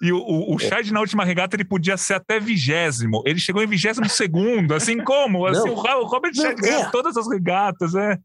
e 0.00 0.12
o, 0.12 0.18
o, 0.18 0.54
o 0.54 0.58
Scheid, 0.58 0.92
na 0.92 1.00
última 1.00 1.24
regata, 1.24 1.56
ele 1.56 1.64
podia 1.64 1.96
ser 1.96 2.14
até 2.14 2.38
vigésimo. 2.38 3.22
Ele 3.26 3.38
chegou 3.40 3.62
em 3.62 3.66
vigésimo 3.66 4.08
segundo. 4.08 4.72
Assim 4.72 5.02
como? 5.02 5.44
Assim, 5.44 5.68
o, 5.68 5.74
o 5.74 6.06
Robert 6.06 6.32
Scheid 6.32 6.60
ganhou 6.60 6.82
é. 6.82 6.90
todas 6.90 7.16
as 7.16 7.28
regatas. 7.28 7.94
É. 7.96 8.16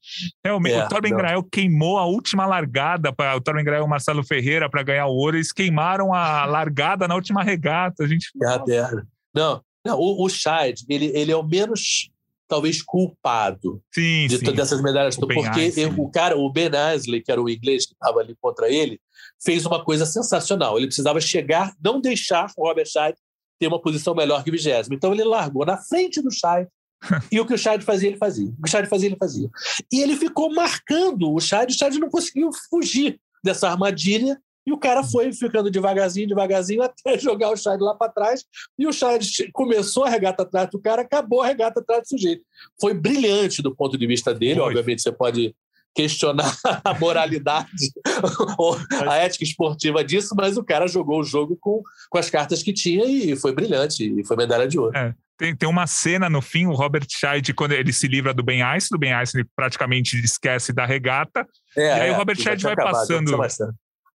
Realmente, 0.45 0.75
é, 0.75 0.85
o 0.85 0.87
Torben 0.87 1.15
Grael 1.15 1.43
queimou 1.43 1.97
a 1.97 2.05
última 2.05 2.45
largada. 2.45 3.11
Pra, 3.11 3.35
o 3.35 3.41
Torben 3.41 3.65
Grael 3.65 3.81
e 3.81 3.85
o 3.85 3.89
Marcelo 3.89 4.23
Ferreira 4.23 4.69
para 4.69 4.83
ganhar 4.83 5.07
o 5.07 5.15
ouro. 5.15 5.35
Eles 5.35 5.51
queimaram 5.51 6.13
a 6.13 6.45
largada 6.45 7.07
na 7.07 7.15
última 7.15 7.43
regata. 7.43 8.03
A 8.03 8.07
gente... 8.07 8.29
Não, 9.33 9.61
não, 9.85 9.99
o, 9.99 10.23
o 10.23 10.29
Scheid, 10.29 10.85
ele, 10.87 11.11
ele 11.13 11.31
é 11.31 11.35
o 11.35 11.43
menos 11.43 12.09
talvez 12.47 12.81
culpado 12.81 13.81
sim, 13.91 14.27
de 14.27 14.37
sim. 14.37 14.45
todas 14.45 14.67
essas 14.67 14.81
medalhas, 14.81 15.17
o 15.17 15.21
porque 15.21 15.73
o 15.97 16.09
cara, 16.09 16.37
o 16.37 16.51
Ben 16.51 16.69
Asley, 16.75 17.21
que 17.21 17.31
era 17.31 17.41
o 17.41 17.49
inglês 17.49 17.85
que 17.85 17.93
estava 17.93 18.19
ali 18.19 18.35
contra 18.39 18.69
ele, 18.69 19.01
fez 19.43 19.65
uma 19.65 19.83
coisa 19.83 20.05
sensacional. 20.05 20.77
Ele 20.77 20.87
precisava 20.87 21.19
chegar, 21.19 21.73
não 21.83 21.99
deixar 21.99 22.51
o 22.55 22.67
Robert 22.67 22.85
Scheid 22.85 23.17
ter 23.59 23.67
uma 23.67 23.81
posição 23.81 24.13
melhor 24.13 24.43
que 24.43 24.49
o 24.49 24.53
vigésimo. 24.53 24.95
Então 24.95 25.13
ele 25.13 25.23
largou 25.23 25.65
na 25.65 25.77
frente 25.77 26.21
do 26.21 26.31
Scheid 26.31 26.67
e 27.31 27.39
o 27.39 27.45
que 27.45 27.53
o 27.53 27.57
Scheid 27.57 27.83
fazia, 27.83 28.09
ele 28.09 28.17
fazia. 28.17 28.49
O 28.49 28.61
que 28.61 28.67
o 28.67 28.69
Scheid 28.69 28.89
fazia, 28.89 29.09
ele 29.09 29.17
fazia. 29.17 29.49
E 29.91 30.01
ele 30.01 30.15
ficou 30.15 30.53
marcando 30.53 31.31
o 31.31 31.39
Scheid, 31.39 31.71
o 31.71 31.75
Scheid 31.75 31.99
não 31.99 32.09
conseguiu 32.09 32.49
fugir 32.69 33.19
dessa 33.43 33.69
armadilha 33.69 34.39
e 34.65 34.71
o 34.71 34.77
cara 34.77 35.03
foi 35.03 35.31
ficando 35.33 35.69
devagarzinho, 35.69 36.27
devagarzinho, 36.27 36.81
até 36.83 37.17
jogar 37.17 37.51
o 37.51 37.57
Chad 37.57 37.79
lá 37.81 37.95
para 37.95 38.11
trás. 38.11 38.45
E 38.77 38.87
o 38.87 38.93
Chad 38.93 39.23
começou 39.51 40.05
a 40.05 40.09
regata 40.09 40.43
atrás 40.43 40.69
do 40.69 40.79
cara, 40.79 41.01
acabou 41.01 41.41
a 41.41 41.47
regata 41.47 41.79
atrás 41.79 42.03
do 42.03 42.09
sujeito. 42.09 42.43
Foi 42.79 42.93
brilhante 42.93 43.61
do 43.61 43.75
ponto 43.75 43.97
de 43.97 44.07
vista 44.07 44.33
dele. 44.33 44.59
Foi. 44.59 44.69
Obviamente, 44.69 45.01
você 45.01 45.11
pode 45.11 45.55
questionar 45.95 46.55
a 46.83 46.93
moralidade 46.97 47.69
ou 48.57 48.77
a 49.07 49.15
ética 49.17 49.43
esportiva 49.43 50.03
disso, 50.03 50.33
mas 50.35 50.57
o 50.57 50.63
cara 50.63 50.87
jogou 50.87 51.19
o 51.19 51.23
jogo 51.23 51.57
com, 51.59 51.81
com 52.09 52.17
as 52.17 52.29
cartas 52.29 52.63
que 52.63 52.73
tinha 52.73 53.05
e 53.05 53.35
foi 53.35 53.53
brilhante, 53.53 54.03
e 54.03 54.25
foi 54.25 54.35
medalha 54.35 54.67
de 54.67 54.79
ouro. 54.79 54.97
É. 54.97 55.13
Tem, 55.35 55.55
tem 55.55 55.67
uma 55.67 55.87
cena 55.87 56.29
no 56.29 56.41
fim, 56.41 56.67
o 56.67 56.73
Robert 56.73 57.07
Scheid, 57.09 57.53
quando 57.55 57.71
ele 57.71 57.91
se 57.91 58.07
livra 58.07 58.33
do 58.33 58.43
Ben 58.43 58.61
Ice, 58.77 58.87
do 58.89 58.99
Ben 58.99 59.19
Ice 59.21 59.35
ele 59.35 59.47
praticamente 59.55 60.15
esquece 60.23 60.71
da 60.71 60.85
regata, 60.85 61.47
é, 61.75 61.81
e 61.81 61.91
aí 62.01 62.09
é, 62.09 62.11
o 62.11 62.15
Robert 62.15 62.37
Scheid 62.37 62.61
vai 62.61 62.73
acabado, 62.73 62.93
passando 62.93 63.35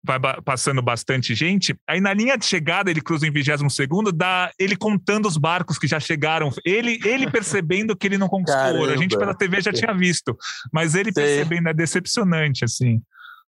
vai 0.07 0.21
passando 0.43 0.81
bastante 0.81 1.35
gente. 1.35 1.75
Aí 1.89 2.01
na 2.01 2.15
linha 2.15 2.39
de 2.39 2.47
chegada, 2.47 2.91
ele 2.91 3.01
cruza 3.01 3.27
em 3.27 3.33
22 3.33 3.73
segundo, 3.75 4.13
dá 4.13 4.51
ele 4.59 4.77
contando 4.77 5.27
os 5.27 5.37
barcos 5.37 5.79
que 5.79 5.87
já 5.87 5.99
chegaram. 5.99 6.51
Ele, 6.65 6.99
ele 7.05 7.29
percebendo 7.31 7.97
que 7.97 8.07
ele 8.07 8.19
não 8.19 8.29
conquistou 8.29 8.77
ouro. 8.77 8.93
A 8.93 8.97
gente 8.97 9.19
pela 9.19 9.35
TV 9.35 9.61
já 9.61 9.73
tinha 9.73 9.93
visto, 9.93 10.37
mas 10.73 10.95
ele 10.95 11.13
Sei. 11.13 11.23
percebendo 11.23 11.69
é 11.69 11.75
decepcionante, 11.75 12.65
assim. 12.65 13.03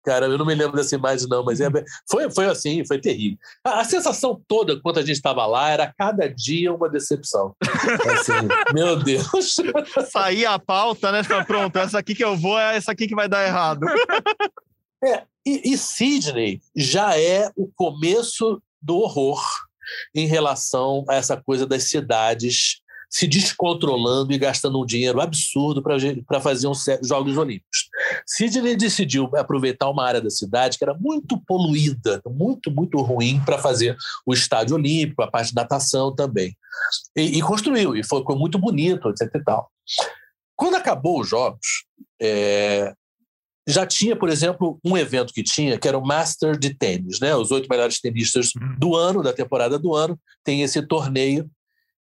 Cara, 0.07 0.25
eu 0.27 0.37
não 0.37 0.45
me 0.45 0.55
lembro 0.55 0.77
dessa 0.77 0.95
imagem, 0.95 1.27
não, 1.27 1.43
mas 1.43 1.59
é, 1.59 1.67
foi, 2.09 2.31
foi 2.31 2.45
assim, 2.45 2.81
foi 2.85 2.97
terrível. 2.97 3.37
A, 3.61 3.81
a 3.81 3.83
sensação 3.83 4.41
toda, 4.47 4.71
enquanto 4.71 4.99
a 4.99 5.01
gente 5.01 5.17
estava 5.17 5.45
lá, 5.45 5.69
era 5.69 5.93
cada 5.97 6.29
dia 6.29 6.73
uma 6.73 6.89
decepção. 6.89 7.53
Assim, 8.13 8.47
meu 8.73 8.95
Deus. 9.03 9.27
Saía 10.09 10.51
a 10.51 10.59
pauta, 10.59 11.11
né? 11.11 11.21
Pronto, 11.45 11.75
essa 11.77 11.99
aqui 11.99 12.15
que 12.15 12.23
eu 12.23 12.37
vou 12.37 12.57
é 12.57 12.77
essa 12.77 12.93
aqui 12.93 13.05
que 13.05 13.15
vai 13.15 13.27
dar 13.27 13.45
errado. 13.45 13.85
É, 15.03 15.23
e, 15.47 15.73
e 15.73 15.77
Sydney 15.77 16.61
já 16.75 17.17
é 17.17 17.49
o 17.55 17.67
começo 17.75 18.61
do 18.81 18.97
horror 18.97 19.41
em 20.13 20.27
relação 20.27 21.05
a 21.09 21.15
essa 21.15 21.37
coisa 21.37 21.65
das 21.65 21.83
cidades 21.83 22.81
se 23.09 23.25
descontrolando 23.25 24.33
e 24.33 24.37
gastando 24.37 24.81
um 24.81 24.85
dinheiro 24.85 25.21
absurdo 25.21 25.81
para 25.81 26.41
fazer 26.41 26.67
uns 26.67 26.83
Jogos 27.03 27.37
Olímpicos. 27.37 27.89
Sidney 28.25 28.75
decidiu 28.75 29.31
aproveitar 29.37 29.89
uma 29.89 30.05
área 30.05 30.21
da 30.21 30.29
cidade 30.29 30.77
que 30.77 30.83
era 30.83 30.93
muito 30.93 31.41
poluída, 31.47 32.21
muito, 32.25 32.69
muito 32.69 33.01
ruim 33.01 33.41
para 33.45 33.57
fazer 33.57 33.95
o 34.25 34.33
estádio 34.33 34.75
olímpico, 34.75 35.23
a 35.23 35.31
parte 35.31 35.53
da 35.53 35.61
natação 35.61 36.13
também. 36.13 36.55
E, 37.15 37.37
e 37.37 37.41
construiu, 37.41 37.95
e 37.95 38.03
foi, 38.03 38.23
muito 38.35 38.59
bonito, 38.59 39.09
etc. 39.09 39.33
E 39.33 39.43
tal. 39.43 39.71
Quando 40.55 40.75
acabou 40.75 41.21
os 41.21 41.29
Jogos, 41.29 41.85
é, 42.21 42.93
já 43.67 43.85
tinha, 43.85 44.15
por 44.15 44.29
exemplo, 44.29 44.79
um 44.83 44.97
evento 44.97 45.33
que 45.33 45.43
tinha, 45.43 45.77
que 45.77 45.87
era 45.87 45.97
o 45.97 46.05
Master 46.05 46.57
de 46.57 46.73
Tênis, 46.73 47.19
né? 47.19 47.35
Os 47.35 47.51
oito 47.51 47.67
melhores 47.69 47.99
tenistas 47.99 48.53
uhum. 48.55 48.75
do 48.79 48.95
ano, 48.95 49.21
da 49.21 49.33
temporada 49.33 49.77
do 49.77 49.93
ano, 49.93 50.17
tem 50.43 50.61
esse 50.61 50.81
torneio. 50.81 51.49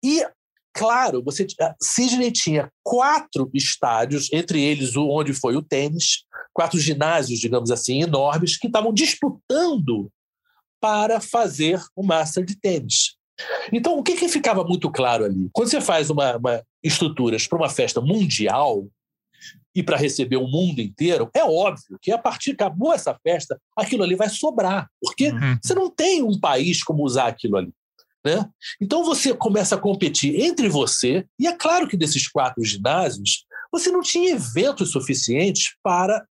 E, 0.02 0.26
claro, 0.72 1.22
você 1.22 1.46
Sidney 1.82 2.32
tinha 2.32 2.72
quatro 2.82 3.50
estádios, 3.52 4.32
entre 4.32 4.62
eles 4.62 4.96
o 4.96 5.06
onde 5.08 5.34
foi 5.34 5.54
o 5.54 5.62
tênis, 5.62 6.24
quatro 6.54 6.78
ginásios, 6.78 7.38
digamos 7.38 7.70
assim, 7.70 8.02
enormes, 8.02 8.56
que 8.56 8.66
estavam 8.66 8.92
disputando 8.92 10.10
para 10.80 11.20
fazer 11.20 11.78
o 11.94 12.02
Master 12.02 12.42
de 12.42 12.58
Tênis. 12.58 13.16
Então, 13.70 13.98
o 13.98 14.02
que, 14.02 14.14
que 14.14 14.28
ficava 14.28 14.64
muito 14.64 14.90
claro 14.90 15.24
ali? 15.24 15.50
Quando 15.52 15.68
você 15.68 15.80
faz 15.80 16.08
uma, 16.08 16.36
uma 16.36 16.62
estruturas 16.82 17.46
para 17.46 17.58
uma 17.58 17.68
festa 17.68 18.00
mundial, 18.00 18.86
e 19.74 19.82
para 19.82 19.96
receber 19.96 20.36
o 20.36 20.46
mundo 20.46 20.80
inteiro, 20.80 21.30
é 21.34 21.44
óbvio 21.44 21.98
que 22.00 22.10
a 22.10 22.18
partir 22.18 22.56
que 22.56 22.62
acabou 22.62 22.92
essa 22.92 23.16
festa, 23.22 23.60
aquilo 23.76 24.02
ali 24.02 24.14
vai 24.14 24.28
sobrar, 24.28 24.88
porque 25.00 25.28
uhum. 25.28 25.58
você 25.62 25.74
não 25.74 25.90
tem 25.90 26.22
um 26.22 26.38
país 26.38 26.82
como 26.82 27.04
usar 27.04 27.26
aquilo 27.26 27.56
ali. 27.56 27.72
Né? 28.24 28.44
Então 28.80 29.04
você 29.04 29.32
começa 29.32 29.76
a 29.76 29.78
competir 29.78 30.40
entre 30.40 30.68
você, 30.68 31.24
e 31.38 31.46
é 31.46 31.56
claro 31.56 31.88
que 31.88 31.96
desses 31.96 32.28
quatro 32.28 32.62
ginásios, 32.64 33.46
você 33.72 33.90
não 33.90 34.02
tinha 34.02 34.32
eventos 34.32 34.90
suficientes 34.90 35.74
para 35.82 36.26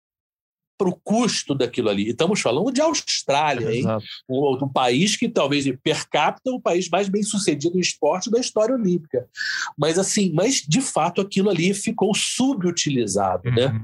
para 0.80 0.88
o 0.88 0.96
custo 1.04 1.54
daquilo 1.54 1.90
ali. 1.90 2.06
E 2.06 2.12
estamos 2.12 2.40
falando 2.40 2.72
de 2.72 2.80
Austrália, 2.80 3.70
hein? 3.76 3.86
Um, 4.30 4.64
um, 4.64 4.70
país 4.70 5.18
que 5.18 5.28
talvez 5.28 5.66
per 5.84 6.10
capita 6.10 6.50
é 6.50 6.54
o 6.54 6.62
país 6.62 6.88
mais 6.88 7.10
bem 7.10 7.22
sucedido 7.22 7.78
em 7.78 7.82
esporte 7.82 8.32
da 8.32 8.40
história 8.40 8.74
olímpica. 8.74 9.28
Mas 9.78 10.00
assim, 10.00 10.32
mas 10.34 10.62
de 10.66 10.80
fato 10.80 11.20
aquilo 11.20 11.50
ali 11.50 11.74
ficou 11.74 12.16
subutilizado, 12.16 13.52
né? 13.52 13.68
uhum. 13.68 13.74
né? 13.74 13.82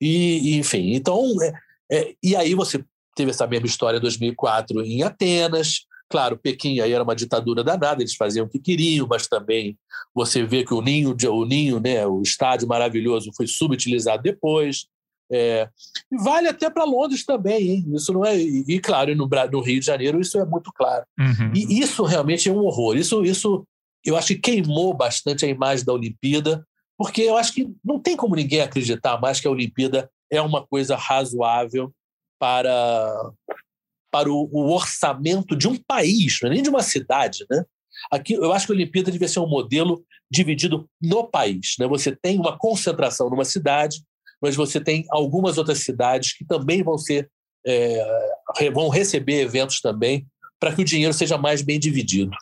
E, 0.00 0.56
enfim, 0.56 0.94
então 0.94 1.22
é, 1.42 1.52
é, 1.92 2.14
e 2.22 2.34
aí 2.34 2.54
você 2.54 2.82
teve 3.14 3.30
essa 3.30 3.46
mesma 3.46 3.66
história 3.66 3.98
em 3.98 4.00
2004 4.00 4.82
em 4.82 5.02
Atenas. 5.02 5.84
Claro, 6.08 6.38
Pequim 6.38 6.80
aí 6.80 6.92
era 6.92 7.04
uma 7.04 7.14
ditadura 7.14 7.62
danada, 7.62 8.02
eles 8.02 8.16
faziam 8.16 8.46
o 8.46 8.48
que 8.48 8.58
queriam, 8.58 9.06
mas 9.06 9.28
também 9.28 9.78
você 10.14 10.44
vê 10.44 10.64
que 10.64 10.74
o 10.74 10.80
ninho, 10.80 11.14
o 11.14 11.44
ninho, 11.44 11.78
né, 11.78 12.06
o 12.06 12.22
estádio 12.22 12.66
maravilhoso 12.66 13.30
foi 13.36 13.46
subutilizado 13.46 14.22
depois. 14.22 14.86
É, 15.32 15.68
vale 16.10 16.48
até 16.48 16.68
para 16.68 16.84
Londres 16.84 17.24
também, 17.24 17.70
hein? 17.70 17.84
Isso 17.94 18.12
não 18.12 18.24
é. 18.24 18.36
E, 18.36 18.64
e 18.66 18.80
claro, 18.80 19.14
no, 19.14 19.28
no, 19.28 19.60
Rio 19.60 19.78
de 19.78 19.86
Janeiro 19.86 20.20
isso 20.20 20.38
é 20.38 20.44
muito 20.44 20.72
claro. 20.72 21.04
Uhum. 21.18 21.52
E 21.54 21.80
isso 21.80 22.04
realmente 22.04 22.48
é 22.48 22.52
um 22.52 22.64
horror. 22.64 22.96
Isso, 22.96 23.24
isso 23.24 23.64
eu 24.04 24.16
acho 24.16 24.28
que 24.28 24.40
queimou 24.40 24.92
bastante 24.92 25.44
a 25.44 25.48
imagem 25.48 25.84
da 25.84 25.92
Olimpíada, 25.92 26.66
porque 26.98 27.22
eu 27.22 27.36
acho 27.36 27.52
que 27.52 27.68
não 27.84 28.00
tem 28.00 28.16
como 28.16 28.34
ninguém 28.34 28.60
acreditar 28.60 29.20
mais 29.20 29.40
que 29.40 29.46
a 29.46 29.50
Olimpíada 29.50 30.10
é 30.30 30.40
uma 30.42 30.66
coisa 30.66 30.96
razoável 30.96 31.92
para 32.38 33.30
para 34.12 34.28
o, 34.28 34.48
o, 34.50 34.72
orçamento 34.72 35.54
de 35.54 35.68
um 35.68 35.76
país, 35.76 36.40
não 36.42 36.50
é 36.50 36.54
nem 36.54 36.62
de 36.64 36.68
uma 36.68 36.82
cidade, 36.82 37.46
né? 37.48 37.64
Aqui, 38.10 38.34
eu 38.34 38.52
acho 38.52 38.66
que 38.66 38.72
a 38.72 38.74
Olimpíada 38.74 39.12
devia 39.12 39.28
ser 39.28 39.38
um 39.38 39.48
modelo 39.48 40.04
dividido 40.30 40.88
no 41.00 41.28
país. 41.28 41.74
Né? 41.78 41.86
Você 41.86 42.16
tem 42.16 42.38
uma 42.38 42.56
concentração 42.56 43.28
numa 43.30 43.44
cidade, 43.44 44.02
mas 44.40 44.56
você 44.56 44.80
tem 44.80 45.04
algumas 45.10 45.58
outras 45.58 45.78
cidades 45.78 46.32
que 46.36 46.44
também 46.44 46.82
vão 46.82 46.96
ser 46.96 47.30
é, 47.66 48.04
vão 48.72 48.88
receber 48.88 49.40
eventos 49.40 49.80
também 49.80 50.26
para 50.58 50.74
que 50.74 50.82
o 50.82 50.84
dinheiro 50.84 51.12
seja 51.12 51.38
mais 51.38 51.62
bem 51.62 51.78
dividido. 51.78 52.36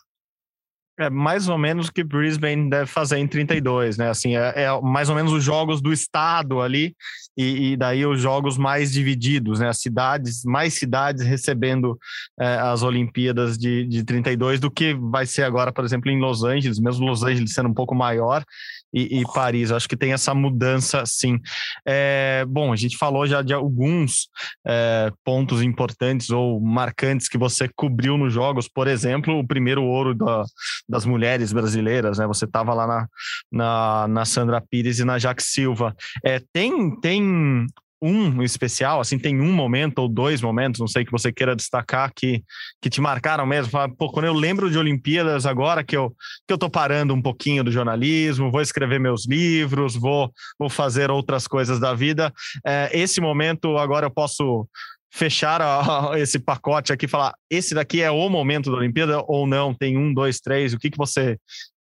É 1.01 1.09
mais 1.09 1.49
ou 1.49 1.57
menos 1.57 1.87
o 1.87 1.93
que 1.93 2.03
Brisbane 2.03 2.69
deve 2.69 2.87
fazer 2.87 3.19
em 3.19 3.29
32, 3.29 3.97
né? 3.97 4.11
Assim, 4.11 4.37
é, 4.37 4.65
é 4.65 4.81
mais 4.81 5.09
ou 5.09 5.15
menos 5.15 5.33
os 5.33 5.45
jogos 5.45 5.81
do 5.81 5.93
estado 5.93 6.61
ali 6.61 6.93
e, 7.37 7.71
e, 7.71 7.77
daí 7.77 8.05
os 8.05 8.21
jogos 8.21 8.59
mais 8.59 8.91
divididos, 8.91 9.61
né? 9.61 9.69
As 9.69 9.79
cidades, 9.79 10.43
mais 10.45 10.75
cidades 10.75 11.25
recebendo 11.25 11.97
é, 12.41 12.57
as 12.57 12.83
Olimpíadas 12.83 13.57
de, 13.57 13.87
de 13.87 14.03
32 14.03 14.59
do 14.59 14.73
que 14.73 14.93
vai 14.93 15.25
ser 15.25 15.45
agora, 15.45 15.73
por 15.73 15.85
exemplo, 15.85 16.11
em 16.11 16.19
Los 16.19 16.43
Angeles, 16.43 16.81
mesmo 16.81 17.07
Los 17.07 17.23
Angeles 17.23 17.55
sendo 17.55 17.69
um 17.69 17.75
pouco 17.75 17.95
maior 17.95 18.45
e, 18.93 19.21
e 19.21 19.25
Paris. 19.33 19.71
Acho 19.71 19.89
que 19.89 19.97
tem 19.97 20.13
essa 20.13 20.35
mudança, 20.35 21.05
sim. 21.07 21.39
É, 21.87 22.45
bom, 22.49 22.73
a 22.73 22.77
gente 22.77 22.97
falou 22.97 23.27
já 23.27 23.43
de 23.43 23.53
alguns 23.53 24.29
é, 24.67 25.11
pontos 25.25 25.63
importantes 25.63 26.31
ou 26.31 26.61
marcantes 26.61 27.29
que 27.29 27.39
você 27.39 27.69
cobriu 27.75 28.17
nos 28.17 28.33
jogos. 28.33 28.69
Por 28.69 28.87
exemplo, 28.89 29.39
o 29.39 29.47
primeiro 29.47 29.83
ouro 29.85 30.15
da, 30.15 30.45
das 30.89 31.05
mulheres 31.05 31.53
brasileiras, 31.53 32.19
né? 32.19 32.27
Você 32.27 32.45
estava 32.45 32.75
lá 32.75 32.87
na, 32.87 33.09
na, 33.51 34.09
na, 34.09 34.25
Sandra 34.25 34.61
Pires 34.61 34.99
e 34.99 35.05
na 35.05 35.19
Jaque 35.19 35.43
Silva. 35.43 35.95
É, 36.25 36.41
tem, 36.53 36.99
tem 37.01 37.67
um 38.01 38.43
especial, 38.43 39.01
assim, 39.01 39.19
tem 39.19 39.41
um 39.41 39.53
momento 39.53 39.99
ou 39.99 40.09
dois 40.09 40.41
momentos, 40.41 40.81
não 40.81 40.87
sei 40.87 41.05
que 41.05 41.11
você 41.11 41.33
queira 41.33 41.57
destacar 41.57 42.13
que, 42.15 42.45
que 42.81 42.89
te 42.89 43.01
marcaram 43.01 43.45
mesmo? 43.45 43.73
Pô, 43.97 44.11
quando 44.11 44.27
eu 44.27 44.33
lembro 44.33 44.71
de 44.71 44.79
Olimpíadas 44.79 45.47
agora 45.47 45.83
que 45.83 45.97
eu 45.97 46.15
que 46.47 46.53
eu 46.53 46.59
tô 46.59 46.71
parando 46.71 47.13
um 47.13 47.21
pouquinho 47.21 47.65
do 47.65 47.73
jornalismo, 47.73 48.51
vou 48.51 48.61
escrever 48.61 49.01
meus 49.01 49.27
livros, 49.27 49.97
vou 49.97 50.33
vou 50.59 50.69
fazer 50.69 51.11
outras 51.11 51.49
coisas 51.49 51.81
da 51.81 51.93
vida. 51.95 52.33
É, 52.65 52.91
esse 52.93 53.21
momento 53.21 53.77
agora 53.77 54.07
eu 54.07 54.11
posso 54.11 54.69
fechar 55.11 55.61
a, 55.61 56.13
esse 56.19 56.39
pacote 56.39 56.93
aqui, 56.93 57.09
falar 57.09 57.35
esse 57.51 57.75
daqui 57.75 58.01
é 58.01 58.11
o 58.11 58.29
momento 58.29 58.71
da 58.71 58.77
Olimpíada 58.77 59.23
ou 59.27 59.47
não? 59.47 59.75
Tem 59.75 59.97
um, 59.97 60.13
dois, 60.13 60.41
três? 60.41 60.73
O 60.73 60.79
que 60.79 60.91
que 60.91 60.99
você 60.99 61.39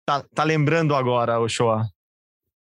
tá, 0.05 0.23
tá 0.33 0.43
lembrando 0.43 0.95
agora, 0.95 1.39
Ochoa? 1.39 1.87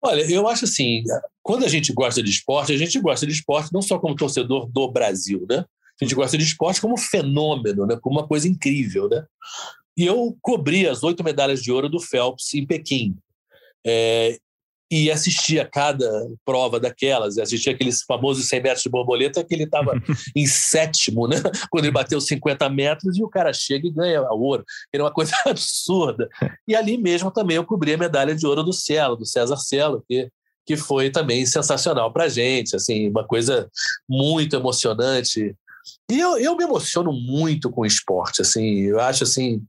Olha, 0.02 0.22
eu 0.32 0.48
acho 0.48 0.64
assim, 0.64 1.04
quando 1.50 1.66
a 1.66 1.68
gente 1.68 1.92
gosta 1.92 2.22
de 2.22 2.30
esporte, 2.30 2.72
a 2.72 2.78
gente 2.78 3.00
gosta 3.00 3.26
de 3.26 3.34
esporte 3.34 3.74
não 3.74 3.82
só 3.82 3.98
como 3.98 4.16
torcedor 4.16 4.70
do 4.72 4.88
Brasil, 4.92 5.48
né? 5.50 5.66
A 6.00 6.06
gente 6.06 6.14
gosta 6.14 6.38
de 6.38 6.44
esporte 6.44 6.80
como 6.80 6.96
fenômeno, 6.96 7.88
né? 7.88 7.98
como 8.00 8.20
uma 8.20 8.28
coisa 8.28 8.48
incrível. 8.48 9.10
Né? 9.10 9.26
E 9.98 10.06
eu 10.06 10.38
cobri 10.44 10.88
as 10.88 11.02
oito 11.02 11.24
medalhas 11.24 11.60
de 11.64 11.72
ouro 11.72 11.90
do 11.90 12.00
Phelps 12.00 12.54
em 12.54 12.68
Pequim. 12.68 13.18
É, 13.84 14.38
e 14.92 15.10
assistia 15.10 15.66
cada 15.66 16.08
prova 16.46 16.80
daquelas, 16.80 17.40
assistia 17.40 17.74
aqueles 17.74 18.04
famosos 18.04 18.48
100 18.48 18.62
metros 18.62 18.84
de 18.84 18.90
borboleta 18.90 19.44
que 19.44 19.56
ele 19.56 19.64
estava 19.64 19.94
em 20.36 20.46
sétimo, 20.46 21.28
né? 21.28 21.38
quando 21.72 21.86
ele 21.86 21.92
bateu 21.92 22.22
50 22.22 22.70
metros 22.70 23.18
e 23.18 23.24
o 23.24 23.30
cara 23.30 23.52
chega 23.54 23.88
e 23.88 23.92
ganha 23.92 24.22
o 24.22 24.40
ouro. 24.40 24.64
Era 24.94 25.04
uma 25.04 25.12
coisa 25.12 25.34
absurda. 25.48 26.30
E 26.68 26.76
ali 26.76 26.96
mesmo 26.96 27.32
também 27.32 27.58
eu 27.58 27.66
cobri 27.66 27.96
a 27.96 27.98
medalha 27.98 28.36
de 28.36 28.46
ouro 28.46 28.62
do 28.62 28.72
Cielo, 28.72 29.16
do 29.16 29.26
César 29.26 29.58
Cielo, 29.58 30.04
que, 30.08 30.30
que 30.66 30.78
foi 30.78 31.10
também 31.10 31.46
sensacional 31.46 32.12
para 32.12 32.30
gente, 32.30 32.76
assim, 32.76 33.10
uma 33.10 33.26
coisa 33.26 33.70
muito 34.08 34.56
emocionante. 34.56 35.56
E 36.12 36.20
eu, 36.20 36.38
eu 36.38 36.56
me 36.56 36.64
emociono 36.64 37.12
muito 37.12 37.70
com 37.70 37.86
esporte, 37.86 38.42
assim, 38.42 38.82
eu 38.82 39.00
acho 39.00 39.24
assim, 39.24 39.64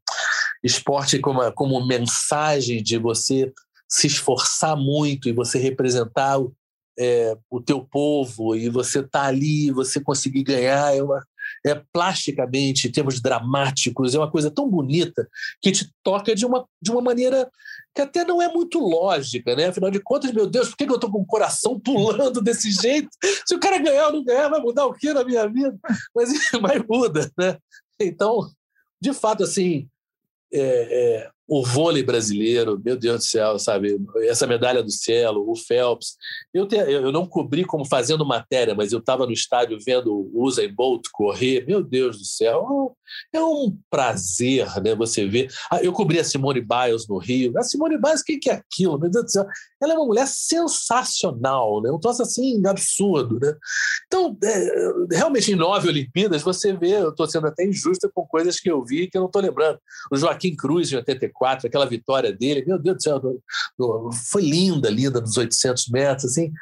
esporte 0.62 1.18
como, 1.18 1.50
como 1.52 1.86
mensagem 1.86 2.82
de 2.82 2.98
você 2.98 3.52
se 3.88 4.06
esforçar 4.06 4.76
muito 4.76 5.28
e 5.28 5.32
você 5.32 5.58
representar 5.58 6.38
o, 6.38 6.54
é, 6.98 7.36
o 7.50 7.60
teu 7.60 7.80
povo 7.84 8.54
e 8.54 8.68
você 8.68 9.02
tá 9.02 9.22
ali, 9.22 9.70
você 9.70 10.00
conseguir 10.00 10.42
ganhar, 10.42 10.94
é, 10.94 11.02
uma, 11.02 11.24
é 11.66 11.74
plasticamente, 11.92 12.88
em 12.88 12.92
termos 12.92 13.20
dramáticos, 13.20 14.14
é 14.14 14.18
uma 14.18 14.30
coisa 14.30 14.50
tão 14.50 14.68
bonita 14.68 15.28
que 15.60 15.70
te 15.70 15.90
toca 16.02 16.34
de 16.34 16.46
uma, 16.46 16.66
de 16.80 16.90
uma 16.90 17.02
maneira 17.02 17.50
que 17.94 18.00
até 18.00 18.24
não 18.24 18.40
é 18.40 18.48
muito 18.48 18.78
lógica, 18.78 19.54
né? 19.54 19.66
Afinal 19.66 19.90
de 19.90 20.00
contas, 20.00 20.32
meu 20.32 20.46
Deus, 20.46 20.68
por 20.68 20.76
que 20.76 20.84
eu 20.84 20.94
estou 20.94 21.10
com 21.10 21.20
o 21.20 21.26
coração 21.26 21.78
pulando 21.78 22.40
desse 22.40 22.70
jeito? 22.80 23.08
Se 23.46 23.54
o 23.54 23.60
cara 23.60 23.78
ganhar 23.78 24.06
ou 24.06 24.14
não 24.14 24.24
ganhar, 24.24 24.48
vai 24.48 24.60
mudar 24.60 24.86
o 24.86 24.94
que 24.94 25.12
na 25.12 25.24
minha 25.24 25.46
vida? 25.48 25.76
Mas, 26.14 26.30
mas 26.60 26.82
muda, 26.88 27.30
né? 27.38 27.58
Então, 28.00 28.48
de 29.00 29.12
fato, 29.12 29.42
assim, 29.42 29.88
é, 30.52 30.60
é, 31.22 31.30
o 31.52 31.64
vôlei 31.64 32.04
brasileiro, 32.04 32.80
meu 32.84 32.96
Deus 32.96 33.16
do 33.18 33.24
céu, 33.24 33.58
sabe? 33.58 34.00
Essa 34.22 34.46
medalha 34.46 34.84
do 34.84 34.90
Cielo, 34.92 35.50
o 35.50 35.56
Phelps. 35.56 36.16
Eu, 36.54 36.64
te, 36.64 36.76
eu 36.76 37.10
não 37.10 37.26
cobri 37.26 37.64
como 37.64 37.84
fazendo 37.84 38.24
matéria, 38.24 38.72
mas 38.72 38.92
eu 38.92 39.00
estava 39.00 39.26
no 39.26 39.32
estádio 39.32 39.76
vendo 39.84 40.14
o 40.14 40.44
Usain 40.44 40.72
Bolt 40.72 41.08
correr. 41.12 41.66
Meu 41.66 41.82
Deus 41.82 42.18
do 42.18 42.24
céu, 42.24 42.96
é 43.32 43.42
um 43.42 43.76
prazer, 43.90 44.80
né? 44.80 44.94
Você 44.94 45.26
ver. 45.26 45.52
Ah, 45.68 45.82
eu 45.82 45.92
cobri 45.92 46.20
a 46.20 46.24
Simone 46.24 46.60
Biles 46.60 47.08
no 47.08 47.18
Rio. 47.18 47.58
A 47.58 47.64
Simone 47.64 47.98
Biles, 48.00 48.20
o 48.20 48.24
que, 48.24 48.38
que 48.38 48.48
é 48.48 48.54
aquilo? 48.54 48.96
Meu 48.96 49.10
Deus 49.10 49.24
do 49.24 49.30
céu. 49.32 49.44
Ela 49.82 49.94
é 49.94 49.96
uma 49.96 50.06
mulher 50.06 50.28
sensacional, 50.28 51.82
né? 51.82 51.90
Um 51.90 51.98
troço 51.98 52.22
assim 52.22 52.64
absurdo, 52.64 53.40
né? 53.40 53.52
Então, 54.06 54.38
é, 54.44 55.16
realmente, 55.16 55.50
em 55.50 55.56
nove 55.56 55.88
Olimpíadas, 55.88 56.42
você 56.42 56.72
vê, 56.72 56.92
eu 56.92 57.10
estou 57.10 57.28
sendo 57.28 57.48
até 57.48 57.64
injusta 57.66 58.08
com 58.14 58.24
coisas 58.24 58.60
que 58.60 58.70
eu 58.70 58.84
vi 58.84 59.08
que 59.08 59.16
eu 59.16 59.22
não 59.22 59.26
estou 59.26 59.42
lembrando. 59.42 59.80
O 60.12 60.16
Joaquim 60.16 60.54
Cruz, 60.54 60.92
em 60.92 60.96
84, 60.96 61.39
94, 61.40 61.66
aquela 61.66 61.86
vitória 61.86 62.32
dele, 62.32 62.64
meu 62.66 62.78
Deus 62.78 62.96
do 62.96 63.02
céu, 63.02 63.20
foi 64.30 64.42
linda, 64.42 64.90
linda 64.90 65.20
nos 65.20 65.36
800 65.36 65.88
metros, 65.88 66.26
assim. 66.26 66.52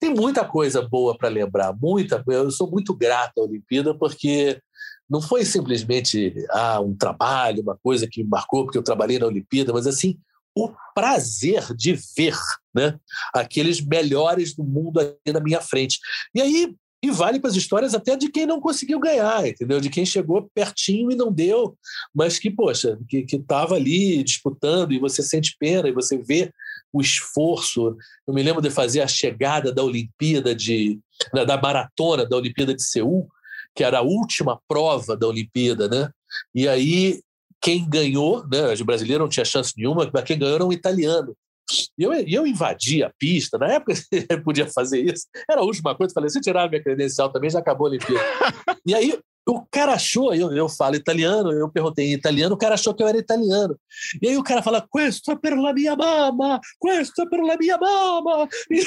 Tem 0.00 0.12
muita 0.12 0.44
coisa 0.44 0.82
boa 0.82 1.16
para 1.16 1.28
lembrar, 1.28 1.72
muita. 1.72 2.22
Eu 2.26 2.50
sou 2.50 2.70
muito 2.70 2.94
grato 2.94 3.38
à 3.38 3.42
Olimpíada 3.42 3.96
porque 3.96 4.60
não 5.08 5.22
foi 5.22 5.44
simplesmente 5.44 6.34
ah, 6.50 6.80
um 6.80 6.94
trabalho, 6.94 7.62
uma 7.62 7.78
coisa 7.82 8.06
que 8.10 8.22
me 8.22 8.28
marcou 8.28 8.64
porque 8.64 8.76
eu 8.76 8.82
trabalhei 8.82 9.18
na 9.18 9.26
Olimpíada, 9.26 9.72
mas 9.72 9.86
assim 9.86 10.18
o 10.56 10.72
prazer 10.94 11.74
de 11.74 11.98
ver 12.16 12.36
né, 12.72 12.98
aqueles 13.34 13.84
melhores 13.84 14.54
do 14.54 14.62
mundo 14.62 15.00
ali 15.00 15.32
na 15.32 15.40
minha 15.40 15.60
frente. 15.60 15.98
E 16.32 16.40
aí 16.40 16.74
e 17.04 17.10
vale 17.10 17.38
para 17.38 17.50
as 17.50 17.56
histórias 17.56 17.94
até 17.94 18.16
de 18.16 18.30
quem 18.30 18.46
não 18.46 18.58
conseguiu 18.58 18.98
ganhar, 18.98 19.46
entendeu? 19.46 19.78
De 19.78 19.90
quem 19.90 20.06
chegou 20.06 20.48
pertinho 20.54 21.10
e 21.10 21.14
não 21.14 21.30
deu, 21.30 21.76
mas 22.14 22.38
que, 22.38 22.50
poxa, 22.50 22.98
que 23.06 23.26
estava 23.30 23.74
ali 23.74 24.22
disputando 24.24 24.92
e 24.92 24.98
você 24.98 25.22
sente 25.22 25.54
pena 25.58 25.86
e 25.86 25.92
você 25.92 26.16
vê 26.16 26.50
o 26.90 27.02
esforço. 27.02 27.94
Eu 28.26 28.32
me 28.32 28.42
lembro 28.42 28.62
de 28.62 28.70
fazer 28.70 29.02
a 29.02 29.06
chegada 29.06 29.70
da 29.70 29.82
Olimpíada 29.84 30.54
de 30.54 30.98
da 31.32 31.60
maratona 31.60 32.24
da 32.24 32.36
Olimpíada 32.36 32.74
de 32.74 32.82
Seul, 32.82 33.28
que 33.74 33.84
era 33.84 33.98
a 33.98 34.02
última 34.02 34.58
prova 34.66 35.14
da 35.14 35.26
Olimpíada, 35.26 35.88
né? 35.88 36.10
E 36.54 36.66
aí 36.66 37.20
quem 37.60 37.86
ganhou, 37.86 38.46
né? 38.48 38.72
O 38.80 38.84
brasileiro 38.84 39.24
não 39.24 39.28
tinha 39.28 39.44
chance 39.44 39.74
nenhuma, 39.76 40.10
mas 40.10 40.24
quem 40.24 40.38
ganhou 40.38 40.54
era 40.54 40.64
um 40.64 40.72
italiano. 40.72 41.36
E 41.98 42.02
eu, 42.02 42.12
eu 42.12 42.46
invadi 42.46 43.02
a 43.02 43.10
pista, 43.18 43.58
na 43.58 43.72
época 43.72 43.92
eu 44.28 44.42
podia 44.42 44.66
fazer 44.66 45.00
isso, 45.00 45.26
era 45.48 45.60
a 45.60 45.64
última 45.64 45.94
coisa, 45.94 46.12
falei, 46.12 46.30
se 46.30 46.40
tirar 46.40 46.68
minha 46.68 46.82
credencial 46.82 47.30
também, 47.32 47.50
já 47.50 47.58
acabou 47.58 47.86
a 47.86 47.90
Olimpíada. 47.90 48.24
e 48.86 48.94
aí 48.94 49.18
o 49.46 49.60
cara 49.70 49.92
achou, 49.92 50.34
eu, 50.34 50.50
eu 50.52 50.68
falo 50.68 50.96
italiano, 50.96 51.52
eu 51.52 51.68
perguntei 51.70 52.06
em 52.06 52.14
italiano, 52.14 52.54
o 52.54 52.58
cara 52.58 52.74
achou 52.74 52.94
que 52.94 53.02
eu 53.02 53.08
era 53.08 53.18
italiano. 53.18 53.78
E 54.22 54.28
aí 54.28 54.38
o 54.38 54.42
cara 54.42 54.62
fala, 54.62 54.86
questo 54.90 55.30
é 55.32 55.36
per 55.36 55.54
la 55.58 55.72
mia 55.72 55.94
mamma, 55.94 56.58
questo 56.78 57.22
é 57.22 57.26
per 57.28 57.40
la 57.40 57.56
mia 57.56 57.76
mamma. 57.76 58.48
E, 58.70 58.80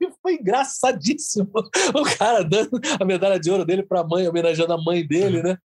e 0.00 0.10
foi 0.22 0.34
engraçadíssimo. 0.34 1.50
O 1.94 2.04
cara 2.18 2.44
dando 2.44 2.80
a 3.00 3.04
medalha 3.04 3.38
de 3.38 3.50
ouro 3.50 3.64
dele 3.64 3.82
para 3.82 4.00
a 4.00 4.06
mãe, 4.06 4.28
homenageando 4.28 4.72
a 4.72 4.80
mãe 4.80 5.04
dele, 5.04 5.42
né? 5.42 5.58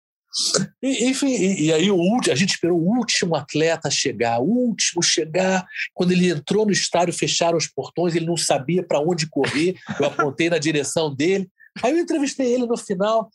E, 0.81 1.09
enfim, 1.09 1.27
e, 1.27 1.65
e, 1.65 1.73
aí 1.73 1.91
o 1.91 1.95
último, 1.95 2.33
a 2.33 2.35
gente 2.35 2.51
esperou 2.51 2.79
o 2.79 2.97
último 2.97 3.35
atleta 3.35 3.89
chegar, 3.89 4.39
o 4.39 4.45
último 4.45 5.03
chegar. 5.03 5.65
Quando 5.93 6.11
ele 6.11 6.29
entrou 6.29 6.65
no 6.65 6.71
estádio, 6.71 7.13
fecharam 7.13 7.57
os 7.57 7.67
portões, 7.67 8.15
ele 8.15 8.25
não 8.25 8.37
sabia 8.37 8.83
para 8.83 8.99
onde 8.99 9.29
correr. 9.29 9.75
Eu 9.99 10.05
apontei 10.07 10.49
na 10.49 10.57
direção 10.57 11.13
dele. 11.13 11.49
Aí 11.83 11.91
eu 11.91 11.99
entrevistei 11.99 12.53
ele 12.53 12.65
no 12.65 12.77
final. 12.77 13.29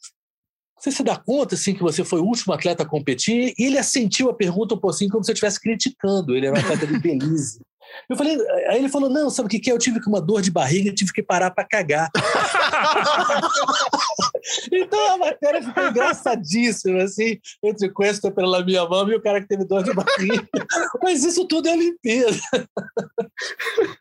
Você 0.79 0.91
se 0.91 1.03
dá 1.03 1.17
conta 1.17 1.55
assim 1.55 1.75
que 1.75 1.83
você 1.83 2.05
foi 2.05 2.21
o 2.21 2.25
último 2.25 2.53
atleta 2.53 2.83
a 2.83 2.87
competir? 2.87 3.55
E 3.59 3.65
ele 3.65 3.79
assentiu 3.79 4.29
a 4.29 4.35
pergunta 4.35 4.75
um 4.75 4.79
pouquinho 4.79 5.11
como 5.11 5.25
se 5.25 5.31
eu 5.31 5.35
estivesse 5.35 5.61
criticando. 5.61 6.37
Ele 6.37 6.47
era 6.47 6.57
um 6.57 6.61
atleta 6.61 6.87
de 6.87 6.99
Belize. 6.99 7.61
Eu 8.09 8.17
falei, 8.17 8.37
aí 8.69 8.79
ele 8.79 8.89
falou: 8.89 9.11
não, 9.11 9.31
sabe 9.31 9.47
o 9.47 9.51
que, 9.51 9.59
que 9.59 9.71
é? 9.71 9.73
Eu 9.73 9.79
tive 9.79 10.01
uma 10.07 10.21
dor 10.21 10.41
de 10.41 10.51
barriga 10.51 10.91
e 10.91 10.95
tive 10.95 11.13
que 11.13 11.23
parar 11.23 11.51
para 11.51 11.65
cagar. 11.65 12.11
então 14.73 15.15
a 15.15 15.19
matéria 15.19 15.63
ficou 15.63 15.89
engraçadíssima, 15.89 17.03
assim, 17.03 17.39
entre 17.63 17.91
Cuesta 17.91 18.31
pela 18.31 18.65
minha 18.65 18.87
mão 18.87 19.09
e 19.11 19.17
o 19.17 19.23
cara 19.23 19.41
que 19.41 19.49
teve 19.49 19.65
dor 19.65 19.83
de 19.83 19.93
barriga. 19.93 20.47
Mas 21.03 21.25
isso 21.25 21.47
tudo 21.47 21.69
é 21.69 21.73
Olimpíada. 21.73 22.37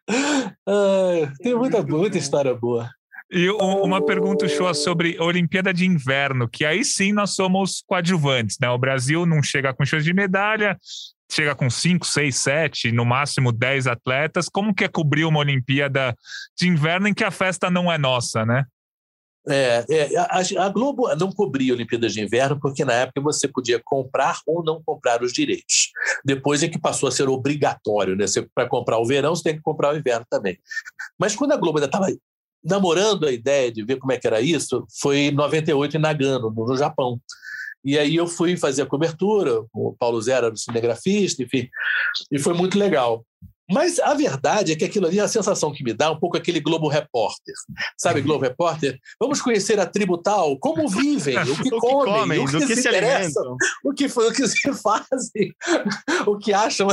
tem 1.41 1.55
muita, 1.55 1.83
muita 1.83 2.17
história 2.17 2.53
boa. 2.53 2.89
E 3.31 3.49
uma 3.49 4.05
pergunta 4.05 4.47
show 4.47 4.71
sobre 4.73 5.19
Olimpíada 5.19 5.73
de 5.73 5.85
Inverno, 5.85 6.47
que 6.47 6.63
aí 6.63 6.85
sim 6.85 7.11
nós 7.11 7.31
somos 7.31 7.83
coadjuvantes, 7.87 8.57
né? 8.61 8.69
O 8.69 8.77
Brasil 8.77 9.25
não 9.25 9.41
chega 9.41 9.73
com 9.73 9.83
chance 9.83 10.05
de 10.05 10.13
medalha, 10.13 10.77
chega 11.31 11.55
com 11.55 11.69
5, 11.69 12.05
6, 12.05 12.35
7, 12.35 12.91
no 12.91 13.05
máximo 13.05 13.51
10 13.51 13.87
atletas. 13.87 14.47
Como 14.49 14.73
que 14.73 14.83
é 14.83 14.87
cobrir 14.87 15.25
uma 15.25 15.39
Olimpíada 15.39 16.15
de 16.57 16.67
Inverno 16.67 17.07
em 17.07 17.13
que 17.13 17.23
a 17.23 17.31
festa 17.31 17.69
não 17.69 17.91
é 17.91 17.97
nossa, 17.97 18.45
né? 18.45 18.65
É, 19.47 19.85
é 19.87 20.17
a, 20.17 20.41
a, 20.65 20.69
Globo 20.69 21.13
não 21.15 21.31
cobria 21.31 21.73
Olimpíadas 21.73 22.13
de 22.13 22.21
Inverno 22.21 22.59
porque 22.59 22.83
na 22.83 22.93
época 22.93 23.21
você 23.21 23.47
podia 23.47 23.79
comprar 23.83 24.39
ou 24.47 24.63
não 24.63 24.81
comprar 24.83 25.21
os 25.21 25.31
direitos. 25.31 25.91
Depois 26.23 26.63
é 26.63 26.67
que 26.67 26.79
passou 26.79 27.07
a 27.07 27.11
ser 27.11 27.29
obrigatório, 27.29 28.15
né? 28.15 28.25
Para 28.55 28.67
comprar 28.67 28.97
o 28.97 29.05
verão, 29.05 29.35
você 29.35 29.43
tem 29.43 29.55
que 29.55 29.61
comprar 29.61 29.93
o 29.93 29.97
inverno 29.97 30.25
também. 30.29 30.57
Mas 31.19 31.35
quando 31.35 31.51
a 31.51 31.57
Globo 31.57 31.77
ainda 31.77 31.85
estava 31.85 32.07
namorando 32.63 33.27
a 33.27 33.31
ideia 33.31 33.71
de 33.71 33.85
ver 33.85 33.97
como 33.97 34.11
é 34.11 34.17
que 34.17 34.25
era 34.25 34.41
isso, 34.41 34.85
foi 34.99 35.17
em 35.17 35.31
98 35.31 35.97
em 35.97 35.99
Nagano, 35.99 36.51
no 36.51 36.75
Japão. 36.75 37.21
E 37.85 37.99
aí 37.99 38.15
eu 38.15 38.25
fui 38.25 38.57
fazer 38.57 38.81
a 38.81 38.85
cobertura, 38.87 39.63
o 39.71 39.95
Paulo 39.97 40.19
Zera 40.19 40.47
era 40.47 40.55
cinegrafista, 40.55 41.43
enfim, 41.43 41.69
e 42.31 42.39
foi 42.39 42.55
muito 42.55 42.79
legal. 42.79 43.23
Mas 43.71 43.99
a 43.99 44.13
verdade 44.13 44.71
é 44.71 44.75
que 44.75 44.85
aquilo 44.85 45.07
ali, 45.07 45.19
a 45.19 45.27
sensação 45.27 45.73
que 45.73 45.83
me 45.83 45.93
dá, 45.93 46.11
um 46.11 46.19
pouco 46.19 46.37
aquele 46.37 46.59
Globo 46.59 46.87
Repórter. 46.87 47.55
Sabe, 47.97 48.21
Globo 48.21 48.43
Repórter? 48.43 48.99
Vamos 49.19 49.41
conhecer 49.41 49.79
a 49.79 49.85
tribo 49.85 50.17
tal, 50.17 50.57
como 50.59 50.87
vivem, 50.87 51.37
o 51.39 51.45
que, 51.45 51.51
o 51.53 51.63
que 51.63 51.69
comem, 51.71 52.13
comem, 52.13 52.39
o 52.39 52.45
que, 52.45 52.57
que 52.59 52.67
se, 52.67 52.81
se 52.81 52.87
interessam, 52.87 53.57
o 53.83 53.93
que, 53.93 54.05
o 54.05 54.31
que 54.31 54.47
se 54.47 54.73
fazem, 54.81 55.55
o 56.27 56.37
que 56.37 56.53
acham. 56.53 56.87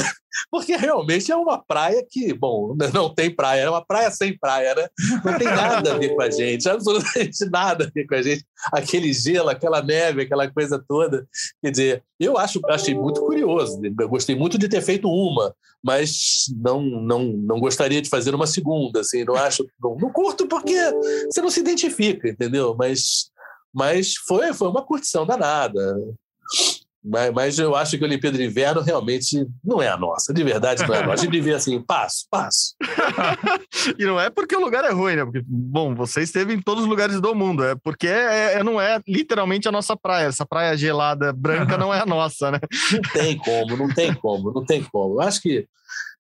Porque 0.51 0.75
realmente 0.77 1.31
é 1.31 1.37
uma 1.37 1.63
praia 1.63 2.05
que, 2.09 2.33
bom, 2.33 2.75
não 2.95 3.15
tem 3.15 3.35
praia, 3.35 3.63
é 3.63 3.71
uma 3.71 3.85
praia 3.85 4.11
sem 4.11 4.37
praia, 4.37 4.75
né? 4.75 4.89
Não 5.25 5.39
tem 5.39 5.49
nada 5.49 5.95
a 5.95 5.99
ver 5.99 6.15
com 6.15 6.23
a 6.23 6.31
gente, 6.31 6.69
absolutamente 6.69 7.45
nada 7.51 7.85
a 7.85 7.91
ver 7.91 8.07
com 8.07 8.15
a 8.15 8.23
gente. 8.23 8.45
Aquele 8.73 9.13
gelo, 9.13 9.51
aquela 9.51 9.83
neve, 9.83 10.23
aquela 10.23 10.51
coisa 10.51 10.83
toda. 10.89 11.27
Quer 11.63 11.71
dizer, 11.71 12.05
eu 12.19 12.39
acho, 12.39 12.61
achei 12.69 12.95
muito 12.95 13.21
curioso, 13.21 13.81
eu 13.85 14.09
gostei 14.09 14.35
muito 14.35 14.57
de 14.57 14.69
ter 14.69 14.81
feito 14.81 15.09
uma, 15.09 15.55
mas 15.83 16.47
não, 16.63 16.81
não, 16.81 17.25
não 17.25 17.59
gostaria 17.59 18.01
de 18.01 18.09
fazer 18.09 18.35
uma 18.35 18.47
segunda, 18.47 19.01
assim, 19.01 19.25
não 19.25 19.35
acho, 19.35 19.67
não, 19.83 19.97
não 19.97 20.13
curto 20.13 20.47
porque 20.47 20.77
você 21.27 21.43
não 21.43 21.51
se 21.51 21.61
identifica, 21.61 22.29
entendeu? 22.29 22.77
Mas, 22.79 23.31
mas 23.75 24.15
foi, 24.15 24.53
foi 24.53 24.69
uma 24.69 24.85
curtição 24.85 25.27
danada. 25.27 25.97
Mas, 27.05 27.33
mas 27.33 27.59
eu 27.59 27.75
acho 27.75 27.99
que 27.99 28.05
a 28.05 28.07
Olimpíada 28.07 28.39
de 28.39 28.45
Inverno 28.45 28.81
realmente 28.81 29.45
não 29.65 29.83
é 29.83 29.89
a 29.89 29.97
nossa, 29.97 30.33
de 30.33 30.45
verdade 30.45 30.87
não 30.87 30.95
é 30.95 30.99
a 30.99 31.07
nossa. 31.07 31.23
A 31.23 31.25
gente 31.25 31.33
devia 31.33 31.57
assim, 31.57 31.83
passo, 31.83 32.27
passo. 32.31 32.77
e 33.99 34.05
não 34.05 34.21
é 34.21 34.31
porque 34.31 34.55
o 34.55 34.61
lugar 34.61 34.85
é 34.85 34.93
ruim, 34.93 35.17
né? 35.17 35.25
Porque, 35.25 35.43
bom, 35.45 35.97
você 35.97 36.23
esteve 36.23 36.55
em 36.55 36.63
todos 36.63 36.85
os 36.85 36.89
lugares 36.89 37.21
do 37.21 37.35
mundo, 37.35 37.65
é 37.65 37.75
porque 37.75 38.07
é, 38.07 38.55
é, 38.55 38.63
não 38.63 38.81
é 38.81 39.01
literalmente 39.09 39.67
a 39.67 39.73
nossa 39.73 39.97
praia. 39.97 40.27
Essa 40.27 40.47
praia 40.47 40.77
gelada 40.77 41.33
branca 41.33 41.77
não 41.77 41.93
é 41.93 41.99
a 41.99 42.07
nossa, 42.07 42.53
né? 42.53 42.61
Não 42.93 43.03
tem 43.13 43.37
como, 43.37 43.77
não 43.77 43.89
tem 43.93 44.15
como, 44.15 44.53
não 44.53 44.65
tem 44.65 44.85
como. 44.85 45.17
Eu 45.17 45.27
acho 45.27 45.43
que 45.43 45.67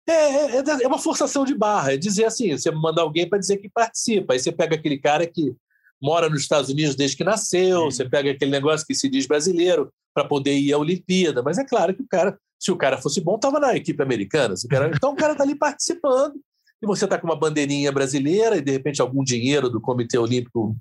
é, 0.06 0.12
é, 0.12 0.56
é, 0.58 0.82
é 0.82 0.86
uma 0.86 0.98
forçação 0.98 1.44
de 1.44 1.54
barra, 1.54 1.92
é 1.92 1.96
dizer 1.96 2.24
assim, 2.24 2.56
você 2.56 2.70
manda 2.70 3.00
alguém 3.00 3.28
para 3.28 3.38
dizer 3.38 3.58
que 3.58 3.68
participa, 3.68 4.32
aí 4.32 4.40
você 4.40 4.50
pega 4.50 4.74
aquele 4.74 4.98
cara 4.98 5.26
que 5.26 5.54
mora 6.00 6.28
nos 6.28 6.42
Estados 6.42 6.70
Unidos 6.70 6.96
desde 6.96 7.16
que 7.16 7.24
nasceu, 7.24 7.84
você 7.84 8.08
pega 8.08 8.30
aquele 8.30 8.50
negócio 8.50 8.86
que 8.86 8.94
se 8.94 9.08
diz 9.08 9.26
brasileiro 9.26 9.92
para 10.12 10.24
poder 10.24 10.54
ir 10.58 10.72
à 10.72 10.78
Olimpíada, 10.78 11.42
mas 11.42 11.58
é 11.58 11.64
claro 11.64 11.94
que 11.94 12.02
o 12.02 12.08
cara, 12.08 12.36
se 12.58 12.72
o 12.72 12.76
cara 12.76 12.98
fosse 12.98 13.20
bom, 13.20 13.36
estava 13.36 13.60
na 13.60 13.76
equipe 13.76 14.02
americana, 14.02 14.54
então 14.94 15.12
o 15.12 15.16
cara 15.16 15.32
está 15.32 15.44
ali 15.44 15.54
participando, 15.54 16.34
e 16.82 16.86
você 16.86 17.04
está 17.04 17.16
com 17.16 17.28
uma 17.28 17.38
bandeirinha 17.38 17.92
brasileira 17.92 18.56
e 18.56 18.60
de 18.60 18.72
repente 18.72 19.00
algum 19.00 19.22
dinheiro 19.22 19.70
do 19.70 19.80
Comitê 19.80 20.18
Olímpico 20.18 20.76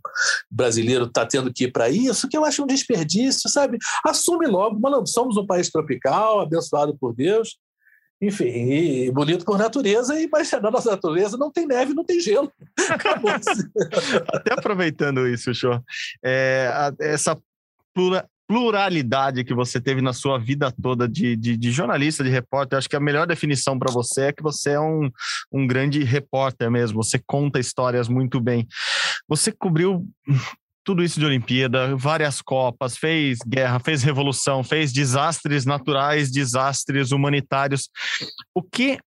Brasileiro 0.50 1.06
está 1.06 1.28
tendo 1.28 1.54
que 1.54 1.66
ir 1.66 1.72
para 1.72 1.90
isso, 1.90 2.28
que 2.28 2.36
eu 2.36 2.44
acho 2.44 2.64
um 2.64 2.68
desperdício, 2.68 3.48
sabe? 3.48 3.78
Assume 4.04 4.48
logo, 4.48 4.80
mano, 4.80 5.06
somos 5.06 5.38
um 5.38 5.46
país 5.46 5.70
tropical, 5.70 6.40
abençoado 6.40 6.98
por 6.98 7.14
Deus, 7.14 7.60
enfim, 8.22 9.12
bonito 9.12 9.44
por 9.44 9.58
natureza, 9.58 10.20
e 10.20 10.30
mas 10.32 10.52
na 10.52 10.70
nossa 10.70 10.92
natureza 10.92 11.38
não 11.38 11.52
tem 11.52 11.66
neve, 11.66 11.94
não 11.94 12.04
tem 12.04 12.20
gelo. 12.20 12.52
Acabou. 12.90 13.32
Até 13.32 14.54
aproveitando 14.54 15.28
isso, 15.28 15.54
show, 15.54 15.82
é, 16.24 16.70
essa 17.00 17.36
plura, 17.94 18.30
pluralidade 18.52 19.46
que 19.46 19.54
você 19.54 19.80
teve 19.80 20.02
na 20.02 20.12
sua 20.12 20.38
vida 20.38 20.70
toda 20.84 21.08
de, 21.08 21.38
de, 21.38 21.56
de 21.56 21.72
jornalista, 21.72 22.22
de 22.22 22.30
repórter, 22.30 22.78
acho 22.78 22.90
que 22.90 22.98
a 22.98 23.00
melhor 23.00 23.26
definição 23.26 23.80
para 23.80 23.90
você 23.92 24.24
é 24.24 24.34
que 24.34 24.44
você 24.44 24.72
é 24.72 24.80
um, 24.80 25.10
um 25.50 25.66
grande 25.66 26.04
repórter 26.04 26.70
mesmo, 26.70 27.02
você 27.02 27.18
conta 27.26 27.60
histórias 27.60 28.10
muito 28.10 28.42
bem. 28.42 28.68
Você 29.26 29.54
cobriu 29.54 30.06
tudo 30.84 31.04
isso 31.04 31.20
de 31.20 31.26
Olimpíada, 31.26 31.96
várias 31.96 32.42
Copas, 32.42 32.98
fez 32.98 33.40
guerra, 33.46 33.80
fez 33.80 34.04
revolução, 34.04 34.64
fez 34.64 34.92
desastres 34.92 35.66
naturais, 35.66 36.32
desastres 36.32 37.12
humanitários. 37.12 37.90
O 38.54 38.62
que 38.62 39.00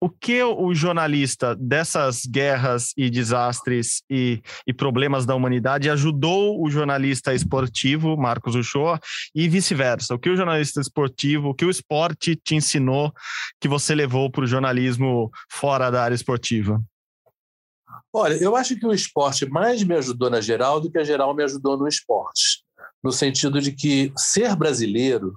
o 0.00 0.08
que 0.08 0.40
o 0.42 0.72
jornalista 0.72 1.56
dessas 1.56 2.22
guerras 2.24 2.92
e 2.96 3.10
desastres 3.10 4.02
e, 4.08 4.40
e, 4.64 4.72
problemas 4.72 5.26
da 5.26 5.34
humanidade 5.34 5.90
ajudou 5.90 6.62
o 6.62 6.70
jornalista 6.70 7.34
esportivo, 7.34 8.16
Marcos 8.16 8.54
Uchoa, 8.54 9.00
e 9.34 9.48
vice-versa? 9.48 10.14
O 10.14 10.18
que 10.18 10.30
o 10.30 10.36
jornalista 10.36 10.80
esportivo, 10.80 11.48
o 11.48 11.54
que 11.54 11.64
o 11.64 11.70
esporte 11.70 12.36
te 12.36 12.54
ensinou 12.54 13.12
que 13.60 13.66
você 13.66 13.92
levou 13.92 14.30
para 14.30 14.44
o 14.44 14.46
jornalismo 14.46 15.30
fora 15.50 15.90
da 15.90 16.04
área 16.04 16.14
esportiva? 16.14 16.80
Olha, 18.12 18.34
eu 18.34 18.56
acho 18.56 18.76
que 18.76 18.86
o 18.86 18.92
esporte 18.92 19.46
mais 19.46 19.82
me 19.82 19.94
ajudou 19.94 20.30
na 20.30 20.40
geral 20.40 20.80
do 20.80 20.90
que 20.90 20.98
a 20.98 21.04
geral 21.04 21.34
me 21.34 21.44
ajudou 21.44 21.76
no 21.76 21.86
esporte. 21.86 22.62
No 23.02 23.12
sentido 23.12 23.60
de 23.60 23.72
que 23.72 24.12
ser 24.16 24.56
brasileiro 24.56 25.36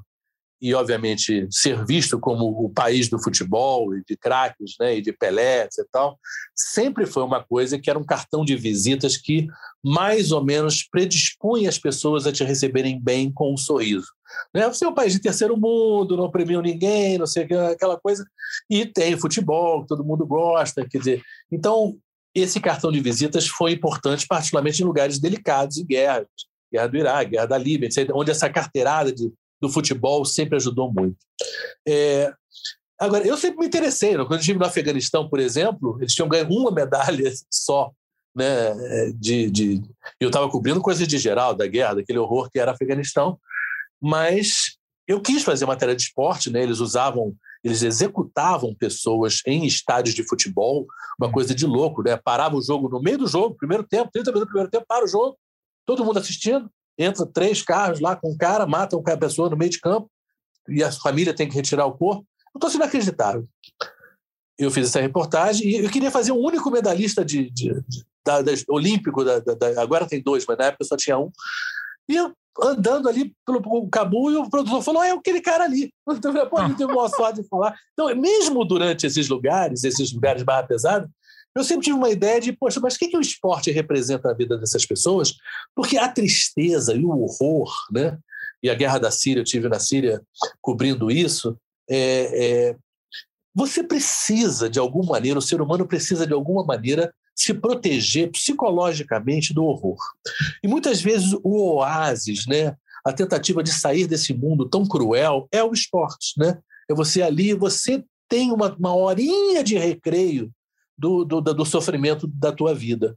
e, 0.61 0.73
obviamente, 0.75 1.47
ser 1.49 1.83
visto 1.85 2.19
como 2.19 2.45
o 2.63 2.69
país 2.69 3.09
do 3.09 3.21
futebol 3.21 3.95
e 3.95 4.03
de 4.07 4.15
craques 4.15 4.75
né, 4.79 4.97
e 4.97 5.01
de 5.01 5.11
Pelé 5.11 5.65
e 5.65 5.85
tal, 5.91 6.19
sempre 6.55 7.07
foi 7.07 7.23
uma 7.23 7.43
coisa 7.43 7.79
que 7.79 7.89
era 7.89 7.97
um 7.97 8.05
cartão 8.05 8.45
de 8.45 8.55
visitas 8.55 9.17
que 9.17 9.47
mais 9.83 10.31
ou 10.31 10.43
menos 10.43 10.83
predispunha 10.83 11.67
as 11.67 11.79
pessoas 11.79 12.27
a 12.27 12.31
te 12.31 12.43
receberem 12.43 13.01
bem 13.01 13.31
com 13.33 13.51
um 13.51 13.57
sorriso. 13.57 14.07
Né? 14.53 14.67
Você 14.67 14.85
é 14.85 14.87
um 14.87 14.93
país 14.93 15.13
de 15.13 15.19
terceiro 15.19 15.57
mundo, 15.57 16.15
não 16.15 16.29
premiu 16.29 16.61
ninguém, 16.61 17.17
não 17.17 17.25
sei 17.25 17.43
aquela 17.43 17.99
coisa, 17.99 18.23
e 18.69 18.85
tem 18.85 19.17
futebol, 19.17 19.85
todo 19.85 20.05
mundo 20.05 20.25
gosta, 20.27 20.87
quer 20.87 20.99
dizer, 20.99 21.23
então 21.51 21.97
esse 22.33 22.59
cartão 22.59 22.91
de 22.91 22.99
visitas 22.99 23.47
foi 23.47 23.73
importante, 23.73 24.25
particularmente 24.25 24.81
em 24.81 24.85
lugares 24.85 25.19
delicados 25.19 25.77
e 25.77 25.83
guerras, 25.83 26.27
guerra 26.71 26.87
do 26.87 26.97
Iraque, 26.97 27.31
guerra 27.31 27.45
da 27.45 27.57
Líbia, 27.57 27.89
onde 28.13 28.31
essa 28.31 28.49
carteirada 28.49 29.11
de, 29.11 29.31
do 29.61 29.69
futebol 29.69 30.23
sempre 30.23 30.55
ajudou 30.55 30.91
muito. 30.91 31.17
É, 31.87 32.33
agora, 32.99 33.27
eu 33.27 33.35
sempre 33.37 33.59
me 33.59 33.65
interessei, 33.65 34.15
quando 34.15 34.33
eu 34.33 34.39
estive 34.39 34.59
no 34.59 34.65
Afeganistão, 34.65 35.27
por 35.27 35.39
exemplo, 35.39 35.97
eles 35.99 36.13
tinham 36.13 36.29
ganho 36.29 36.47
uma 36.49 36.71
medalha 36.71 37.31
só, 37.51 37.91
né, 38.33 38.73
de, 39.15 39.51
de 39.51 39.81
eu 40.19 40.29
estava 40.29 40.49
cobrindo 40.49 40.81
coisas 40.81 41.05
de 41.05 41.17
geral 41.17 41.53
da 41.53 41.67
guerra, 41.67 41.95
daquele 41.95 42.19
horror 42.19 42.49
que 42.49 42.59
era 42.59 42.71
Afeganistão, 42.71 43.37
mas 44.01 44.77
eu 45.05 45.21
quis 45.21 45.43
fazer 45.43 45.65
matéria 45.65 45.95
de 45.95 46.03
esporte, 46.03 46.49
né, 46.49 46.63
eles 46.63 46.79
usavam 46.79 47.35
eles 47.63 47.83
executavam 47.83 48.73
pessoas 48.75 49.41
em 49.45 49.65
estádios 49.65 50.15
de 50.15 50.27
futebol, 50.27 50.87
uma 51.19 51.27
hum. 51.29 51.31
coisa 51.31 51.53
de 51.53 51.65
louco, 51.65 52.01
né? 52.01 52.17
Parava 52.17 52.55
o 52.55 52.61
jogo 52.61 52.89
no 52.89 53.01
meio 53.01 53.19
do 53.19 53.27
jogo, 53.27 53.55
primeiro 53.55 53.83
tempo, 53.83 54.11
30 54.11 54.31
minutos 54.31 54.47
do 54.47 54.51
primeiro 54.51 54.71
tempo, 54.71 54.85
para 54.87 55.05
o 55.05 55.07
jogo, 55.07 55.37
todo 55.85 56.03
mundo 56.03 56.19
assistindo, 56.19 56.69
entra 56.97 57.25
três 57.25 57.61
carros 57.61 57.99
lá 57.99 58.15
com 58.15 58.31
um 58.31 58.37
cara, 58.37 58.65
matam 58.65 59.01
a 59.05 59.17
pessoa 59.17 59.49
no 59.49 59.57
meio 59.57 59.71
de 59.71 59.79
campo, 59.79 60.09
e 60.67 60.83
a 60.83 60.91
família 60.91 61.33
tem 61.33 61.47
que 61.47 61.55
retirar 61.55 61.85
o 61.85 61.97
corpo. 61.97 62.25
Eu 62.53 62.57
estou 62.57 62.69
sendo 62.69 62.81
inacreditável. 62.81 63.47
Eu 64.57 64.69
fiz 64.69 64.87
essa 64.87 65.01
reportagem 65.01 65.67
e 65.67 65.75
eu 65.83 65.89
queria 65.89 66.11
fazer 66.11 66.31
um 66.31 66.39
único 66.39 66.69
medalhista 66.69 67.25
de, 67.25 67.49
de, 67.49 67.73
de 67.87 68.05
da, 68.23 68.41
da, 68.41 68.51
olímpico, 68.69 69.23
da, 69.23 69.41
agora 69.81 70.07
tem 70.07 70.21
dois, 70.21 70.45
mas 70.45 70.57
na 70.57 70.65
época 70.65 70.83
só 70.83 70.95
tinha 70.95 71.17
um. 71.17 71.31
E 72.09 72.15
eu 72.15 72.33
andando 72.61 73.07
ali 73.07 73.33
pelo 73.45 73.89
Cabu 73.89 74.31
e 74.31 74.35
o 74.35 74.49
produtor 74.49 74.81
falou: 74.83 75.01
ah, 75.01 75.07
é 75.07 75.11
aquele 75.11 75.41
cara 75.41 75.63
ali. 75.63 75.91
Então, 76.09 76.35
eu 76.35 76.49
falei, 76.49 76.75
não 76.77 77.07
sorte 77.09 77.41
de 77.41 77.47
falar. 77.47 77.75
Então, 77.93 78.13
mesmo 78.15 78.65
durante 78.65 79.07
esses 79.07 79.29
lugares, 79.29 79.83
esses 79.83 80.11
lugares 80.13 80.43
barra 80.43 80.63
pesada, 80.63 81.09
eu 81.55 81.63
sempre 81.63 81.85
tive 81.85 81.97
uma 81.97 82.09
ideia 82.09 82.39
de, 82.39 82.53
poxa, 82.53 82.79
mas 82.79 82.95
o 82.95 82.99
que, 82.99 83.07
que 83.07 83.17
o 83.17 83.21
esporte 83.21 83.71
representa 83.71 84.29
na 84.29 84.33
vida 84.33 84.57
dessas 84.57 84.85
pessoas? 84.85 85.33
Porque 85.75 85.97
a 85.97 86.07
tristeza 86.07 86.93
e 86.93 87.03
o 87.03 87.09
horror, 87.09 87.73
né? 87.91 88.17
E 88.63 88.69
a 88.69 88.75
guerra 88.75 88.99
da 88.99 89.11
Síria, 89.11 89.41
eu 89.41 89.45
tive 89.45 89.67
na 89.67 89.79
Síria 89.79 90.21
cobrindo 90.61 91.09
isso. 91.09 91.57
É, 91.89 92.69
é, 92.69 92.75
você 93.53 93.83
precisa, 93.83 94.69
de 94.69 94.79
alguma 94.79 95.13
maneira, 95.13 95.39
o 95.39 95.41
ser 95.41 95.61
humano 95.61 95.87
precisa, 95.87 96.25
de 96.25 96.33
alguma 96.33 96.63
maneira, 96.63 97.13
se 97.41 97.53
proteger 97.53 98.31
psicologicamente 98.31 99.53
do 99.53 99.63
horror. 99.63 99.97
E 100.63 100.67
muitas 100.67 101.01
vezes 101.01 101.33
o 101.43 101.75
oásis, 101.75 102.45
né, 102.45 102.75
a 103.05 103.11
tentativa 103.11 103.63
de 103.63 103.71
sair 103.71 104.05
desse 104.05 104.33
mundo 104.33 104.69
tão 104.69 104.85
cruel 104.85 105.47
é 105.51 105.63
o 105.63 105.73
esporte. 105.73 106.33
Né? 106.37 106.59
É 106.89 106.93
você 106.93 107.21
ali, 107.21 107.53
você 107.53 108.03
tem 108.29 108.51
uma, 108.51 108.73
uma 108.75 108.95
horinha 108.95 109.63
de 109.63 109.77
recreio 109.77 110.51
do, 110.97 111.25
do, 111.25 111.41
do 111.41 111.65
sofrimento 111.65 112.27
da 112.27 112.51
tua 112.51 112.75
vida. 112.75 113.15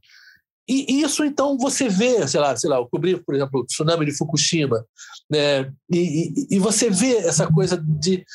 e 0.67 1.01
isso, 1.03 1.23
então, 1.23 1.55
você 1.55 1.87
vê, 1.87 2.27
sei 2.27 2.39
lá, 2.39 2.55
sei 2.57 2.69
lá, 2.69 2.77
eu 2.77 2.87
cobri, 2.87 3.21
por 3.23 3.35
exemplo, 3.35 3.61
o 3.61 3.65
tsunami 3.65 4.07
de 4.07 4.17
Fukushima, 4.17 4.83
né? 5.29 5.71
e, 5.91 5.99
e, 5.99 6.55
e 6.55 6.59
você 6.59 6.89
vê 6.89 7.17
essa 7.17 7.45
coisa 7.45 7.77
de, 7.77 8.25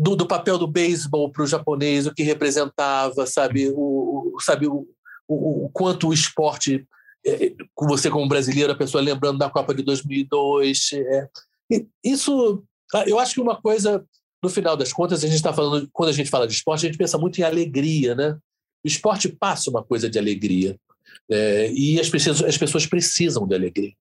do, 0.00 0.16
do 0.16 0.26
papel 0.26 0.56
do 0.56 0.66
beisebol 0.66 1.30
para 1.30 1.42
o 1.42 1.46
japonês, 1.46 2.06
o 2.06 2.14
que 2.14 2.22
representava, 2.22 3.26
sabe, 3.26 3.68
o, 3.68 4.32
o 4.34 4.40
sabe 4.40 4.66
o, 4.66 4.88
o, 5.28 5.66
o, 5.66 5.70
quanto 5.74 6.08
o 6.08 6.12
esporte, 6.14 6.86
é, 7.24 7.52
você 7.78 8.08
como 8.08 8.26
brasileiro, 8.26 8.72
a 8.72 8.76
pessoa 8.76 9.04
lembrando 9.04 9.38
da 9.38 9.50
Copa 9.50 9.74
de 9.74 9.82
2002, 9.82 10.92
é, 10.94 11.28
isso, 12.02 12.64
eu 13.06 13.18
acho 13.18 13.34
que 13.34 13.42
uma 13.42 13.60
coisa, 13.60 14.02
no 14.42 14.48
final 14.48 14.74
das 14.74 14.90
contas, 14.90 15.22
a 15.22 15.26
gente 15.26 15.36
está 15.36 15.52
falando, 15.52 15.86
quando 15.92 16.08
a 16.08 16.14
gente 16.14 16.30
fala 16.30 16.46
de 16.46 16.54
esporte, 16.54 16.86
a 16.86 16.88
gente 16.88 16.98
pensa 16.98 17.18
muito 17.18 17.38
em 17.38 17.44
alegria, 17.44 18.14
né? 18.14 18.38
O 18.82 18.88
esporte 18.88 19.28
passa 19.28 19.68
uma 19.68 19.84
coisa 19.84 20.08
de 20.08 20.18
alegria. 20.18 20.78
É, 21.30 21.70
e 21.72 22.00
as 22.00 22.08
pessoas, 22.08 22.42
as 22.42 22.56
pessoas 22.56 22.86
precisam 22.86 23.46
de 23.46 23.54
alegria. 23.54 23.92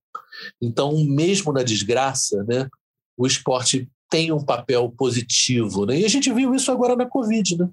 Então, 0.62 0.97
mesmo 1.04 1.52
na 1.52 1.62
desgraça, 1.62 2.41
né, 2.45 2.70
o 3.18 3.28
esporte 3.28 3.89
tem 4.10 4.32
um 4.32 4.43
papel 4.43 4.93
positivo. 4.97 5.86
Né? 5.86 5.99
E 5.99 6.05
a 6.05 6.10
gente 6.10 6.32
viu 6.32 6.53
isso 6.53 6.72
agora 6.72 6.95
na 6.95 7.05
Covid. 7.05 7.57
Né? 7.57 7.70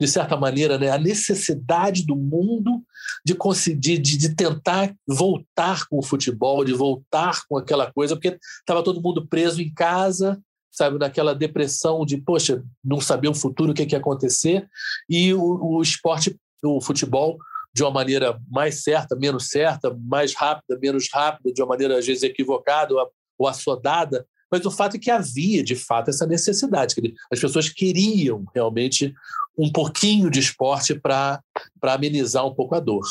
De 0.00 0.06
certa 0.06 0.36
maneira, 0.36 0.78
né, 0.78 0.90
a 0.90 0.98
necessidade 0.98 2.04
do 2.04 2.14
mundo 2.14 2.82
de 3.24 3.34
conseguir, 3.34 3.98
de, 3.98 4.16
de 4.16 4.34
tentar 4.34 4.94
voltar 5.06 5.86
com 5.88 5.98
o 5.98 6.02
futebol, 6.02 6.64
de 6.64 6.72
voltar 6.72 7.40
com 7.48 7.56
aquela 7.56 7.90
coisa, 7.92 8.14
porque 8.14 8.38
estava 8.60 8.82
todo 8.82 9.02
mundo 9.02 9.26
preso 9.26 9.62
em 9.62 9.72
casa, 9.72 10.40
sabe, 10.70 10.98
naquela 10.98 11.34
depressão 11.34 12.04
de, 12.04 12.16
poxa, 12.18 12.62
não 12.84 13.00
saber 13.00 13.28
o 13.28 13.34
futuro, 13.34 13.72
o 13.72 13.74
que, 13.74 13.86
que 13.86 13.94
ia 13.94 13.98
acontecer, 13.98 14.68
e 15.08 15.34
o, 15.34 15.42
o 15.42 15.82
esporte, 15.82 16.36
o 16.62 16.80
futebol, 16.80 17.38
de 17.74 17.82
uma 17.82 17.90
maneira 17.90 18.40
mais 18.48 18.82
certa, 18.82 19.16
menos 19.16 19.48
certa, 19.48 19.96
mais 20.00 20.34
rápida, 20.34 20.78
menos 20.80 21.08
rápida, 21.12 21.52
de 21.52 21.62
uma 21.62 21.68
maneira 21.68 21.98
às 21.98 22.06
vezes 22.06 22.22
equivocada 22.22 22.94
ou 23.38 23.46
assodada, 23.46 24.26
mas 24.50 24.64
o 24.64 24.70
fato 24.70 24.96
é 24.96 24.98
que 24.98 25.10
havia 25.10 25.62
de 25.62 25.76
fato 25.76 26.10
essa 26.10 26.26
necessidade, 26.26 26.94
as 27.30 27.40
pessoas 27.40 27.68
queriam 27.68 28.44
realmente 28.54 29.14
um 29.56 29.70
pouquinho 29.70 30.30
de 30.30 30.38
esporte 30.38 30.94
para 30.94 31.42
amenizar 31.82 32.46
um 32.46 32.54
pouco 32.54 32.74
a 32.74 32.80
dor. 32.80 33.04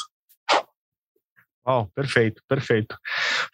Oh, 1.70 1.86
perfeito, 1.88 2.42
perfeito. 2.48 2.98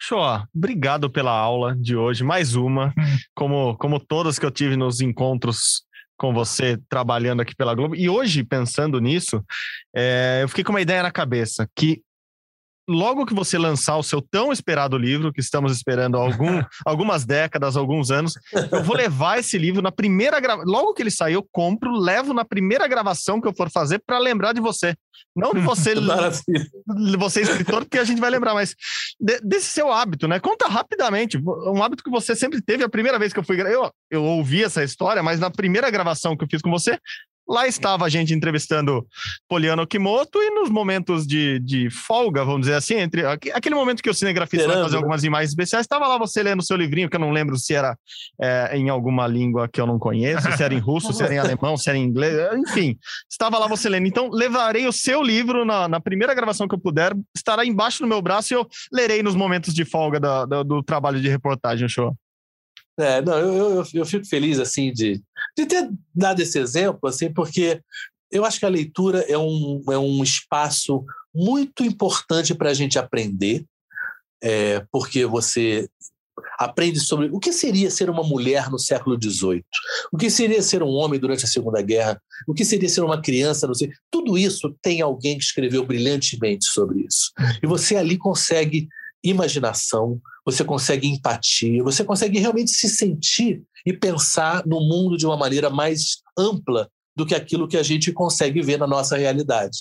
Shoa, 0.00 0.48
obrigado 0.54 1.10
pela 1.10 1.32
aula 1.32 1.74
de 1.74 1.96
hoje, 1.96 2.22
mais 2.22 2.54
uma, 2.54 2.94
como, 3.34 3.76
como 3.76 3.98
todas 3.98 4.38
que 4.38 4.46
eu 4.46 4.52
tive 4.52 4.76
nos 4.76 5.00
encontros 5.00 5.82
com 6.16 6.32
você 6.32 6.78
trabalhando 6.88 7.40
aqui 7.42 7.56
pela 7.56 7.74
Globo. 7.74 7.96
E 7.96 8.08
hoje, 8.08 8.44
pensando 8.44 9.00
nisso, 9.00 9.44
é, 9.92 10.40
eu 10.42 10.48
fiquei 10.48 10.62
com 10.62 10.70
uma 10.70 10.80
ideia 10.80 11.02
na 11.02 11.10
cabeça 11.10 11.68
que 11.74 12.02
logo 12.88 13.26
que 13.26 13.34
você 13.34 13.58
lançar 13.58 13.96
o 13.96 14.02
seu 14.02 14.20
tão 14.20 14.52
esperado 14.52 14.96
livro, 14.98 15.32
que 15.32 15.40
estamos 15.40 15.72
esperando 15.72 16.16
algum, 16.16 16.62
algumas 16.84 17.24
décadas, 17.24 17.76
alguns 17.76 18.10
anos, 18.10 18.34
eu 18.70 18.82
vou 18.82 18.96
levar 18.96 19.38
esse 19.38 19.58
livro 19.58 19.82
na 19.82 19.92
primeira 19.92 20.38
gravação. 20.40 20.70
Logo 20.70 20.94
que 20.94 21.02
ele 21.02 21.10
sair, 21.10 21.34
eu 21.34 21.46
compro, 21.50 21.92
levo 21.92 22.32
na 22.32 22.44
primeira 22.44 22.86
gravação 22.86 23.40
que 23.40 23.48
eu 23.48 23.54
for 23.54 23.70
fazer 23.70 24.02
para 24.06 24.18
lembrar 24.18 24.52
de 24.52 24.60
você. 24.60 24.94
Não 25.34 25.52
de 25.52 25.60
você, 25.60 25.94
você 27.18 27.40
escritor, 27.40 27.84
porque 27.84 27.98
a 27.98 28.04
gente 28.04 28.20
vai 28.20 28.30
lembrar, 28.30 28.54
mas 28.54 28.74
de, 29.20 29.40
desse 29.40 29.66
seu 29.66 29.90
hábito, 29.92 30.28
né? 30.28 30.38
Conta 30.38 30.68
rapidamente. 30.68 31.38
Um 31.38 31.82
hábito 31.82 32.04
que 32.04 32.10
você 32.10 32.36
sempre 32.36 32.62
teve. 32.62 32.84
A 32.84 32.88
primeira 32.88 33.18
vez 33.18 33.32
que 33.32 33.38
eu 33.38 33.44
fui. 33.44 33.60
Eu, 33.60 33.90
eu 34.10 34.22
ouvi 34.22 34.62
essa 34.62 34.84
história, 34.84 35.22
mas 35.22 35.40
na 35.40 35.50
primeira 35.50 35.90
gravação 35.90 36.36
que 36.36 36.44
eu 36.44 36.48
fiz 36.48 36.62
com 36.62 36.70
você, 36.70 36.98
Lá 37.46 37.66
estava 37.66 38.06
a 38.06 38.08
gente 38.08 38.32
entrevistando 38.32 39.06
Poliano 39.48 39.86
Kimoto 39.86 40.38
e 40.42 40.50
nos 40.50 40.70
momentos 40.70 41.26
de, 41.26 41.58
de 41.60 41.90
folga, 41.90 42.44
vamos 42.44 42.62
dizer 42.62 42.74
assim, 42.74 42.94
entre 42.94 43.24
aquele 43.26 43.74
momento 43.74 44.02
que 44.02 44.08
o 44.08 44.14
cinegrafista 44.14 44.66
vai 44.66 44.82
fazer 44.82 44.96
algumas 44.96 45.24
imagens 45.24 45.50
especiais, 45.50 45.84
estava 45.84 46.06
lá 46.06 46.16
você 46.16 46.42
lendo 46.42 46.64
seu 46.64 46.76
livrinho, 46.76 47.08
que 47.08 47.16
eu 47.16 47.20
não 47.20 47.30
lembro 47.30 47.56
se 47.58 47.74
era 47.74 47.96
é, 48.40 48.76
em 48.76 48.88
alguma 48.88 49.26
língua 49.26 49.68
que 49.68 49.80
eu 49.80 49.86
não 49.86 49.98
conheço, 49.98 50.50
se 50.52 50.62
era 50.62 50.72
em 50.72 50.78
russo, 50.78 51.12
se 51.12 51.22
era 51.22 51.34
em 51.34 51.38
alemão, 51.38 51.76
se 51.76 51.88
era 51.88 51.98
em 51.98 52.04
inglês, 52.04 52.34
enfim, 52.54 52.96
estava 53.30 53.58
lá 53.58 53.66
você 53.66 53.88
lendo. 53.88 54.06
Então, 54.06 54.30
levarei 54.30 54.86
o 54.86 54.92
seu 54.92 55.22
livro 55.22 55.64
na, 55.64 55.86
na 55.86 56.00
primeira 56.00 56.34
gravação 56.34 56.66
que 56.66 56.74
eu 56.74 56.80
puder, 56.80 57.14
estará 57.36 57.64
embaixo 57.64 58.02
do 58.02 58.08
meu 58.08 58.22
braço 58.22 58.52
e 58.52 58.56
eu 58.56 58.66
lerei 58.92 59.22
nos 59.22 59.34
momentos 59.34 59.74
de 59.74 59.84
folga 59.84 60.18
da, 60.18 60.46
da, 60.46 60.62
do 60.62 60.82
trabalho 60.82 61.20
de 61.20 61.28
reportagem, 61.28 61.88
show. 61.88 62.16
É, 62.98 63.20
não, 63.20 63.38
eu, 63.38 63.74
eu, 63.76 63.84
eu 63.92 64.06
fico 64.06 64.24
feliz 64.24 64.58
assim 64.58 64.92
de, 64.92 65.20
de 65.56 65.66
ter 65.66 65.90
dado 66.14 66.40
esse 66.40 66.58
exemplo, 66.58 67.08
assim, 67.08 67.32
porque 67.32 67.80
eu 68.30 68.44
acho 68.44 68.58
que 68.58 68.66
a 68.66 68.70
leitura 68.70 69.20
é 69.28 69.38
um, 69.38 69.82
é 69.90 69.98
um 69.98 70.22
espaço 70.22 71.04
muito 71.34 71.84
importante 71.84 72.54
para 72.54 72.70
a 72.70 72.74
gente 72.74 72.98
aprender, 72.98 73.64
é, 74.42 74.84
porque 74.92 75.24
você 75.26 75.88
aprende 76.58 77.00
sobre 77.00 77.28
o 77.32 77.38
que 77.38 77.52
seria 77.52 77.90
ser 77.90 78.10
uma 78.10 78.22
mulher 78.22 78.70
no 78.70 78.78
século 78.78 79.18
XVIII, 79.20 79.64
o 80.12 80.16
que 80.16 80.30
seria 80.30 80.62
ser 80.62 80.82
um 80.82 80.90
homem 80.90 81.18
durante 81.18 81.44
a 81.44 81.48
Segunda 81.48 81.80
Guerra, 81.82 82.20
o 82.46 82.54
que 82.54 82.64
seria 82.64 82.88
ser 82.88 83.02
uma 83.02 83.20
criança, 83.20 83.66
não 83.66 83.74
sei. 83.74 83.90
Tudo 84.10 84.38
isso 84.38 84.74
tem 84.82 85.00
alguém 85.00 85.36
que 85.38 85.44
escreveu 85.44 85.84
brilhantemente 85.84 86.66
sobre 86.66 87.04
isso. 87.06 87.32
E 87.62 87.66
você 87.66 87.96
ali 87.96 88.16
consegue 88.16 88.88
imaginação, 89.24 90.20
você 90.44 90.62
consegue 90.62 91.08
empatia, 91.08 91.82
você 91.82 92.04
consegue 92.04 92.38
realmente 92.38 92.70
se 92.70 92.88
sentir 92.88 93.62
e 93.86 93.92
pensar 93.92 94.64
no 94.66 94.80
mundo 94.80 95.16
de 95.16 95.26
uma 95.26 95.36
maneira 95.36 95.70
mais 95.70 96.18
ampla 96.38 96.90
do 97.16 97.24
que 97.24 97.34
aquilo 97.34 97.66
que 97.66 97.76
a 97.76 97.82
gente 97.82 98.12
consegue 98.12 98.60
ver 98.60 98.78
na 98.78 98.86
nossa 98.86 99.16
realidade. 99.16 99.78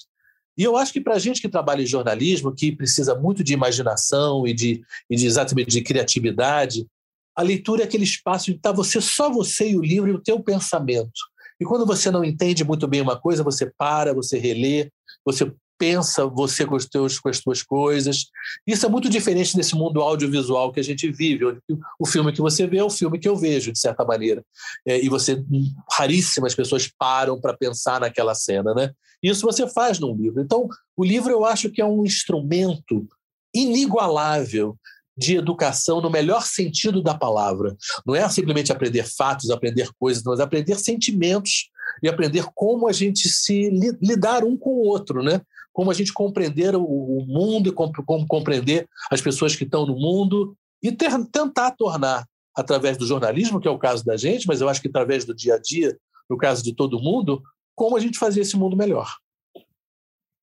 E 0.58 0.64
eu 0.64 0.78
acho 0.78 0.94
que 0.94 1.02
para 1.02 1.16
a 1.16 1.20
gente 1.20 1.42
que 1.42 1.50
trabalha 1.50 1.82
em 1.82 1.88
jornalismo, 1.88 2.54
que 2.54 2.72
precisa 2.76 3.16
muito 3.16 3.44
de 3.44 3.54
imaginação 3.54 4.48
e 4.48 4.54
de, 4.54 4.82
e 5.10 5.16
de 5.16 5.26
exatamente 5.26 5.72
de 5.72 5.82
criatividade, 5.82 6.88
a 7.36 7.42
leitura 7.42 7.82
é 7.82 7.86
aquele 7.86 8.04
espaço 8.04 8.46
de 8.46 8.58
estar 8.58 8.70
tá 8.70 8.76
você, 8.76 9.02
só 9.02 9.32
você 9.32 9.72
e 9.72 9.78
o 9.78 9.82
livro 9.82 10.10
e 10.10 10.14
o 10.14 10.22
teu 10.22 10.40
pensamento. 10.40 11.20
E 11.60 11.66
quando 11.66 11.86
você 11.86 12.12
não 12.12 12.24
entende 12.24 12.64
muito 12.64 12.88
bem 12.88 13.02
uma 13.02 13.20
coisa, 13.20 13.44
você 13.44 13.72
para, 13.78 14.14
você 14.14 14.38
relê, 14.38 14.92
você 15.26 15.52
pensa 15.78 16.26
você 16.26 16.66
com, 16.66 16.76
os 16.76 16.86
teus, 16.86 17.20
com 17.20 17.30
as 17.30 17.40
tuas 17.40 17.64
coisas. 17.64 18.26
Isso 18.66 18.86
é 18.86 18.90
muito 18.90 19.10
diferente 19.10 19.56
desse 19.56 19.76
mundo 19.76 20.02
audiovisual 20.02 20.72
que 20.72 20.80
a 20.80 20.84
gente 20.84 21.12
vive, 21.12 21.46
onde 21.46 21.60
o 22.00 22.06
filme 22.06 22.32
que 22.32 22.42
você 22.42 22.68
vê 22.68 22.78
é 22.78 22.84
o 22.84 22.90
filme 22.90 23.20
que 23.20 23.28
eu 23.28 23.36
vejo, 23.36 23.72
de 23.72 23.80
certa 23.80 24.06
maneira. 24.06 24.44
É, 24.86 25.04
e 25.04 25.10
você, 25.10 25.44
raríssimas 25.92 26.56
pessoas 26.56 26.90
param 26.98 27.40
para 27.40 27.56
pensar 27.56 28.00
naquela 28.00 28.36
cena, 28.36 28.74
né? 28.74 28.92
Isso 29.22 29.46
você 29.46 29.68
faz 29.68 30.00
num 30.00 30.16
livro. 30.16 30.42
Então, 30.42 30.68
o 30.98 31.04
livro 31.04 31.32
eu 31.32 31.46
acho 31.46 31.70
que 31.70 31.82
é 31.82 31.86
um 31.86 32.04
instrumento 32.04 33.08
inigualável 33.56 34.78
de 35.16 35.36
educação 35.36 36.02
no 36.02 36.10
melhor 36.10 36.44
sentido 36.44 37.02
da 37.02 37.16
palavra. 37.16 37.76
Não 38.06 38.16
é 38.16 38.28
simplesmente 38.30 38.72
aprender 38.72 39.04
fatos, 39.04 39.50
aprender 39.50 39.90
coisas, 40.00 40.24
mas 40.24 40.40
aprender 40.40 40.78
sentimentos 40.80 41.70
e 42.02 42.10
aprender 42.10 42.46
como 42.54 42.88
a 42.88 42.92
gente 42.92 43.30
se 43.30 43.70
lidar 44.02 44.44
um 44.44 44.58
com 44.58 44.72
o 44.72 44.86
outro, 44.88 45.24
né? 45.24 45.42
Como 45.74 45.92
a 45.92 45.94
gente 45.94 46.14
compreender 46.14 46.76
o, 46.76 47.26
mundo 47.28 47.68
e 47.68 47.72
como 47.72 48.28
compreender 48.28 48.88
as 49.12 49.20
pessoas 49.20 49.56
que 49.56 49.64
estão 49.64 49.86
no 49.86 49.96
mundo 49.96 50.56
e 50.82 50.92
ter, 50.92 51.12
tentar 51.32 51.72
tornar, 51.72 52.26
através 52.56 52.98
do 52.98 53.08
jornalismo, 53.08 53.60
que 53.60 53.68
é 53.68 53.72
o 53.72 53.80
caso 53.80 54.06
da 54.06 54.16
gente, 54.16 54.48
mas 54.48 54.62
eu 54.62 54.70
acho 54.70 54.82
que 54.82 54.88
através 54.88 55.26
do 55.26 55.34
dia 55.34 55.56
a 55.56 55.60
dia, 55.60 55.98
no 56.30 56.38
caso 56.38 56.64
de 56.64 56.74
todo 56.74 57.02
mundo, 57.02 57.42
como 57.76 57.98
a 57.98 58.00
gente 58.00 58.20
fazer 58.20 58.42
esse 58.42 58.56
mundo 58.56 58.78
melhor. 58.78 59.12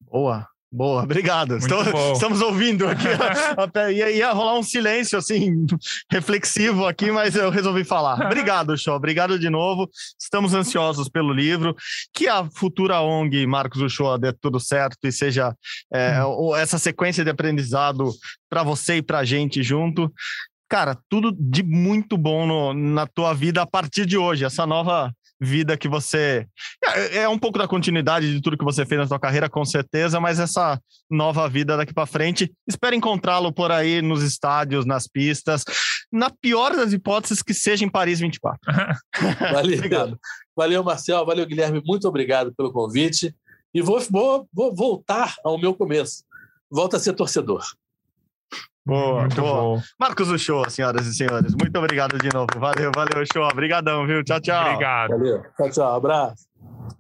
Boa. 0.00 0.48
Boa, 0.72 1.02
obrigado. 1.02 1.56
Estou, 1.56 1.82
estamos 2.12 2.40
ouvindo 2.40 2.86
aqui. 2.86 3.08
ia, 3.92 4.10
ia 4.10 4.32
rolar 4.32 4.56
um 4.56 4.62
silêncio 4.62 5.18
assim 5.18 5.66
reflexivo 6.10 6.86
aqui, 6.86 7.10
mas 7.10 7.34
eu 7.34 7.50
resolvi 7.50 7.82
falar. 7.82 8.24
Obrigado, 8.26 8.78
Show. 8.78 8.94
Obrigado 8.94 9.36
de 9.36 9.50
novo. 9.50 9.90
Estamos 10.18 10.54
ansiosos 10.54 11.08
pelo 11.08 11.32
livro. 11.32 11.74
Que 12.14 12.28
a 12.28 12.48
futura 12.48 13.00
ONG 13.00 13.48
Marcos 13.48 13.80
Uchoa 13.82 14.16
dê 14.16 14.32
tudo 14.32 14.60
certo 14.60 14.98
e 15.02 15.10
seja 15.10 15.52
é, 15.92 16.24
hum. 16.24 16.54
essa 16.54 16.78
sequência 16.78 17.24
de 17.24 17.30
aprendizado 17.30 18.08
para 18.48 18.62
você 18.62 18.98
e 18.98 19.02
para 19.02 19.18
a 19.18 19.24
gente 19.24 19.64
junto. 19.64 20.12
Cara, 20.68 20.96
tudo 21.08 21.34
de 21.36 21.64
muito 21.64 22.16
bom 22.16 22.46
no, 22.46 22.72
na 22.72 23.04
tua 23.08 23.34
vida 23.34 23.60
a 23.60 23.66
partir 23.66 24.06
de 24.06 24.16
hoje. 24.16 24.44
Essa 24.44 24.64
nova 24.64 25.12
vida 25.41 25.76
que 25.76 25.88
você. 25.88 26.47
É, 26.84 27.18
é, 27.18 27.28
um 27.28 27.38
pouco 27.38 27.59
da 27.59 27.66
continuidade 27.66 28.32
de 28.32 28.41
tudo 28.43 28.59
que 28.59 28.64
você 28.64 28.84
fez 28.84 29.01
na 29.01 29.07
sua 29.07 29.18
carreira, 29.18 29.49
com 29.49 29.64
certeza, 29.64 30.20
mas 30.20 30.38
essa 30.38 30.80
nova 31.11 31.49
vida 31.49 31.76
daqui 31.76 31.95
para 31.95 32.07
frente. 32.07 32.53
Espero 32.68 32.95
encontrá-lo 32.95 33.53
por 33.53 33.72
aí 33.72 34.03
nos 34.03 34.22
estádios, 34.22 34.84
nas 34.84 35.09
pistas. 35.09 35.64
Na 36.12 36.28
pior 36.30 36.76
das 36.76 36.93
hipóteses, 36.93 37.43
que 37.43 37.55
seja 37.55 37.84
em 37.84 37.88
Paris 37.88 38.20
24. 38.20 38.61
Valeu. 39.53 39.76
obrigado. 39.76 40.18
Valeu, 40.55 40.84
Marcel. 40.84 41.24
Valeu, 41.24 41.47
Guilherme. 41.47 41.82
Muito 41.84 42.07
obrigado 42.07 42.53
pelo 42.55 42.72
convite. 42.72 43.34
E 43.72 43.80
vou, 43.80 44.01
vou, 44.11 44.49
vou 44.53 44.74
voltar 44.74 45.36
ao 45.45 45.59
meu 45.59 45.74
começo. 45.74 46.24
Volta 46.70 46.97
a 46.97 47.01
ser 47.01 47.14
torcedor. 47.14 47.64
Boa, 48.91 49.20
Muito 49.20 49.41
boa. 49.41 49.61
bom. 49.61 49.82
Marcos 50.01 50.28
Uchoa, 50.30 50.68
senhoras 50.68 51.07
e 51.07 51.14
senhores. 51.14 51.55
Muito 51.55 51.78
obrigado 51.78 52.18
de 52.18 52.28
novo. 52.34 52.49
Valeu, 52.59 52.91
valeu, 52.93 53.22
Uchoa. 53.22 53.49
Obrigadão, 53.53 54.05
viu? 54.05 54.24
Tchau, 54.24 54.41
tchau. 54.41 54.64
Obrigado. 54.66 55.11
Valeu. 55.11 55.43
Tchau, 55.57 55.70
tchau. 55.70 55.95
Abraço. 55.97 56.51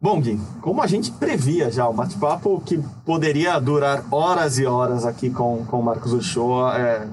Bom, 0.00 0.20
Gui, 0.20 0.40
como 0.62 0.80
a 0.80 0.86
gente 0.86 1.10
previa 1.10 1.68
já, 1.70 1.88
o 1.88 1.92
bate-papo 1.92 2.62
que 2.64 2.78
poderia 3.04 3.58
durar 3.58 4.04
horas 4.10 4.58
e 4.58 4.64
horas 4.64 5.04
aqui 5.04 5.30
com, 5.30 5.66
com 5.66 5.80
o 5.80 5.82
Marcos 5.82 6.12
Uchoa, 6.12 6.78
é 6.78 7.08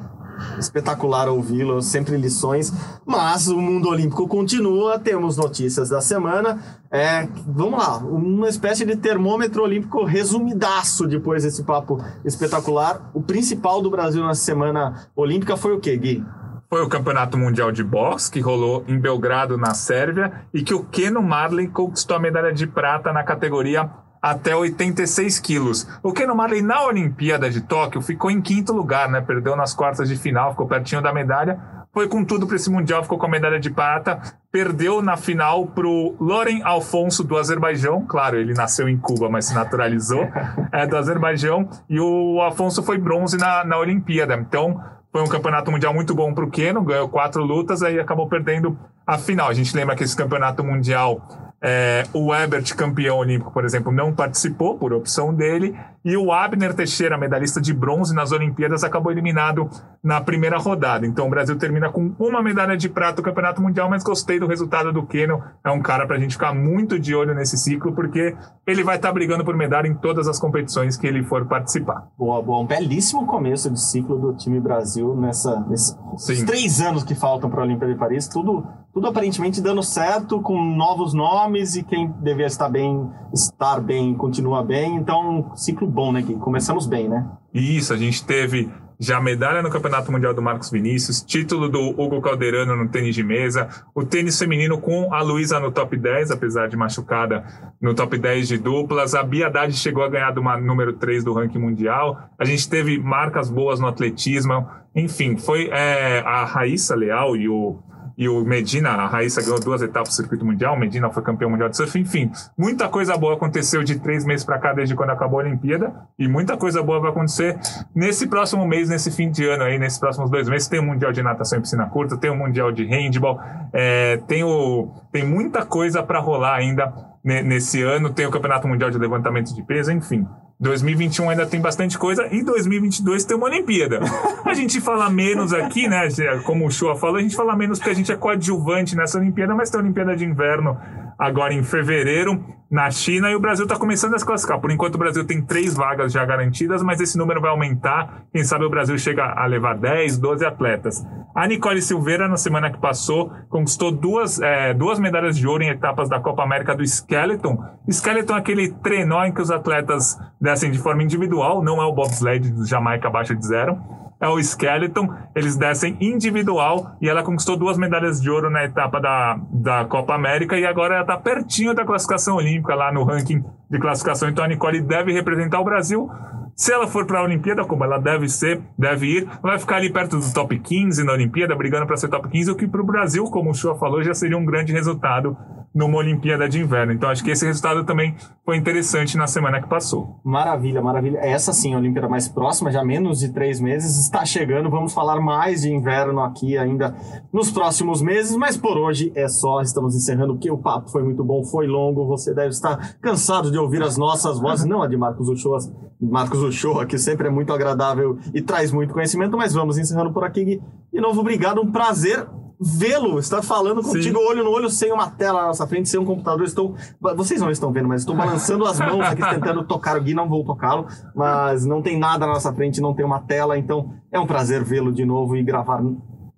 espetacular 0.57 1.27
ouvi-lo, 1.29 1.81
sempre 1.81 2.17
lições, 2.17 2.73
mas 3.05 3.47
o 3.47 3.57
mundo 3.57 3.89
olímpico 3.89 4.27
continua, 4.27 4.99
temos 4.99 5.37
notícias 5.37 5.89
da 5.89 6.01
semana, 6.01 6.59
é, 6.91 7.27
vamos 7.45 7.79
lá, 7.79 7.97
uma 7.97 8.47
espécie 8.47 8.85
de 8.85 8.95
termômetro 8.95 9.63
olímpico 9.63 10.03
resumidaço 10.03 11.07
depois 11.07 11.43
desse 11.43 11.63
papo 11.63 12.01
espetacular. 12.23 13.11
O 13.13 13.21
principal 13.21 13.81
do 13.81 13.89
Brasil 13.89 14.23
na 14.23 14.35
semana 14.35 15.09
olímpica 15.15 15.57
foi 15.57 15.73
o 15.73 15.79
quê, 15.79 15.95
Gui? 15.97 16.23
Foi 16.69 16.81
o 16.81 16.89
Campeonato 16.89 17.37
Mundial 17.37 17.71
de 17.71 17.81
Boxe, 17.81 18.29
que 18.29 18.41
rolou 18.41 18.83
em 18.89 18.99
Belgrado, 18.99 19.57
na 19.57 19.73
Sérvia, 19.73 20.45
e 20.53 20.61
que 20.61 20.73
o 20.73 20.83
Keno 20.83 21.21
Marley 21.21 21.69
conquistou 21.69 22.17
a 22.17 22.19
medalha 22.19 22.51
de 22.51 22.67
prata 22.67 23.13
na 23.13 23.23
categoria 23.23 23.89
até 24.21 24.55
86 24.55 25.39
quilos. 25.39 25.87
O 26.03 26.11
Keno 26.11 26.35
Marley, 26.35 26.61
na 26.61 26.83
Olimpíada 26.83 27.49
de 27.49 27.61
Tóquio, 27.61 28.01
ficou 28.01 28.31
em 28.31 28.41
quinto 28.41 28.73
lugar, 28.73 29.09
né? 29.09 29.21
Perdeu 29.21 29.55
nas 29.55 29.73
quartas 29.73 30.09
de 30.09 30.15
final, 30.15 30.51
ficou 30.51 30.67
pertinho 30.67 31.01
da 31.01 31.13
medalha. 31.13 31.59
Foi 31.93 32.07
com 32.07 32.23
tudo 32.23 32.45
para 32.45 32.55
esse 32.55 32.69
Mundial, 32.69 33.01
ficou 33.01 33.17
com 33.17 33.25
a 33.25 33.29
medalha 33.29 33.59
de 33.59 33.71
prata. 33.71 34.21
Perdeu 34.51 35.01
na 35.01 35.17
final 35.17 35.65
pro 35.65 36.15
Loren 36.19 36.61
Alfonso 36.63 37.23
do 37.23 37.37
Azerbaijão. 37.37 38.05
Claro, 38.05 38.37
ele 38.37 38.53
nasceu 38.53 38.87
em 38.87 38.97
Cuba, 38.97 39.29
mas 39.29 39.45
se 39.45 39.55
naturalizou. 39.55 40.27
É 40.71 40.85
do 40.85 40.95
Azerbaijão. 40.95 41.67
E 41.89 41.99
o 41.99 42.41
Afonso 42.41 42.83
foi 42.83 42.97
bronze 42.97 43.37
na, 43.37 43.63
na 43.63 43.79
Olimpíada. 43.79 44.35
Então, 44.35 44.79
foi 45.11 45.21
um 45.21 45.27
campeonato 45.27 45.71
mundial 45.71 45.93
muito 45.93 46.13
bom 46.13 46.33
para 46.33 46.43
o 46.43 46.51
Keno, 46.51 46.83
ganhou 46.83 47.09
quatro 47.09 47.43
lutas, 47.43 47.81
aí 47.81 47.99
acabou 47.99 48.27
perdendo 48.27 48.77
a 49.05 49.17
final. 49.17 49.47
A 49.47 49.53
gente 49.53 49.75
lembra 49.75 49.95
que 49.95 50.03
esse 50.03 50.15
campeonato 50.15 50.63
mundial, 50.63 51.46
é, 51.61 52.03
o 52.13 52.33
Ebert, 52.33 52.75
campeão 52.75 53.17
olímpico, 53.17 53.51
por 53.51 53.65
exemplo, 53.65 53.91
não 53.91 54.13
participou 54.13 54.77
por 54.77 54.93
opção 54.93 55.33
dele, 55.33 55.75
e 56.07 56.15
o 56.15 56.31
Abner 56.31 56.73
Teixeira, 56.73 57.17
medalhista 57.17 57.59
de 57.59 57.73
bronze 57.73 58.15
nas 58.15 58.31
Olimpíadas, 58.31 58.81
acabou 58.81 59.11
eliminado 59.11 59.69
na 60.01 60.21
primeira 60.21 60.57
rodada. 60.57 61.05
Então 61.05 61.27
o 61.27 61.29
Brasil 61.29 61.57
termina 61.57 61.89
com 61.89 62.15
uma 62.17 62.41
medalha 62.41 62.77
de 62.77 62.87
prata 62.87 63.17
no 63.17 63.23
campeonato 63.23 63.61
mundial, 63.61 63.89
mas 63.89 64.03
gostei 64.03 64.39
do 64.39 64.47
resultado 64.47 64.93
do 64.93 65.05
Keno. 65.05 65.43
É 65.65 65.69
um 65.69 65.81
cara 65.81 66.07
para 66.07 66.15
a 66.15 66.19
gente 66.19 66.35
ficar 66.35 66.53
muito 66.53 66.97
de 66.97 67.13
olho 67.13 67.35
nesse 67.35 67.57
ciclo, 67.57 67.91
porque 67.93 68.37
ele 68.65 68.85
vai 68.85 68.95
estar 68.95 69.11
brigando 69.11 69.43
por 69.43 69.57
medalha 69.57 69.87
em 69.87 69.95
todas 69.95 70.29
as 70.29 70.39
competições 70.39 70.95
que 70.95 71.05
ele 71.05 71.23
for 71.23 71.45
participar. 71.45 72.07
Boa, 72.17 72.41
boa. 72.41 72.61
Um 72.61 72.67
belíssimo 72.67 73.25
começo 73.25 73.69
de 73.69 73.81
ciclo 73.81 74.17
do 74.17 74.33
time 74.33 74.61
Brasil 74.61 75.13
nessa, 75.17 75.59
nesses 75.67 75.97
Sim. 76.19 76.45
três 76.45 76.79
anos 76.79 77.03
que 77.03 77.15
faltam 77.15 77.49
para 77.49 77.59
a 77.59 77.63
Olimpíada 77.65 77.91
de 77.91 77.99
Paris. 77.99 78.29
Tudo, 78.29 78.65
tudo 78.97 79.09
aparentemente 79.09 79.61
dando 79.61 79.83
certo, 79.83 80.41
com 80.41 80.59
novos 80.75 81.13
nomes 81.13 81.75
e 81.75 81.83
quem 81.83 82.11
devia 82.19 82.47
estar 82.47 82.67
bem, 82.67 83.07
estar 83.31 83.79
bem, 83.79 84.15
continua 84.15 84.63
bem. 84.63 84.95
Então, 84.95 85.51
ciclo 85.55 85.87
bom, 85.87 86.11
né, 86.11 86.23
Gui? 86.23 86.33
Começamos 86.37 86.87
bem, 86.87 87.07
né? 87.07 87.29
Isso, 87.53 87.93
a 87.93 87.97
gente 87.97 88.25
teve 88.25 88.67
já 88.99 89.21
medalha 89.21 89.61
no 89.61 89.69
Campeonato 89.69 90.11
Mundial 90.11 90.33
do 90.33 90.41
Marcos 90.41 90.71
Vinícius, 90.71 91.21
título 91.21 91.69
do 91.69 91.79
Hugo 91.79 92.19
Calderano 92.19 92.75
no 92.75 92.89
tênis 92.89 93.13
de 93.13 93.21
mesa, 93.21 93.69
o 93.93 94.03
tênis 94.03 94.39
feminino 94.39 94.81
com 94.81 95.13
a 95.13 95.21
Luísa 95.21 95.59
no 95.59 95.71
top 95.71 95.95
10, 95.95 96.31
apesar 96.31 96.67
de 96.67 96.75
machucada 96.75 97.45
no 97.79 97.93
top 97.93 98.17
10 98.17 98.47
de 98.47 98.57
duplas, 98.57 99.13
a 99.13 99.21
Bia 99.21 99.45
Haddad 99.45 99.71
chegou 99.73 100.03
a 100.03 100.09
ganhar 100.09 100.31
do 100.31 100.41
número 100.41 100.93
3 100.93 101.23
do 101.23 101.33
ranking 101.33 101.59
mundial, 101.59 102.17
a 102.39 102.45
gente 102.45 102.67
teve 102.67 102.97
marcas 102.97 103.51
boas 103.51 103.79
no 103.79 103.85
atletismo, 103.85 104.67
enfim, 104.95 105.37
foi 105.37 105.69
é, 105.71 106.23
a 106.25 106.43
Raíssa 106.45 106.95
Leal 106.95 107.35
e 107.37 107.47
o 107.47 107.77
e 108.17 108.27
o 108.27 108.43
Medina, 108.43 108.89
a 108.89 109.05
Raíssa 109.05 109.41
ganhou 109.41 109.59
duas 109.59 109.81
etapas 109.81 110.09
do 110.09 110.15
circuito 110.15 110.43
mundial, 110.43 110.73
o 110.75 110.79
Medina 110.79 111.09
foi 111.11 111.21
campeão 111.21 111.49
mundial 111.49 111.69
de 111.69 111.77
surf, 111.77 111.99
enfim, 111.99 112.31
muita 112.57 112.89
coisa 112.89 113.15
boa 113.15 113.35
aconteceu 113.35 113.83
de 113.83 113.99
três 113.99 114.25
meses 114.25 114.43
para 114.43 114.57
cá, 114.57 114.73
desde 114.73 114.95
quando 114.95 115.11
acabou 115.11 115.39
a 115.39 115.43
Olimpíada, 115.43 115.93
e 116.17 116.27
muita 116.27 116.57
coisa 116.57 116.81
boa 116.81 116.99
vai 116.99 117.11
acontecer 117.11 117.59
nesse 117.93 118.27
próximo 118.27 118.65
mês, 118.67 118.89
nesse 118.89 119.11
fim 119.11 119.29
de 119.29 119.47
ano 119.47 119.63
aí, 119.63 119.77
nesses 119.77 119.99
próximos 119.99 120.31
dois 120.31 120.49
meses, 120.49 120.67
tem 120.67 120.79
o 120.79 120.83
Mundial 120.83 121.11
de 121.11 121.21
Natação 121.21 121.59
em 121.59 121.61
Piscina 121.61 121.85
Curta, 121.85 122.17
tem 122.17 122.31
o 122.31 122.35
Mundial 122.35 122.71
de 122.71 122.85
Handball, 122.85 123.39
é, 123.71 124.17
tem, 124.27 124.43
o, 124.43 124.91
tem 125.11 125.23
muita 125.23 125.65
coisa 125.65 126.01
para 126.01 126.19
rolar 126.19 126.55
ainda 126.55 126.91
nesse 127.23 127.81
ano, 127.81 128.09
tem 128.09 128.25
o 128.25 128.31
Campeonato 128.31 128.67
Mundial 128.67 128.89
de 128.89 128.97
Levantamento 128.97 129.53
de 129.53 129.63
Peso, 129.63 129.91
enfim. 129.91 130.25
2021 130.59 131.29
ainda 131.29 131.45
tem 131.45 131.61
bastante 131.61 131.97
coisa 131.99 132.27
e 132.31 132.43
2022 132.43 133.25
tem 133.25 133.37
uma 133.37 133.45
Olimpíada. 133.45 133.99
A 134.43 134.53
gente 134.55 134.81
fala 134.81 135.09
menos 135.09 135.53
aqui, 135.53 135.87
né? 135.87 136.07
Como 136.43 136.65
o 136.65 136.71
Shoa 136.71 136.95
falou, 136.95 137.17
a 137.17 137.21
gente 137.21 137.35
fala 137.35 137.55
menos 137.55 137.77
porque 137.77 137.91
a 137.91 137.93
gente 137.93 138.11
é 138.11 138.15
coadjuvante 138.15 138.95
nessa 138.95 139.19
Olimpíada, 139.19 139.53
mas 139.53 139.69
tem 139.69 139.79
a 139.79 139.83
Olimpíada 139.83 140.15
de 140.15 140.25
Inverno 140.25 140.77
agora 141.17 141.53
em 141.53 141.63
fevereiro 141.63 142.43
na 142.69 142.91
China 142.91 143.29
e 143.31 143.35
o 143.35 143.39
Brasil 143.39 143.63
está 143.63 143.77
começando 143.77 144.13
a 144.13 144.19
se 144.19 144.25
classificar. 144.25 144.59
Por 144.59 144.71
enquanto 144.71 144.95
o 144.95 144.97
Brasil 144.97 145.25
tem 145.25 145.41
três 145.41 145.73
vagas 145.73 146.11
já 146.11 146.25
garantidas, 146.25 146.83
mas 146.83 146.99
esse 146.99 147.17
número 147.17 147.39
vai 147.39 147.49
aumentar. 147.49 148.23
Quem 148.31 148.43
sabe 148.43 148.65
o 148.65 148.69
Brasil 148.69 148.97
chega 148.97 149.23
a 149.23 149.45
levar 149.45 149.77
10, 149.77 150.17
12 150.17 150.45
atletas. 150.45 151.05
A 151.33 151.47
Nicole 151.47 151.81
Silveira, 151.81 152.27
na 152.27 152.35
semana 152.35 152.69
que 152.69 152.79
passou, 152.79 153.31
conquistou 153.49 153.91
duas, 153.91 154.41
é, 154.41 154.73
duas 154.73 154.99
medalhas 154.99 155.37
de 155.37 155.47
ouro 155.47 155.63
em 155.63 155.69
etapas 155.69 156.09
da 156.09 156.19
Copa 156.19 156.43
América 156.43 156.75
do 156.75 156.83
Skeleton. 156.83 157.63
Skeleton 157.89 158.35
é 158.35 158.39
aquele 158.39 158.73
trenó 158.73 159.23
em 159.23 159.33
que 159.33 159.41
os 159.41 159.51
atletas 159.51 160.19
descem 160.41 160.69
de 160.69 160.79
forma 160.79 161.03
individual, 161.03 161.63
não 161.63 161.81
é 161.81 161.85
o 161.85 161.93
bobsled 161.93 162.51
do 162.51 162.65
Jamaica 162.65 163.07
abaixo 163.07 163.35
de 163.35 163.45
zero 163.45 163.77
é 164.19 164.27
o 164.27 164.39
Skeleton, 164.39 165.07
eles 165.35 165.55
descem 165.55 165.95
individual 166.01 166.95
e 166.99 167.07
ela 167.07 167.23
conquistou 167.23 167.55
duas 167.55 167.77
medalhas 167.77 168.19
de 168.19 168.29
ouro 168.29 168.49
na 168.49 168.63
etapa 168.63 168.99
da, 168.99 169.39
da 169.51 169.85
Copa 169.85 170.15
América 170.15 170.57
e 170.57 170.65
agora 170.65 170.95
ela 170.95 171.03
está 171.03 171.17
pertinho 171.17 171.73
da 171.73 171.85
classificação 171.85 172.35
olímpica 172.35 172.73
lá 172.73 172.91
no 172.91 173.03
ranking 173.03 173.43
de 173.69 173.79
classificação. 173.79 174.29
Então 174.29 174.43
a 174.43 174.47
Nicole 174.47 174.81
deve 174.81 175.11
representar 175.11 175.59
o 175.59 175.63
Brasil. 175.63 176.09
Se 176.57 176.73
ela 176.73 176.87
for 176.87 177.05
para 177.05 177.19
a 177.19 177.23
Olimpíada, 177.23 177.63
como 177.63 177.83
ela 177.83 177.99
deve 177.99 178.27
ser, 178.27 178.59
deve 178.75 179.05
ir, 179.05 179.29
vai 179.43 179.59
ficar 179.59 179.75
ali 179.75 179.93
perto 179.93 180.17
do 180.17 180.33
top 180.33 180.57
15 180.57 181.03
na 181.03 181.13
Olimpíada, 181.13 181.55
brigando 181.55 181.85
para 181.85 181.95
ser 181.95 182.07
top 182.07 182.27
15, 182.29 182.49
o 182.49 182.55
que 182.55 182.67
para 182.67 182.81
o 182.81 182.83
Brasil, 182.83 183.23
como 183.25 183.51
o 183.51 183.53
Chua 183.53 183.75
falou, 183.75 184.01
já 184.01 184.15
seria 184.15 184.35
um 184.35 184.43
grande 184.43 184.73
resultado 184.73 185.37
numa 185.77 185.99
Olimpíada 185.99 186.49
de 186.49 186.59
Inverno. 186.59 186.91
Então 186.91 187.11
acho 187.11 187.23
que 187.23 187.29
esse 187.29 187.45
resultado 187.45 187.83
também 187.83 188.15
foi 188.43 188.57
interessante 188.57 189.15
na 189.15 189.27
semana 189.27 189.61
que 189.61 189.69
passou. 189.69 190.19
Maravilha, 190.23 190.81
maravilha. 190.81 191.19
Essa 191.19 191.53
sim, 191.53 191.75
a 191.75 191.77
Olimpíada 191.77 192.09
mais 192.09 192.27
próxima, 192.27 192.71
já 192.71 192.83
menos 192.83 193.19
de 193.19 193.29
três 193.31 193.61
meses, 193.61 193.95
está 193.99 194.25
chegando. 194.25 194.67
Vamos 194.71 194.93
falar 194.93 195.21
mais 195.21 195.61
de 195.61 195.71
inverno 195.71 196.21
aqui 196.21 196.57
ainda 196.57 196.95
nos 197.31 197.51
próximos 197.51 198.01
meses, 198.01 198.35
mas 198.35 198.57
por 198.57 198.75
hoje 198.75 199.11
é 199.13 199.27
só. 199.27 199.61
Estamos 199.61 199.95
encerrando 199.95 200.33
porque 200.33 200.49
o 200.49 200.57
papo 200.57 200.89
foi 200.89 201.03
muito 201.03 201.23
bom, 201.23 201.43
foi 201.43 201.67
longo. 201.67 202.07
Você 202.07 202.33
deve 202.33 202.49
estar 202.49 202.97
cansado 202.99 203.51
de 203.51 203.59
ouvir 203.59 203.83
as 203.83 203.97
nossas 203.97 204.39
vozes, 204.39 204.65
não 204.65 204.81
a 204.81 204.87
de 204.87 204.97
Marcos 204.97 205.29
Uchoa, 205.29 205.59
Marcos 205.99 206.41
Uchoa, 206.41 206.85
que 206.85 206.97
sempre 206.97 207.27
é 207.27 207.31
muito 207.31 207.51
agradável 207.51 208.17
e 208.33 208.41
traz 208.41 208.71
muito 208.71 208.93
conhecimento, 208.93 209.35
mas 209.35 209.53
vamos 209.53 209.77
encerrando 209.77 210.13
por 210.13 210.23
aqui. 210.23 210.43
Gui. 210.43 210.61
De 210.93 211.01
novo, 211.01 211.21
obrigado, 211.21 211.61
um 211.61 211.71
prazer 211.71 212.27
vê-lo, 212.59 213.19
estar 213.19 213.43
falando 213.43 213.83
contigo 213.83 214.19
olho 214.19 214.43
no 214.43 214.49
olho, 214.49 214.69
sem 214.69 214.91
uma 214.91 215.09
tela 215.09 215.41
na 215.41 215.47
nossa 215.47 215.67
frente, 215.67 215.89
sem 215.89 215.99
um 215.99 216.05
computador. 216.05 216.43
Estou. 216.45 216.75
Vocês 217.15 217.39
não 217.39 217.51
estão 217.51 217.71
vendo, 217.71 217.87
mas 217.87 218.01
estou 218.01 218.15
balançando 218.15 218.65
as 218.65 218.79
mãos 218.79 219.01
aqui, 219.01 219.21
tentando 219.29 219.63
tocar 219.63 219.97
o 219.97 220.01
Gui, 220.01 220.13
não 220.13 220.27
vou 220.27 220.43
tocá-lo, 220.43 220.87
mas 221.15 221.65
não 221.65 221.81
tem 221.81 221.97
nada 221.97 222.25
na 222.25 222.33
nossa 222.33 222.53
frente, 222.53 222.81
não 222.81 222.93
tem 222.93 223.05
uma 223.05 223.19
tela, 223.19 223.57
então 223.57 223.93
é 224.11 224.19
um 224.19 224.25
prazer 224.25 224.63
vê-lo 224.63 224.91
de 224.91 225.05
novo 225.05 225.35
e 225.35 225.43
gravar 225.43 225.81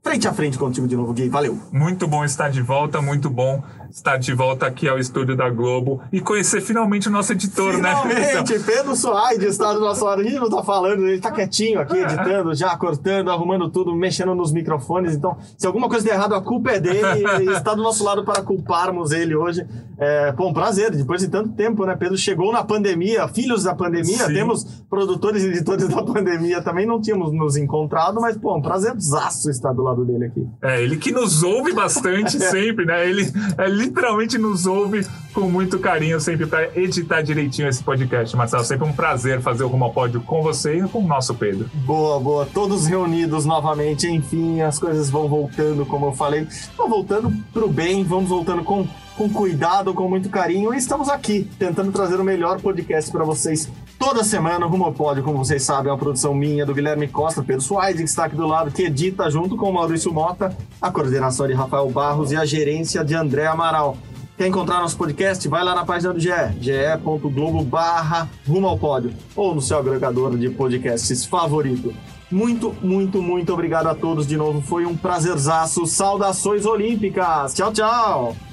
frente 0.04 0.28
a 0.28 0.34
frente 0.34 0.58
contigo 0.58 0.88
de 0.88 0.96
novo, 0.96 1.14
Gui. 1.14 1.30
Valeu. 1.30 1.58
Muito 1.72 2.08
bom 2.08 2.24
estar 2.24 2.50
de 2.50 2.62
volta, 2.62 3.02
muito 3.02 3.30
bom 3.30 3.62
estar 3.92 4.18
de 4.18 4.34
volta 4.34 4.66
aqui 4.66 4.88
ao 4.88 5.00
estúdio 5.00 5.36
da 5.36 5.50
Globo 5.50 6.02
e 6.12 6.20
conhecer 6.20 6.62
finalmente 6.62 7.08
o 7.08 7.12
nosso 7.12 7.32
editor, 7.32 7.76
Finalmente, 7.76 8.54
né? 8.54 8.60
Pedro 8.66 8.96
Soares 8.96 9.44
está 9.44 9.74
do 9.74 9.80
nosso 9.80 10.06
lado. 10.06 10.22
A 10.22 10.24
gente 10.24 10.36
não 10.36 10.50
tá 10.50 10.64
falando, 10.64 11.08
ele 11.08 11.20
tá 11.20 11.32
quietinho 11.32 11.80
aqui, 11.80 11.98
editando, 11.98 12.54
já 12.54 12.76
cortando, 12.78 13.30
arrumando 13.32 13.70
tudo, 13.70 13.96
mexendo 13.96 14.36
nos 14.36 14.52
microfones. 14.52 15.16
Então, 15.16 15.38
se 15.58 15.66
alguma 15.66 15.90
coisa 15.90 16.06
der 16.06 16.14
errado, 16.14 16.36
a 16.36 16.42
culpa 16.42 16.72
é 16.72 16.80
dele 16.80 17.00
e 17.42 17.50
está 17.56 17.74
do 17.74 17.82
nosso 17.82 18.04
lado 18.04 18.24
para 18.24 18.42
culparmos 18.42 19.12
ele 19.12 19.36
hoje. 19.36 19.66
É, 19.98 20.32
pô, 20.32 20.48
um 20.48 20.54
prazer, 20.54 20.92
depois 20.92 21.22
de 21.22 21.28
tanto 21.28 21.50
tempo, 21.50 21.86
né? 21.86 21.96
Pedro 21.96 22.18
chegou 22.18 22.54
na 22.54 22.64
pandemia, 22.64 23.28
filhos 23.28 23.64
da 23.64 23.76
pandemia, 23.76 24.26
Sim. 24.26 24.34
temos 24.34 24.64
produtores 24.90 25.44
e 25.44 25.48
editores 25.48 25.88
da 25.90 26.02
pandemia 26.04 26.62
também, 26.62 26.86
não 26.86 27.02
tínhamos 27.02 27.34
nos 27.34 27.58
encontrado, 27.58 28.22
mas, 28.22 28.38
pô, 28.38 28.56
um 28.56 28.62
prazerzaço 28.62 29.50
estar 29.50 29.74
do 29.74 29.84
lado 29.84 30.06
dele 30.06 30.26
aqui. 30.26 30.48
É, 30.62 30.82
ele 30.82 30.96
que 30.96 31.12
nos 31.12 31.44
ouve 31.44 31.74
bastante 31.74 32.40
sempre, 32.40 32.86
né? 32.86 33.10
Ele 33.10 33.30
é, 33.58 33.68
literalmente 33.80 34.38
nos 34.38 34.66
ouve 34.66 35.08
com 35.34 35.50
muito 35.50 35.80
carinho 35.80 36.20
sempre 36.20 36.46
para 36.46 36.78
editar 36.78 37.22
direitinho 37.22 37.70
esse 37.70 37.84
podcast. 37.84 38.36
Marcelo, 38.36 38.64
sempre 38.64 38.88
um 38.88 38.92
prazer 38.92 39.42
fazer 39.42 39.64
o 39.64 39.68
Rumo 39.68 39.86
ao 39.86 39.94
Pódio 39.94 40.22
com 40.22 40.42
você 40.42 40.78
e 40.78 40.88
com 40.90 41.00
o 41.00 41.08
nosso 41.08 41.34
Pedro. 41.36 41.70
Boa, 41.86 42.20
boa. 42.20 42.46
Todos 42.46 42.88
reunidos 42.88 43.46
novamente. 43.46 44.08
Enfim, 44.08 44.62
as 44.62 44.78
coisas 44.78 45.10
vão 45.10 45.28
voltando, 45.28 45.86
como 45.86 46.08
eu 46.08 46.12
falei. 46.12 46.48
Vão 46.76 46.90
voltando 46.90 47.32
pro 47.54 47.70
bem, 47.70 48.04
vamos 48.04 48.30
voltando 48.30 48.64
com, 48.64 48.88
com 49.16 49.30
cuidado, 49.30 49.94
com 49.94 50.10
muito 50.10 50.30
carinho. 50.30 50.74
E 50.74 50.78
estamos 50.78 51.08
aqui, 51.08 51.50
tentando 51.58 51.92
trazer 51.92 52.20
o 52.20 52.24
melhor 52.24 52.60
podcast 52.60 53.10
para 53.12 53.24
vocês 53.24 53.70
Toda 54.00 54.24
semana, 54.24 54.66
Rumo 54.66 54.86
ao 54.86 54.94
Pódio, 54.94 55.22
como 55.22 55.40
vocês 55.40 55.62
sabem, 55.62 55.90
é 55.90 55.92
uma 55.92 55.98
produção 55.98 56.34
minha, 56.34 56.66
do 56.66 56.74
Guilherme 56.74 57.06
Costa, 57.10 57.44
Pedro 57.44 57.62
Soares, 57.62 57.98
que 57.98 58.06
está 58.06 58.26
aqui 58.26 58.36
do 58.36 58.48
lado, 58.48 58.72
que 58.72 58.84
edita 58.84 59.30
junto 59.30 59.58
com 59.58 59.70
o 59.70 59.74
Maurício 59.74 60.14
Mota, 60.14 60.56
a 60.82 60.90
coordenação 60.90 61.46
de 61.46 61.54
Rafael 61.54 61.90
Barros 61.90 62.32
e 62.32 62.38
a 62.38 62.46
gerência 62.46 63.04
de 63.04 63.14
André 63.14 63.46
Amaral. 63.46 63.98
Quer 64.38 64.48
encontrar 64.48 64.80
nosso 64.80 64.96
podcast? 64.96 65.46
Vai 65.50 65.66
lá 65.66 65.76
na 65.76 65.84
página 65.84 66.14
do 66.14 66.20
GE, 66.20 66.32
ge.globo 66.62 67.62
barra 67.62 68.30
Rumo 68.48 68.68
ao 68.68 68.80
Pódio, 68.80 69.14
ou 69.36 69.54
no 69.54 69.62
seu 69.62 69.78
agregador 69.78 70.38
de 70.38 70.50
podcasts 70.50 71.26
favorito. 71.26 71.94
Muito, 72.32 72.74
muito, 72.82 73.22
muito 73.22 73.52
obrigado 73.52 73.88
a 73.88 73.96
todos 73.96 74.26
de 74.26 74.38
novo. 74.38 74.62
Foi 74.62 74.86
um 74.86 74.96
prazerzaço. 74.96 75.86
Saudações 75.86 76.66
olímpicas. 76.66 77.54
Tchau, 77.54 77.74
tchau. 77.74 78.49